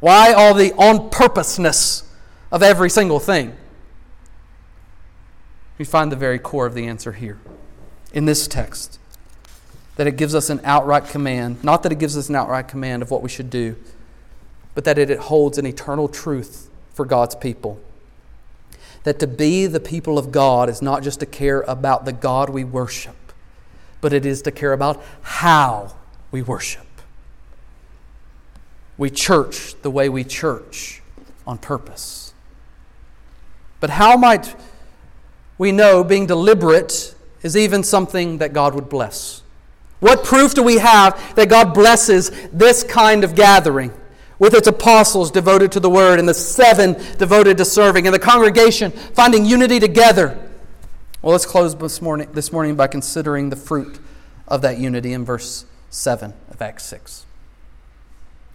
Why 0.00 0.32
all 0.32 0.54
the 0.54 0.72
on 0.72 1.08
purposeness 1.08 2.02
of 2.50 2.64
every 2.64 2.90
single 2.90 3.20
thing? 3.20 3.56
We 5.78 5.84
find 5.84 6.10
the 6.10 6.16
very 6.16 6.40
core 6.40 6.66
of 6.66 6.74
the 6.74 6.88
answer 6.88 7.12
here 7.12 7.38
in 8.12 8.24
this 8.24 8.48
text. 8.48 8.98
that 9.96 10.06
it 10.06 10.16
gives 10.16 10.34
us 10.34 10.50
an 10.50 10.60
outright 10.64 11.06
command. 11.06 11.62
Not 11.62 11.82
that 11.82 11.92
it 11.92 11.98
gives 11.98 12.16
us 12.16 12.28
an 12.28 12.34
outright 12.34 12.68
command 12.68 13.02
of 13.02 13.10
what 13.10 13.22
we 13.22 13.28
should 13.28 13.50
do, 13.50 13.76
but 14.74 14.84
that 14.84 14.98
it 14.98 15.16
holds 15.18 15.58
an 15.58 15.66
eternal 15.66 16.08
truth 16.08 16.68
for 16.92 17.04
God's 17.04 17.34
people. 17.34 17.80
That 19.04 19.18
to 19.20 19.26
be 19.26 19.66
the 19.66 19.80
people 19.80 20.18
of 20.18 20.32
God 20.32 20.68
is 20.68 20.82
not 20.82 21.02
just 21.02 21.20
to 21.20 21.26
care 21.26 21.60
about 21.62 22.04
the 22.04 22.12
God 22.12 22.50
we 22.50 22.64
worship, 22.64 23.32
but 24.00 24.12
it 24.12 24.26
is 24.26 24.42
to 24.42 24.50
care 24.50 24.72
about 24.72 25.02
how 25.22 25.94
we 26.30 26.42
worship. 26.42 26.83
We 28.96 29.10
church 29.10 29.80
the 29.82 29.90
way 29.90 30.08
we 30.08 30.24
church 30.24 31.02
on 31.46 31.58
purpose. 31.58 32.32
But 33.80 33.90
how 33.90 34.16
might 34.16 34.54
we 35.58 35.72
know 35.72 36.04
being 36.04 36.26
deliberate 36.26 37.14
is 37.42 37.56
even 37.56 37.82
something 37.82 38.38
that 38.38 38.52
God 38.52 38.74
would 38.74 38.88
bless? 38.88 39.42
What 40.00 40.24
proof 40.24 40.54
do 40.54 40.62
we 40.62 40.78
have 40.78 41.34
that 41.36 41.48
God 41.48 41.74
blesses 41.74 42.30
this 42.52 42.82
kind 42.84 43.24
of 43.24 43.34
gathering 43.34 43.92
with 44.38 44.54
its 44.54 44.68
apostles 44.68 45.30
devoted 45.30 45.72
to 45.72 45.80
the 45.80 45.90
word 45.90 46.18
and 46.18 46.28
the 46.28 46.34
seven 46.34 46.94
devoted 47.16 47.56
to 47.58 47.64
serving 47.64 48.06
and 48.06 48.14
the 48.14 48.18
congregation 48.18 48.90
finding 48.90 49.44
unity 49.44 49.80
together? 49.80 50.38
Well, 51.22 51.32
let's 51.32 51.46
close 51.46 51.74
this 51.74 52.02
morning, 52.02 52.28
this 52.32 52.52
morning 52.52 52.76
by 52.76 52.86
considering 52.86 53.48
the 53.48 53.56
fruit 53.56 53.98
of 54.46 54.60
that 54.62 54.78
unity 54.78 55.12
in 55.12 55.24
verse 55.24 55.64
7 55.88 56.34
of 56.50 56.60
Acts 56.60 56.84
6. 56.84 57.23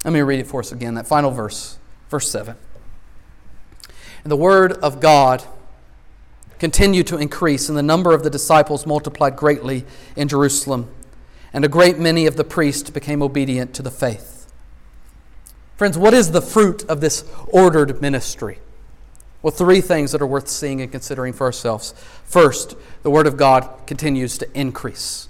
Let 0.03 0.13
me 0.13 0.21
read 0.21 0.39
it 0.39 0.47
for 0.47 0.61
us 0.61 0.71
again, 0.71 0.93
that 0.95 1.07
final 1.07 1.31
verse, 1.31 1.77
verse 2.09 2.29
7. 2.31 2.55
And 4.23 4.31
the 4.31 4.37
word 4.37 4.73
of 4.73 4.99
God 4.99 5.43
continued 6.57 7.07
to 7.07 7.17
increase, 7.17 7.69
and 7.69 7.77
the 7.77 7.83
number 7.83 8.13
of 8.13 8.23
the 8.23 8.29
disciples 8.29 8.85
multiplied 8.85 9.35
greatly 9.35 9.85
in 10.15 10.27
Jerusalem, 10.27 10.93
and 11.53 11.63
a 11.63 11.69
great 11.69 11.97
many 11.97 12.25
of 12.25 12.35
the 12.35 12.43
priests 12.43 12.89
became 12.89 13.21
obedient 13.21 13.73
to 13.75 13.81
the 13.81 13.91
faith. 13.91 14.51
Friends, 15.77 15.97
what 15.97 16.13
is 16.13 16.31
the 16.31 16.41
fruit 16.41 16.83
of 16.89 16.99
this 16.99 17.23
ordered 17.47 18.01
ministry? 18.01 18.59
Well, 19.41 19.51
three 19.51 19.79
things 19.79 20.11
that 20.11 20.21
are 20.21 20.27
worth 20.27 20.49
seeing 20.49 20.81
and 20.81 20.91
considering 20.91 21.31
for 21.31 21.45
ourselves. 21.45 21.93
First, 22.25 22.75
the 23.03 23.09
Word 23.09 23.25
of 23.25 23.37
God 23.37 23.87
continues 23.87 24.37
to 24.39 24.59
increase. 24.59 25.28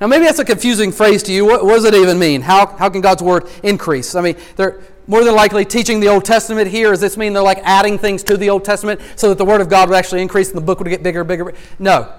Now, 0.00 0.06
maybe 0.06 0.24
that's 0.24 0.38
a 0.38 0.44
confusing 0.44 0.92
phrase 0.92 1.22
to 1.24 1.32
you. 1.32 1.44
What, 1.44 1.64
what, 1.64 1.74
does 1.74 1.84
it 1.84 1.94
even 1.94 2.18
mean? 2.18 2.42
How, 2.42 2.66
how 2.66 2.88
can 2.88 3.00
God's 3.00 3.22
Word 3.22 3.48
increase? 3.62 4.14
I 4.14 4.20
mean, 4.20 4.36
they're 4.56 4.80
more 5.06 5.24
than 5.24 5.34
likely 5.34 5.64
teaching 5.64 6.00
the 6.00 6.08
Old 6.08 6.24
Testament 6.24 6.68
here. 6.68 6.90
Does 6.90 7.00
this 7.00 7.16
mean 7.16 7.32
they're 7.32 7.42
like 7.42 7.60
adding 7.64 7.98
things 7.98 8.22
to 8.24 8.36
the 8.36 8.50
Old 8.50 8.64
Testament 8.64 9.00
so 9.16 9.28
that 9.28 9.38
the 9.38 9.44
Word 9.44 9.60
of 9.60 9.68
God 9.68 9.88
would 9.88 9.96
actually 9.96 10.22
increase 10.22 10.48
and 10.48 10.56
the 10.56 10.62
book 10.62 10.78
would 10.78 10.88
get 10.88 11.02
bigger, 11.02 11.20
and 11.20 11.28
bigger? 11.28 11.54
No. 11.78 12.12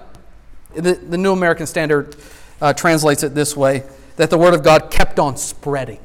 The, 0.74 0.94
the 0.94 1.18
New 1.18 1.32
American 1.32 1.66
Standard 1.66 2.16
uh, 2.60 2.72
translates 2.72 3.22
it 3.22 3.34
this 3.34 3.56
way 3.56 3.84
that 4.16 4.30
the 4.30 4.38
Word 4.38 4.54
of 4.54 4.62
God 4.62 4.90
kept 4.90 5.18
on 5.18 5.36
spreading. 5.36 6.00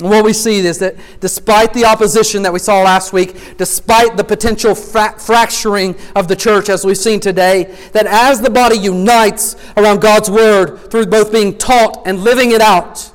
And 0.00 0.10
what 0.10 0.24
we 0.24 0.32
see 0.32 0.58
is 0.58 0.78
that 0.80 0.96
despite 1.20 1.72
the 1.72 1.84
opposition 1.84 2.42
that 2.42 2.52
we 2.52 2.58
saw 2.58 2.82
last 2.82 3.12
week, 3.12 3.56
despite 3.56 4.16
the 4.16 4.24
potential 4.24 4.74
fra- 4.74 5.16
fracturing 5.18 5.94
of 6.16 6.26
the 6.26 6.34
church 6.34 6.68
as 6.68 6.84
we've 6.84 6.98
seen 6.98 7.20
today, 7.20 7.64
that 7.92 8.06
as 8.06 8.40
the 8.40 8.50
body 8.50 8.76
unites 8.76 9.54
around 9.76 10.00
God's 10.00 10.28
word 10.28 10.90
through 10.90 11.06
both 11.06 11.30
being 11.30 11.56
taught 11.56 12.02
and 12.06 12.24
living 12.24 12.50
it 12.50 12.60
out, 12.60 13.12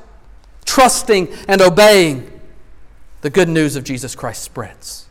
trusting 0.64 1.28
and 1.48 1.60
obeying, 1.60 2.40
the 3.20 3.30
good 3.30 3.50
news 3.50 3.76
of 3.76 3.84
Jesus 3.84 4.14
Christ 4.14 4.42
spreads. 4.42 5.06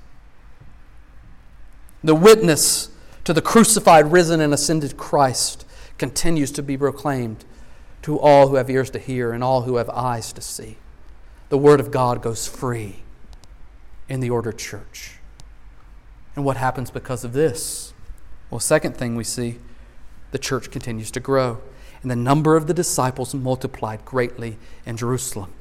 The 2.04 2.16
witness 2.16 2.90
to 3.26 3.34
the 3.34 3.42
crucified, 3.44 4.12
risen, 4.12 4.42
and 4.42 4.52
ascended 4.52 4.98
Christ 4.98 5.66
continues 6.00 6.52
to 6.54 6.64
be 6.64 6.76
proclaimed 6.76 7.46
to 8.02 8.18
all 8.18 8.48
who 8.48 8.56
have 8.56 8.72
ears 8.72 8.90
to 8.92 8.98
hear 8.98 9.32
and 9.32 9.44
all 9.44 9.64
who 9.64 9.76
have 9.76 9.90
eyes 9.92 10.34
to 10.34 10.42
see 10.42 10.78
the 11.50 11.58
Word 11.58 11.80
of 11.80 11.92
God 11.92 12.22
goes 12.22 12.48
free 12.48 12.98
in 14.08 14.20
the 14.20 14.30
ordered 14.30 14.58
church. 14.58 15.18
And 16.36 16.46
what 16.46 16.58
happens 16.58 16.92
because 16.92 17.24
of 17.24 17.34
this? 17.34 17.94
Well, 18.50 18.60
second 18.60 18.96
thing 18.96 19.16
we 19.16 19.24
see, 19.24 19.58
the 20.32 20.40
church 20.40 20.72
continues 20.72 21.12
to 21.12 21.20
grow. 21.20 21.60
And 22.02 22.10
the 22.10 22.16
number 22.16 22.56
of 22.56 22.68
the 22.68 22.74
disciples 22.74 23.34
multiplied 23.34 24.06
greatly 24.06 24.58
in 24.86 24.96
Jerusalem. 24.96 25.52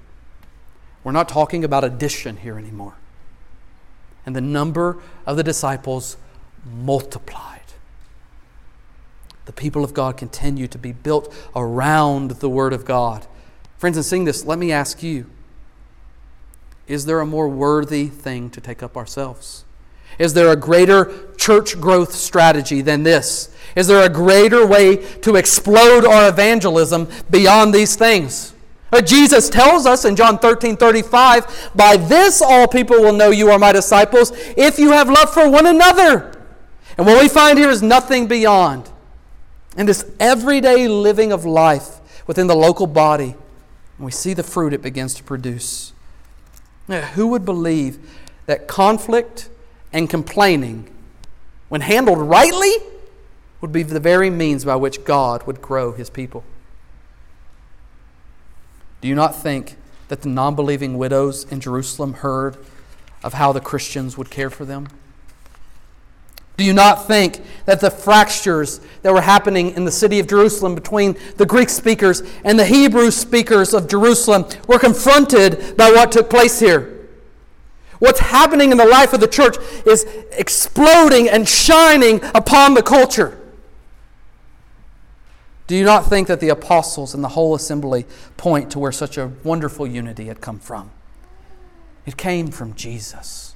We're 1.03 1.13
not 1.13 1.29
talking 1.29 1.65
about 1.65 1.85
addition 1.85 2.39
here 2.39 2.59
anymore. 2.59 2.95
And 4.25 4.37
the 4.37 4.41
number 4.41 4.99
of 5.27 5.37
the 5.37 5.43
disciples 5.43 6.17
multiplied. 6.65 7.63
The 9.47 9.53
people 9.53 9.85
of 9.85 9.95
God 9.95 10.17
continue 10.17 10.69
to 10.69 10.79
be 10.79 10.93
built 10.93 11.35
around 11.57 12.33
the 12.33 12.51
Word 12.51 12.75
of 12.75 12.85
God. 12.85 13.27
Friends, 13.79 13.97
in 13.97 14.03
seeing 14.03 14.25
this, 14.25 14.45
let 14.45 14.59
me 14.59 14.71
ask 14.71 15.03
you 15.03 15.27
is 16.89 17.05
there 17.05 17.21
a 17.21 17.27
more 17.27 17.49
worthy 17.49 18.09
thing 18.09 18.51
to 18.51 18.61
take 18.61 18.83
up 18.83 18.97
ourselves? 18.97 19.65
Is 20.19 20.35
there 20.35 20.49
a 20.49 20.57
greater 20.57 21.29
church 21.37 21.81
growth 21.81 22.13
strategy 22.13 22.81
than 22.81 23.05
this? 23.05 23.55
Is 23.77 23.87
there 23.87 24.05
a 24.05 24.09
greater 24.09 24.67
way 24.67 24.97
to 25.21 25.37
explode 25.37 26.05
our 26.05 26.29
evangelism 26.29 27.09
beyond 27.31 27.73
these 27.73 27.95
things? 27.95 28.55
Jesus 29.05 29.51
tells 29.51 29.85
us 29.85 30.07
in 30.07 30.17
John 30.17 30.39
13 30.39 30.77
35, 30.77 31.73
by 31.75 31.97
this 31.99 32.41
all 32.41 32.67
people 32.67 32.97
will 32.97 33.13
know 33.13 33.31
you 33.31 33.51
are 33.51 33.59
my 33.59 33.71
disciples 33.71 34.33
if 34.57 34.79
you 34.79 34.93
have 34.93 35.09
love 35.09 35.33
for 35.33 35.49
one 35.49 35.67
another. 35.67 36.43
And 36.97 37.07
what 37.07 37.23
we 37.23 37.29
find 37.29 37.59
here 37.59 37.69
is 37.69 37.83
nothing 37.83 38.27
beyond. 38.27 38.91
In 39.77 39.87
this 39.87 40.11
everyday 40.19 40.89
living 40.89 41.33
of 41.33 41.45
life 41.45 42.01
within 42.27 42.47
the 42.47 42.57
local 42.57 42.87
body, 42.87 43.37
we 43.99 44.11
see 44.11 44.33
the 44.33 44.43
fruit 44.43 44.73
it 44.73 44.83
begins 44.83 45.15
to 45.15 45.23
produce. 45.23 45.93
Now, 46.89 47.03
who 47.03 47.29
would 47.29 47.45
believe 47.45 47.99
that 48.47 48.67
conflict 48.67 49.51
and 49.93 50.09
complaining, 50.09 50.91
when 51.69 51.83
handled 51.83 52.19
rightly, 52.19 52.73
would 53.61 53.73
be 53.73 53.83
the 53.83 54.01
very 54.01 54.31
means 54.31 54.65
by 54.65 54.77
which 54.77 55.05
God 55.05 55.47
would 55.47 55.61
grow 55.61 55.93
his 55.93 56.09
people? 56.09 56.45
Do 59.01 59.09
you 59.09 59.15
not 59.15 59.37
think 59.37 59.77
that 60.09 60.23
the 60.23 60.29
non 60.29 60.55
believing 60.55 60.97
widows 60.97 61.45
in 61.51 61.61
Jerusalem 61.61 62.15
heard 62.15 62.57
of 63.23 63.35
how 63.35 63.53
the 63.53 63.61
Christians 63.61 64.17
would 64.17 64.31
care 64.31 64.51
for 64.51 64.65
them? 64.65 64.89
Do 66.59 66.65
you 66.65 66.73
not 66.73 67.07
think 67.07 67.41
that 67.67 67.79
the 67.79 67.91
fractures 67.91 68.81
that 69.03 69.15
were 69.15 69.21
happening 69.21 69.71
in 69.77 69.85
the 69.85 69.93
city 69.93 70.19
of 70.19 70.27
Jerusalem 70.27 70.75
between 70.75 71.17
the 71.37 71.47
Greek 71.47 71.69
speakers 71.69 72.25
and 72.43 72.59
the 72.59 72.67
Hebrew 72.67 73.13
speakers 73.13 73.73
of 73.73 73.89
Jerusalem 73.89 74.45
were 74.67 74.81
confronted 74.81 75.77
by 75.77 75.91
what 75.93 76.11
took 76.11 76.29
place 76.29 76.59
here? 76.59 77.07
What's 78.01 78.19
happening 78.19 78.73
in 78.73 78.77
the 78.77 78.85
life 78.85 79.13
of 79.13 79.21
the 79.21 79.29
church 79.29 79.57
is 79.87 80.05
exploding 80.33 81.29
and 81.29 81.49
shining 81.49 82.21
upon 82.35 82.75
the 82.75 82.83
culture. 82.83 83.39
Do 85.69 85.77
you 85.77 85.85
not 85.85 86.07
think 86.07 86.27
that 86.27 86.41
the 86.41 86.49
apostles 86.49 87.15
and 87.15 87.23
the 87.23 87.29
whole 87.29 87.55
assembly 87.55 88.05
point 88.37 88.73
to 88.73 88.81
where 88.81 88.91
such 88.91 89.17
a 89.17 89.31
wonderful 89.45 89.87
unity 89.87 90.27
had 90.27 90.41
come 90.41 90.59
from? 90.59 90.91
It 92.05 92.17
came 92.17 92.49
from 92.49 92.75
Jesus. 92.75 93.48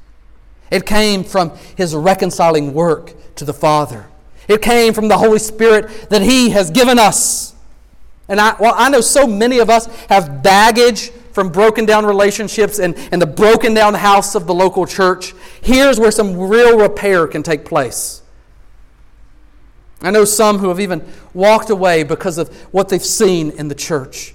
It 0.72 0.86
came 0.86 1.22
from 1.22 1.52
his 1.76 1.94
reconciling 1.94 2.72
work 2.72 3.12
to 3.36 3.44
the 3.44 3.52
Father. 3.52 4.06
It 4.48 4.62
came 4.62 4.94
from 4.94 5.06
the 5.06 5.18
Holy 5.18 5.38
Spirit 5.38 6.08
that 6.08 6.22
he 6.22 6.48
has 6.50 6.70
given 6.70 6.98
us. 6.98 7.54
And 8.26 8.40
I, 8.40 8.56
well, 8.58 8.74
I 8.74 8.88
know 8.88 9.02
so 9.02 9.26
many 9.26 9.58
of 9.58 9.68
us 9.68 9.84
have 10.06 10.42
baggage 10.42 11.10
from 11.32 11.50
broken 11.50 11.84
down 11.84 12.06
relationships 12.06 12.78
and, 12.78 12.96
and 13.12 13.20
the 13.20 13.26
broken 13.26 13.74
down 13.74 13.92
house 13.92 14.34
of 14.34 14.46
the 14.46 14.54
local 14.54 14.86
church. 14.86 15.34
Here's 15.60 16.00
where 16.00 16.10
some 16.10 16.38
real 16.38 16.78
repair 16.78 17.26
can 17.26 17.42
take 17.42 17.66
place. 17.66 18.22
I 20.00 20.10
know 20.10 20.24
some 20.24 20.58
who 20.58 20.70
have 20.70 20.80
even 20.80 21.06
walked 21.34 21.68
away 21.68 22.02
because 22.02 22.38
of 22.38 22.48
what 22.72 22.88
they've 22.88 23.04
seen 23.04 23.50
in 23.50 23.68
the 23.68 23.74
church. 23.74 24.34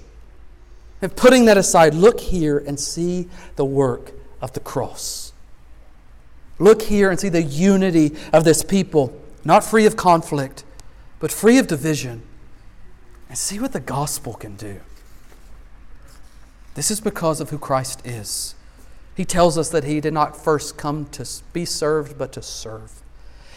And 1.02 1.14
putting 1.14 1.46
that 1.46 1.58
aside, 1.58 1.94
look 1.94 2.20
here 2.20 2.58
and 2.58 2.78
see 2.78 3.28
the 3.56 3.64
work 3.64 4.12
of 4.40 4.52
the 4.52 4.60
cross. 4.60 5.27
Look 6.58 6.82
here 6.82 7.10
and 7.10 7.18
see 7.18 7.28
the 7.28 7.42
unity 7.42 8.16
of 8.32 8.44
this 8.44 8.62
people, 8.62 9.18
not 9.44 9.64
free 9.64 9.86
of 9.86 9.96
conflict, 9.96 10.64
but 11.20 11.30
free 11.30 11.58
of 11.58 11.66
division. 11.66 12.22
And 13.28 13.36
see 13.36 13.60
what 13.60 13.72
the 13.72 13.80
gospel 13.80 14.34
can 14.34 14.56
do. 14.56 14.80
This 16.74 16.90
is 16.90 17.00
because 17.00 17.40
of 17.40 17.50
who 17.50 17.58
Christ 17.58 18.00
is. 18.06 18.54
He 19.14 19.24
tells 19.24 19.58
us 19.58 19.68
that 19.70 19.84
he 19.84 20.00
did 20.00 20.14
not 20.14 20.36
first 20.36 20.76
come 20.76 21.06
to 21.06 21.28
be 21.52 21.64
served, 21.64 22.16
but 22.16 22.32
to 22.32 22.42
serve. 22.42 23.02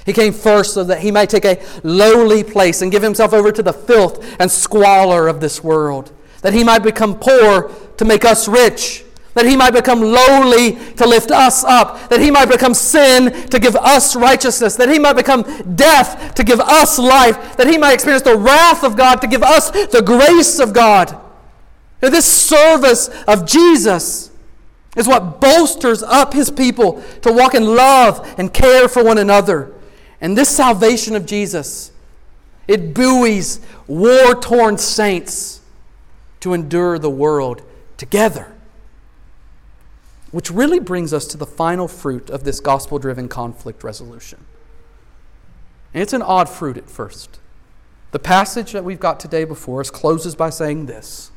He 0.05 0.13
came 0.13 0.33
first 0.33 0.73
so 0.73 0.83
that 0.83 1.01
he 1.01 1.11
might 1.11 1.29
take 1.29 1.45
a 1.45 1.63
lowly 1.83 2.43
place 2.43 2.81
and 2.81 2.91
give 2.91 3.03
himself 3.03 3.33
over 3.33 3.51
to 3.51 3.61
the 3.61 3.73
filth 3.73 4.35
and 4.39 4.49
squalor 4.49 5.27
of 5.27 5.39
this 5.39 5.63
world, 5.63 6.11
that 6.41 6.53
he 6.53 6.63
might 6.63 6.79
become 6.79 7.15
poor 7.15 7.71
to 7.97 8.05
make 8.05 8.25
us 8.25 8.47
rich 8.47 9.05
that 9.33 9.45
he 9.45 9.55
might 9.55 9.71
become 9.71 10.01
lowly 10.01 10.73
to 10.95 11.07
lift 11.07 11.31
us 11.31 11.63
up, 11.63 12.09
that 12.09 12.19
he 12.19 12.31
might 12.31 12.49
become 12.49 12.73
sin 12.73 13.47
to 13.49 13.59
give 13.59 13.75
us 13.77 14.15
righteousness, 14.15 14.75
that 14.75 14.89
he 14.89 14.99
might 14.99 15.13
become 15.13 15.43
death 15.75 16.33
to 16.35 16.43
give 16.43 16.59
us 16.59 16.99
life, 16.99 17.55
that 17.57 17.67
he 17.67 17.77
might 17.77 17.93
experience 17.93 18.23
the 18.23 18.37
wrath 18.37 18.83
of 18.83 18.97
God 18.97 19.21
to 19.21 19.27
give 19.27 19.43
us 19.43 19.71
the 19.71 20.03
grace 20.05 20.59
of 20.59 20.73
God. 20.73 21.17
Now, 22.01 22.09
this 22.09 22.25
service 22.25 23.09
of 23.27 23.45
Jesus 23.45 24.31
is 24.97 25.07
what 25.07 25.39
bolsters 25.39 26.03
up 26.03 26.33
his 26.33 26.51
people 26.51 27.01
to 27.21 27.31
walk 27.31 27.53
in 27.53 27.65
love 27.65 28.35
and 28.37 28.53
care 28.53 28.89
for 28.89 29.03
one 29.03 29.17
another. 29.17 29.71
And 30.19 30.37
this 30.37 30.49
salvation 30.49 31.15
of 31.15 31.25
Jesus, 31.25 31.91
it 32.67 32.93
buoys 32.93 33.59
war 33.87 34.35
torn 34.35 34.77
saints 34.77 35.61
to 36.41 36.53
endure 36.53 36.99
the 36.99 37.09
world 37.09 37.61
together. 37.97 38.53
Which 40.31 40.49
really 40.49 40.79
brings 40.79 41.13
us 41.13 41.25
to 41.27 41.37
the 41.37 41.45
final 41.45 41.87
fruit 41.87 42.29
of 42.29 42.43
this 42.43 42.59
gospel 42.59 42.99
driven 42.99 43.27
conflict 43.27 43.83
resolution. 43.83 44.45
And 45.93 46.01
it's 46.01 46.13
an 46.13 46.21
odd 46.21 46.49
fruit 46.49 46.77
at 46.77 46.89
first. 46.89 47.39
The 48.11 48.19
passage 48.19 48.71
that 48.71 48.83
we've 48.83 48.99
got 48.99 49.19
today 49.19 49.43
before 49.43 49.81
us 49.81 49.89
closes 49.89 50.35
by 50.35 50.49
saying 50.49 50.85
this 50.85 51.31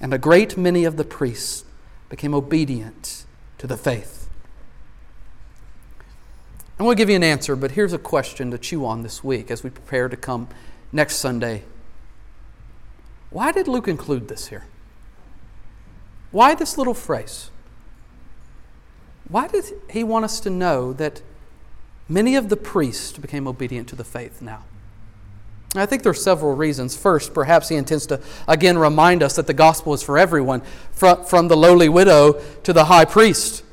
And 0.00 0.12
a 0.12 0.18
great 0.18 0.56
many 0.56 0.84
of 0.84 0.96
the 0.96 1.04
priests 1.04 1.64
became 2.08 2.34
obedient 2.34 3.24
to 3.58 3.66
the 3.66 3.76
faith. 3.76 4.28
I 6.78 6.82
want 6.82 6.96
to 6.96 7.00
give 7.00 7.10
you 7.10 7.16
an 7.16 7.22
answer, 7.22 7.54
but 7.54 7.70
here's 7.70 7.92
a 7.92 7.98
question 7.98 8.50
to 8.50 8.58
chew 8.58 8.84
on 8.84 9.04
this 9.04 9.22
week 9.22 9.52
as 9.52 9.62
we 9.62 9.70
prepare 9.70 10.08
to 10.08 10.16
come 10.16 10.48
next 10.90 11.16
Sunday. 11.16 11.62
Why 13.30 13.52
did 13.52 13.68
Luke 13.68 13.86
include 13.86 14.26
this 14.26 14.48
here? 14.48 14.64
Why 16.32 16.56
this 16.56 16.76
little 16.76 16.94
phrase? 16.94 17.51
Why 19.32 19.48
did 19.48 19.64
he 19.88 20.04
want 20.04 20.26
us 20.26 20.40
to 20.40 20.50
know 20.50 20.92
that 20.92 21.22
many 22.06 22.36
of 22.36 22.50
the 22.50 22.56
priests 22.56 23.16
became 23.16 23.48
obedient 23.48 23.88
to 23.88 23.96
the 23.96 24.04
faith 24.04 24.42
now? 24.42 24.64
I 25.74 25.86
think 25.86 26.02
there 26.02 26.10
are 26.10 26.14
several 26.14 26.54
reasons. 26.54 26.94
First, 26.94 27.32
perhaps 27.32 27.70
he 27.70 27.76
intends 27.76 28.04
to 28.08 28.20
again 28.46 28.76
remind 28.76 29.22
us 29.22 29.34
that 29.36 29.46
the 29.46 29.54
gospel 29.54 29.94
is 29.94 30.02
for 30.02 30.18
everyone, 30.18 30.60
from, 30.92 31.48
the 31.48 31.56
lowly 31.56 31.88
widow 31.88 32.34
to 32.62 32.74
the 32.74 32.84
high 32.84 33.06
priest. 33.06 33.64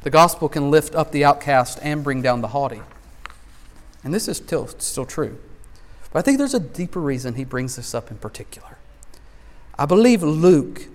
The 0.00 0.08
gospel 0.08 0.48
can 0.48 0.70
lift 0.70 0.94
up 0.94 1.12
the 1.12 1.22
outcast 1.22 1.78
and 1.82 2.02
bring 2.02 2.22
down 2.22 2.40
the 2.40 2.48
haughty. 2.48 2.80
And 4.02 4.14
this 4.14 4.28
is 4.28 4.38
still, 4.38 4.66
still 4.78 5.04
true. 5.04 5.38
But 6.10 6.20
I 6.20 6.22
think 6.22 6.38
there's 6.38 6.54
a 6.54 6.60
deeper 6.60 7.00
reason 7.00 7.34
he 7.34 7.44
brings 7.44 7.76
this 7.76 7.94
up 7.94 8.10
in 8.10 8.16
particular. 8.16 8.78
I 9.78 9.84
believe 9.84 10.22
Luke 10.22 10.86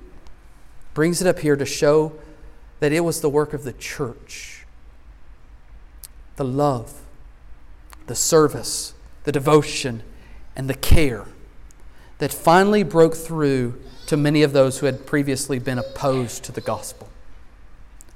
brings 0.96 1.22
it 1.22 1.28
up 1.28 1.38
here 1.38 1.56
to 1.56 1.66
show 1.66 2.14
that 2.80 2.92
it 2.92 3.02
was 3.02 3.22
the 3.22 3.30
work 3.30 3.54
of 3.54 3.64
the 3.64 3.74
church. 3.74 4.66
The 6.36 6.46
love, 6.46 7.02
the 8.06 8.16
service, 8.16 8.94
the 9.24 9.32
devotion, 9.32 10.04
and 10.56 10.70
the 10.70 10.76
care 10.76 11.26
that 12.20 12.34
finally 12.34 12.84
broke 12.84 13.16
through 13.16 13.80
to 14.08 14.18
many 14.18 14.44
of 14.44 14.54
those 14.54 14.80
who 14.80 14.86
had 14.86 15.06
previously 15.06 15.60
been 15.60 15.78
opposed 15.78 16.44
to 16.44 16.52
the 16.52 16.62
gospel. 16.62 17.10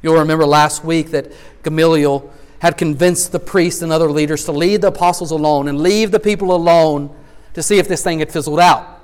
You'll 0.01 0.20
remember 0.20 0.45
last 0.45 0.84
week 0.84 1.12
that 1.12 1.32
Gamaliel 1.64 2.32
had 2.59 2.78
convinced 2.78 3.32
the 3.32 3.39
priests 3.39 3.82
and 3.82 3.91
other 3.91 4.09
leaders 4.09 4.45
to 4.45 4.51
leave 4.51 4.82
the 4.82 4.88
apostles 4.88 5.32
alone 5.32 5.68
and 5.68 5.82
leave 5.82 6.12
the 6.12 6.20
people 6.20 6.55
alone 6.55 7.16
to 7.53 7.62
see 7.62 7.80
if 7.80 7.88
this 7.88 8.03
thing 8.03 8.20
had 8.20 8.32
fizzled 8.32 8.59
out. 8.59 8.99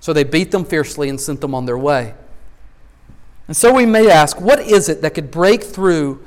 So 0.00 0.12
they 0.12 0.24
beat 0.24 0.50
them 0.50 0.64
fiercely 0.64 1.08
and 1.08 1.20
sent 1.20 1.40
them 1.40 1.54
on 1.54 1.66
their 1.66 1.78
way. 1.78 2.14
And 3.48 3.56
so 3.56 3.72
we 3.72 3.86
may 3.86 4.10
ask, 4.10 4.40
what 4.40 4.60
is 4.60 4.88
it 4.90 5.00
that 5.00 5.14
could 5.14 5.30
break 5.30 5.64
through 5.64 6.22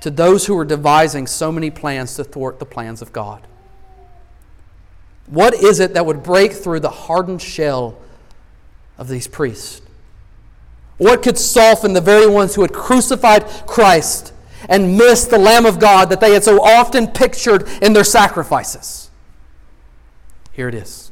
to 0.00 0.10
those 0.10 0.46
who 0.46 0.58
are 0.58 0.64
devising 0.64 1.26
so 1.26 1.52
many 1.52 1.70
plans 1.70 2.16
to 2.16 2.24
thwart 2.24 2.58
the 2.58 2.64
plans 2.64 3.02
of 3.02 3.12
God? 3.12 3.46
What 5.26 5.54
is 5.54 5.80
it 5.80 5.94
that 5.94 6.04
would 6.04 6.22
break 6.22 6.52
through 6.52 6.80
the 6.80 6.90
hardened 6.90 7.42
shell 7.42 7.98
of 8.96 9.08
these 9.08 9.28
priests? 9.28 9.82
What 10.96 11.22
could 11.22 11.38
soften 11.38 11.92
the 11.92 12.00
very 12.00 12.26
ones 12.26 12.54
who 12.54 12.62
had 12.62 12.72
crucified 12.72 13.46
Christ 13.66 14.32
and 14.68 14.96
missed 14.96 15.28
the 15.28 15.38
Lamb 15.38 15.66
of 15.66 15.78
God 15.78 16.08
that 16.08 16.20
they 16.20 16.32
had 16.32 16.44
so 16.44 16.62
often 16.62 17.08
pictured 17.08 17.68
in 17.82 17.92
their 17.92 18.04
sacrifices? 18.04 19.10
Here 20.52 20.68
it 20.68 20.74
is 20.74 21.10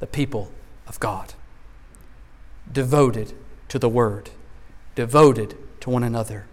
the 0.00 0.06
people 0.06 0.50
of 0.86 0.98
God, 0.98 1.34
devoted 2.72 3.34
to 3.68 3.78
the 3.78 3.88
Word, 3.88 4.30
devoted 4.94 5.56
to 5.80 5.90
one 5.90 6.02
another, 6.02 6.46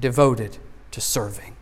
devoted 0.00 0.58
to 0.90 1.00
serving. 1.00 1.56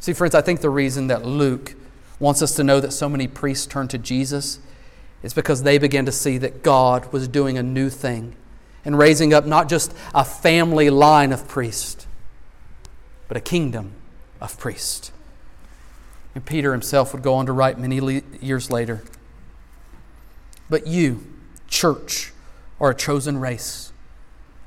See, 0.00 0.12
friends, 0.12 0.34
I 0.34 0.40
think 0.40 0.60
the 0.60 0.70
reason 0.70 1.06
that 1.06 1.24
Luke 1.24 1.74
wants 2.18 2.42
us 2.42 2.54
to 2.56 2.64
know 2.64 2.80
that 2.80 2.92
so 2.92 3.08
many 3.08 3.26
priests 3.26 3.66
turned 3.66 3.90
to 3.90 3.98
Jesus 3.98 4.58
is 5.22 5.34
because 5.34 5.62
they 5.62 5.78
began 5.78 6.04
to 6.06 6.12
see 6.12 6.38
that 6.38 6.62
God 6.62 7.12
was 7.12 7.28
doing 7.28 7.56
a 7.56 7.62
new 7.62 7.88
thing 7.88 8.34
and 8.84 8.98
raising 8.98 9.32
up 9.32 9.46
not 9.46 9.68
just 9.68 9.94
a 10.14 10.24
family 10.24 10.90
line 10.90 11.32
of 11.32 11.46
priests, 11.46 12.06
but 13.28 13.36
a 13.36 13.40
kingdom 13.40 13.92
of 14.40 14.58
priests. 14.58 15.12
And 16.34 16.44
Peter 16.44 16.72
himself 16.72 17.12
would 17.12 17.22
go 17.22 17.34
on 17.34 17.46
to 17.46 17.52
write 17.52 17.78
many 17.78 18.00
le- 18.00 18.22
years 18.40 18.70
later. 18.70 19.02
But 20.68 20.86
you, 20.86 21.26
church, 21.68 22.32
are 22.82 22.90
a 22.90 22.94
chosen 22.94 23.38
race, 23.38 23.92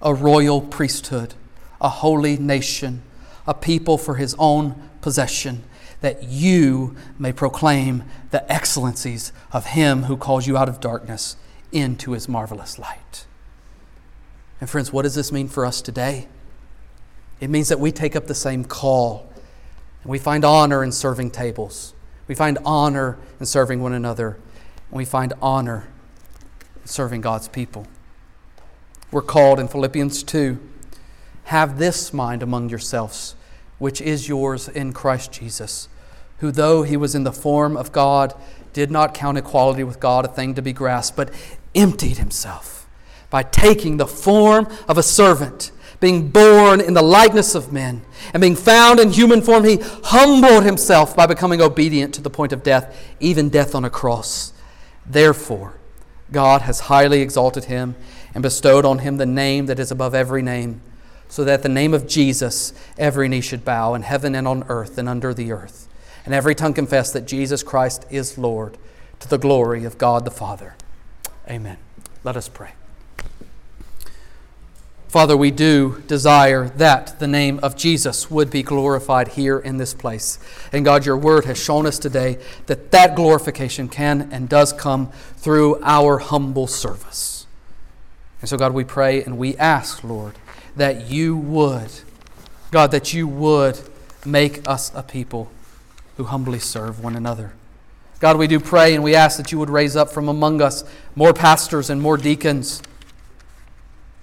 a 0.01 0.13
royal 0.13 0.61
priesthood, 0.61 1.36
a 1.82 1.89
holy 1.89 2.38
nation, 2.38 3.03
a 3.45 3.53
people 3.53 3.97
for 3.97 4.16
his 4.16 4.34
own 4.39 4.89
possession, 5.01 5.63
that 5.99 6.24
you 6.24 6.95
may 7.20 7.34
proclaim 7.34 8.03
the 8.32 8.49
excellencies 8.51 9.34
of 9.51 9.68
him 9.68 10.03
who 10.03 10.16
calls 10.16 10.47
you 10.47 10.57
out 10.57 10.70
of 10.70 10.80
darkness 10.80 11.36
into 11.72 12.13
his 12.13 12.30
marvelous 12.30 12.80
light. 12.80 13.26
And, 14.61 14.70
friends, 14.70 14.93
what 14.93 15.01
does 15.01 15.16
this 15.16 15.34
mean 15.34 15.49
for 15.49 15.66
us 15.66 15.82
today? 15.82 16.28
It 17.41 17.49
means 17.49 17.68
that 17.68 17.82
we 17.82 17.91
take 17.91 18.16
up 18.16 18.28
the 18.28 18.36
same 18.36 18.63
call 18.63 19.30
and 20.03 20.09
we 20.09 20.20
find 20.20 20.45
honor 20.45 20.84
in 20.84 20.93
serving 20.93 21.32
tables. 21.32 21.93
We 22.28 22.36
find 22.36 22.59
honor 22.63 23.18
in 23.39 23.45
serving 23.45 23.82
one 23.82 23.91
another. 23.91 24.38
And 24.89 24.97
we 24.97 25.03
find 25.03 25.34
honor 25.41 25.89
in 26.82 26.88
serving 26.88 27.20
God's 27.22 27.49
people. 27.49 27.88
We're 29.12 29.22
called 29.22 29.60
in 29.60 29.68
Philippians 29.68 30.24
2 30.24 30.60
have 31.45 31.78
this 31.78 32.12
mind 32.12 32.41
among 32.41 32.70
yourselves, 32.70 33.36
which 33.78 34.01
is 34.01 34.28
yours 34.28 34.68
in 34.68 34.93
Christ 34.93 35.32
Jesus, 35.32 35.88
who, 36.39 36.51
though 36.51 36.84
he 36.84 36.97
was 36.97 37.14
in 37.14 37.24
the 37.24 37.32
form 37.32 37.78
of 37.78 37.91
God, 37.91 38.34
did 38.74 38.89
not 38.89 39.14
count 39.14 39.38
equality 39.38 39.84
with 39.84 39.99
God 39.99 40.26
a 40.26 40.28
thing 40.28 40.56
to 40.56 40.62
be 40.62 40.74
grasped, 40.74 41.16
but 41.16 41.32
emptied 41.76 42.18
himself 42.18 42.88
by 43.30 43.43
taking 43.43 43.97
the 43.97 44.08
form 44.08 44.68
of 44.88 44.97
a 44.97 45.03
servant, 45.03 45.72
being 45.99 46.30
born 46.30 46.82
in 46.82 46.93
the 46.93 47.01
likeness 47.01 47.53
of 47.53 47.72
men, 47.72 48.01
and 48.34 48.41
being 48.41 48.56
found 48.56 48.99
in 48.99 49.12
human 49.12 49.41
form, 49.41 49.64
he 49.64 49.80
humbled 50.06 50.64
himself 50.64 51.16
by 51.16 51.28
becoming 51.28 51.62
obedient 51.62 52.14
to 52.16 52.22
the 52.22 52.30
point 52.30 52.51
of 52.51 52.64
death, 52.64 53.16
even 53.20 53.49
death 53.49 53.76
on 53.76 53.86
a 53.86 53.89
cross. 53.89 54.51
Therefore, 55.06 55.76
God 56.32 56.64
has 56.64 56.82
highly 56.82 57.22
exalted 57.22 57.66
him 57.66 57.95
and 58.36 58.43
bestowed 58.43 58.86
on 58.86 58.99
him 58.99 59.17
the 59.17 59.25
name 59.25 59.65
that 59.65 59.79
is 59.79 59.89
above 59.89 60.13
every 60.13 60.43
name, 60.43 60.81
so 61.27 61.43
that 61.43 61.63
the 61.63 61.69
name 61.69 61.93
of 61.93 62.05
Jesus 62.05 62.73
every 62.97 63.27
knee 63.27 63.41
should 63.41 63.65
bow 63.65 63.95
in 63.95 64.03
heaven 64.03 64.36
and 64.36 64.47
on 64.47 64.63
earth 64.69 64.99
and 64.99 65.09
under 65.09 65.33
the 65.33 65.51
earth, 65.51 65.88
and 66.25 66.36
every 66.36 66.53
tongue 66.53 66.73
confess 66.73 67.11
that 67.11 67.25
Jesus 67.25 67.63
Christ 67.63 68.05
is 68.11 68.38
Lord 68.38 68.77
to 69.21 69.27
the 69.27 69.39
glory 69.39 69.86
of 69.86 69.97
God 69.97 70.25
the 70.25 70.31
Father. 70.31 70.75
Amen. 71.49 71.77
Let 72.23 72.36
us 72.36 72.49
pray. 72.49 72.73
Father, 75.07 75.38
we 75.38 75.49
do 75.49 76.03
desire 76.07 76.67
that 76.75 77.19
the 77.19 77.27
name 77.27 77.61
of 77.63 77.77
Jesus 77.77 78.29
would 78.29 78.49
be 78.49 78.63
glorified 78.63 79.29
here 79.29 79.57
in 79.57 79.77
this 79.77 79.93
place. 79.93 80.39
And 80.73 80.83
God, 80.83 81.05
your 81.05 81.15
word 81.15 81.45
has 81.45 81.57
shown 81.57 81.86
us 81.86 81.97
today 81.97 82.38
that 82.65 82.91
that 82.91 83.15
glorification 83.15 83.88
can 83.88 84.29
and 84.33 84.49
does 84.49 84.73
come 84.73 85.09
through 85.38 85.79
our 85.83 86.17
humble 86.17 86.67
service. 86.67 87.34
And 88.46 88.50
so, 88.52 88.58
God, 88.58 88.74
we 88.76 88.84
pray 88.84 89.24
and 89.24 89.39
we 89.39 89.58
ask, 89.58 90.04
Lord, 90.04 90.36
that 90.76 91.10
you 91.10 91.36
would, 91.36 91.89
God, 92.70 92.91
that 92.91 93.12
you 93.12 93.28
would 93.28 93.80
make 94.24 94.70
us 94.70 94.91
a 94.93 95.02
people 95.02 95.50
who 96.18 96.26
humbly 96.26 96.60
serve 96.60 97.04
one 97.04 97.16
another. 97.16 97.54
God, 98.20 98.38
we 98.38 98.46
do 98.46 98.60
pray 98.60 98.93
and 98.93 99.04
we 99.04 99.16
ask 99.16 99.38
that 99.38 99.52
you 99.52 99.58
would 99.58 99.72
raise 99.72 99.96
up 99.96 100.12
from 100.12 100.30
among 100.30 100.62
us 100.62 100.84
more 101.16 101.34
pastors 101.34 101.89
and 101.89 102.00
more 102.00 102.18
deacons. 102.18 102.84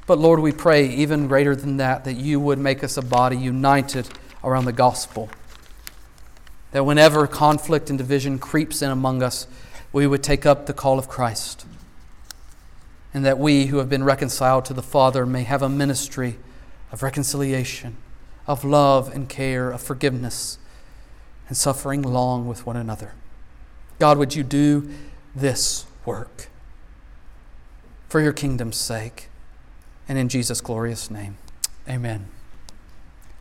But 0.07 0.20
Lord, 0.20 0.39
we 0.39 0.53
pray 0.53 0.87
even 0.89 1.27
greater 1.27 1.57
than 1.57 1.79
that, 1.79 2.05
that 2.05 2.14
you 2.14 2.39
would 2.39 2.61
make 2.61 2.85
us 2.85 2.97
a 2.97 3.03
body 3.03 3.37
united 3.37 4.09
around 4.45 4.66
the 4.66 4.73
gospel. 4.73 5.31
That 6.70 6.87
whenever 6.87 7.27
conflict 7.27 7.91
and 7.91 7.99
division 7.99 8.39
creeps 8.39 8.83
in 8.83 8.93
among 8.93 9.20
us, 9.20 9.49
we 9.93 10.07
would 10.07 10.23
take 10.23 10.47
up 10.47 10.66
the 10.66 10.73
call 10.73 11.01
of 11.01 11.09
Christ 11.09 11.66
and 13.14 13.24
that 13.24 13.38
we 13.38 13.66
who 13.66 13.78
have 13.78 13.88
been 13.88 14.04
reconciled 14.04 14.64
to 14.66 14.74
the 14.74 14.82
Father 14.82 15.26
may 15.26 15.42
have 15.44 15.62
a 15.62 15.68
ministry 15.68 16.38
of 16.90 17.02
reconciliation, 17.02 17.96
of 18.46 18.64
love 18.64 19.12
and 19.14 19.28
care, 19.28 19.70
of 19.70 19.80
forgiveness, 19.80 20.58
and 21.48 21.56
suffering 21.56 22.02
long 22.02 22.46
with 22.46 22.66
one 22.66 22.76
another. 22.76 23.14
God, 23.98 24.18
would 24.18 24.34
you 24.34 24.42
do 24.42 24.88
this 25.34 25.86
work 26.04 26.48
for 28.08 28.20
your 28.20 28.32
kingdom's 28.32 28.76
sake? 28.76 29.28
And 30.08 30.18
in 30.18 30.28
Jesus' 30.28 30.60
glorious 30.60 31.10
name, 31.10 31.38
amen. 31.88 32.28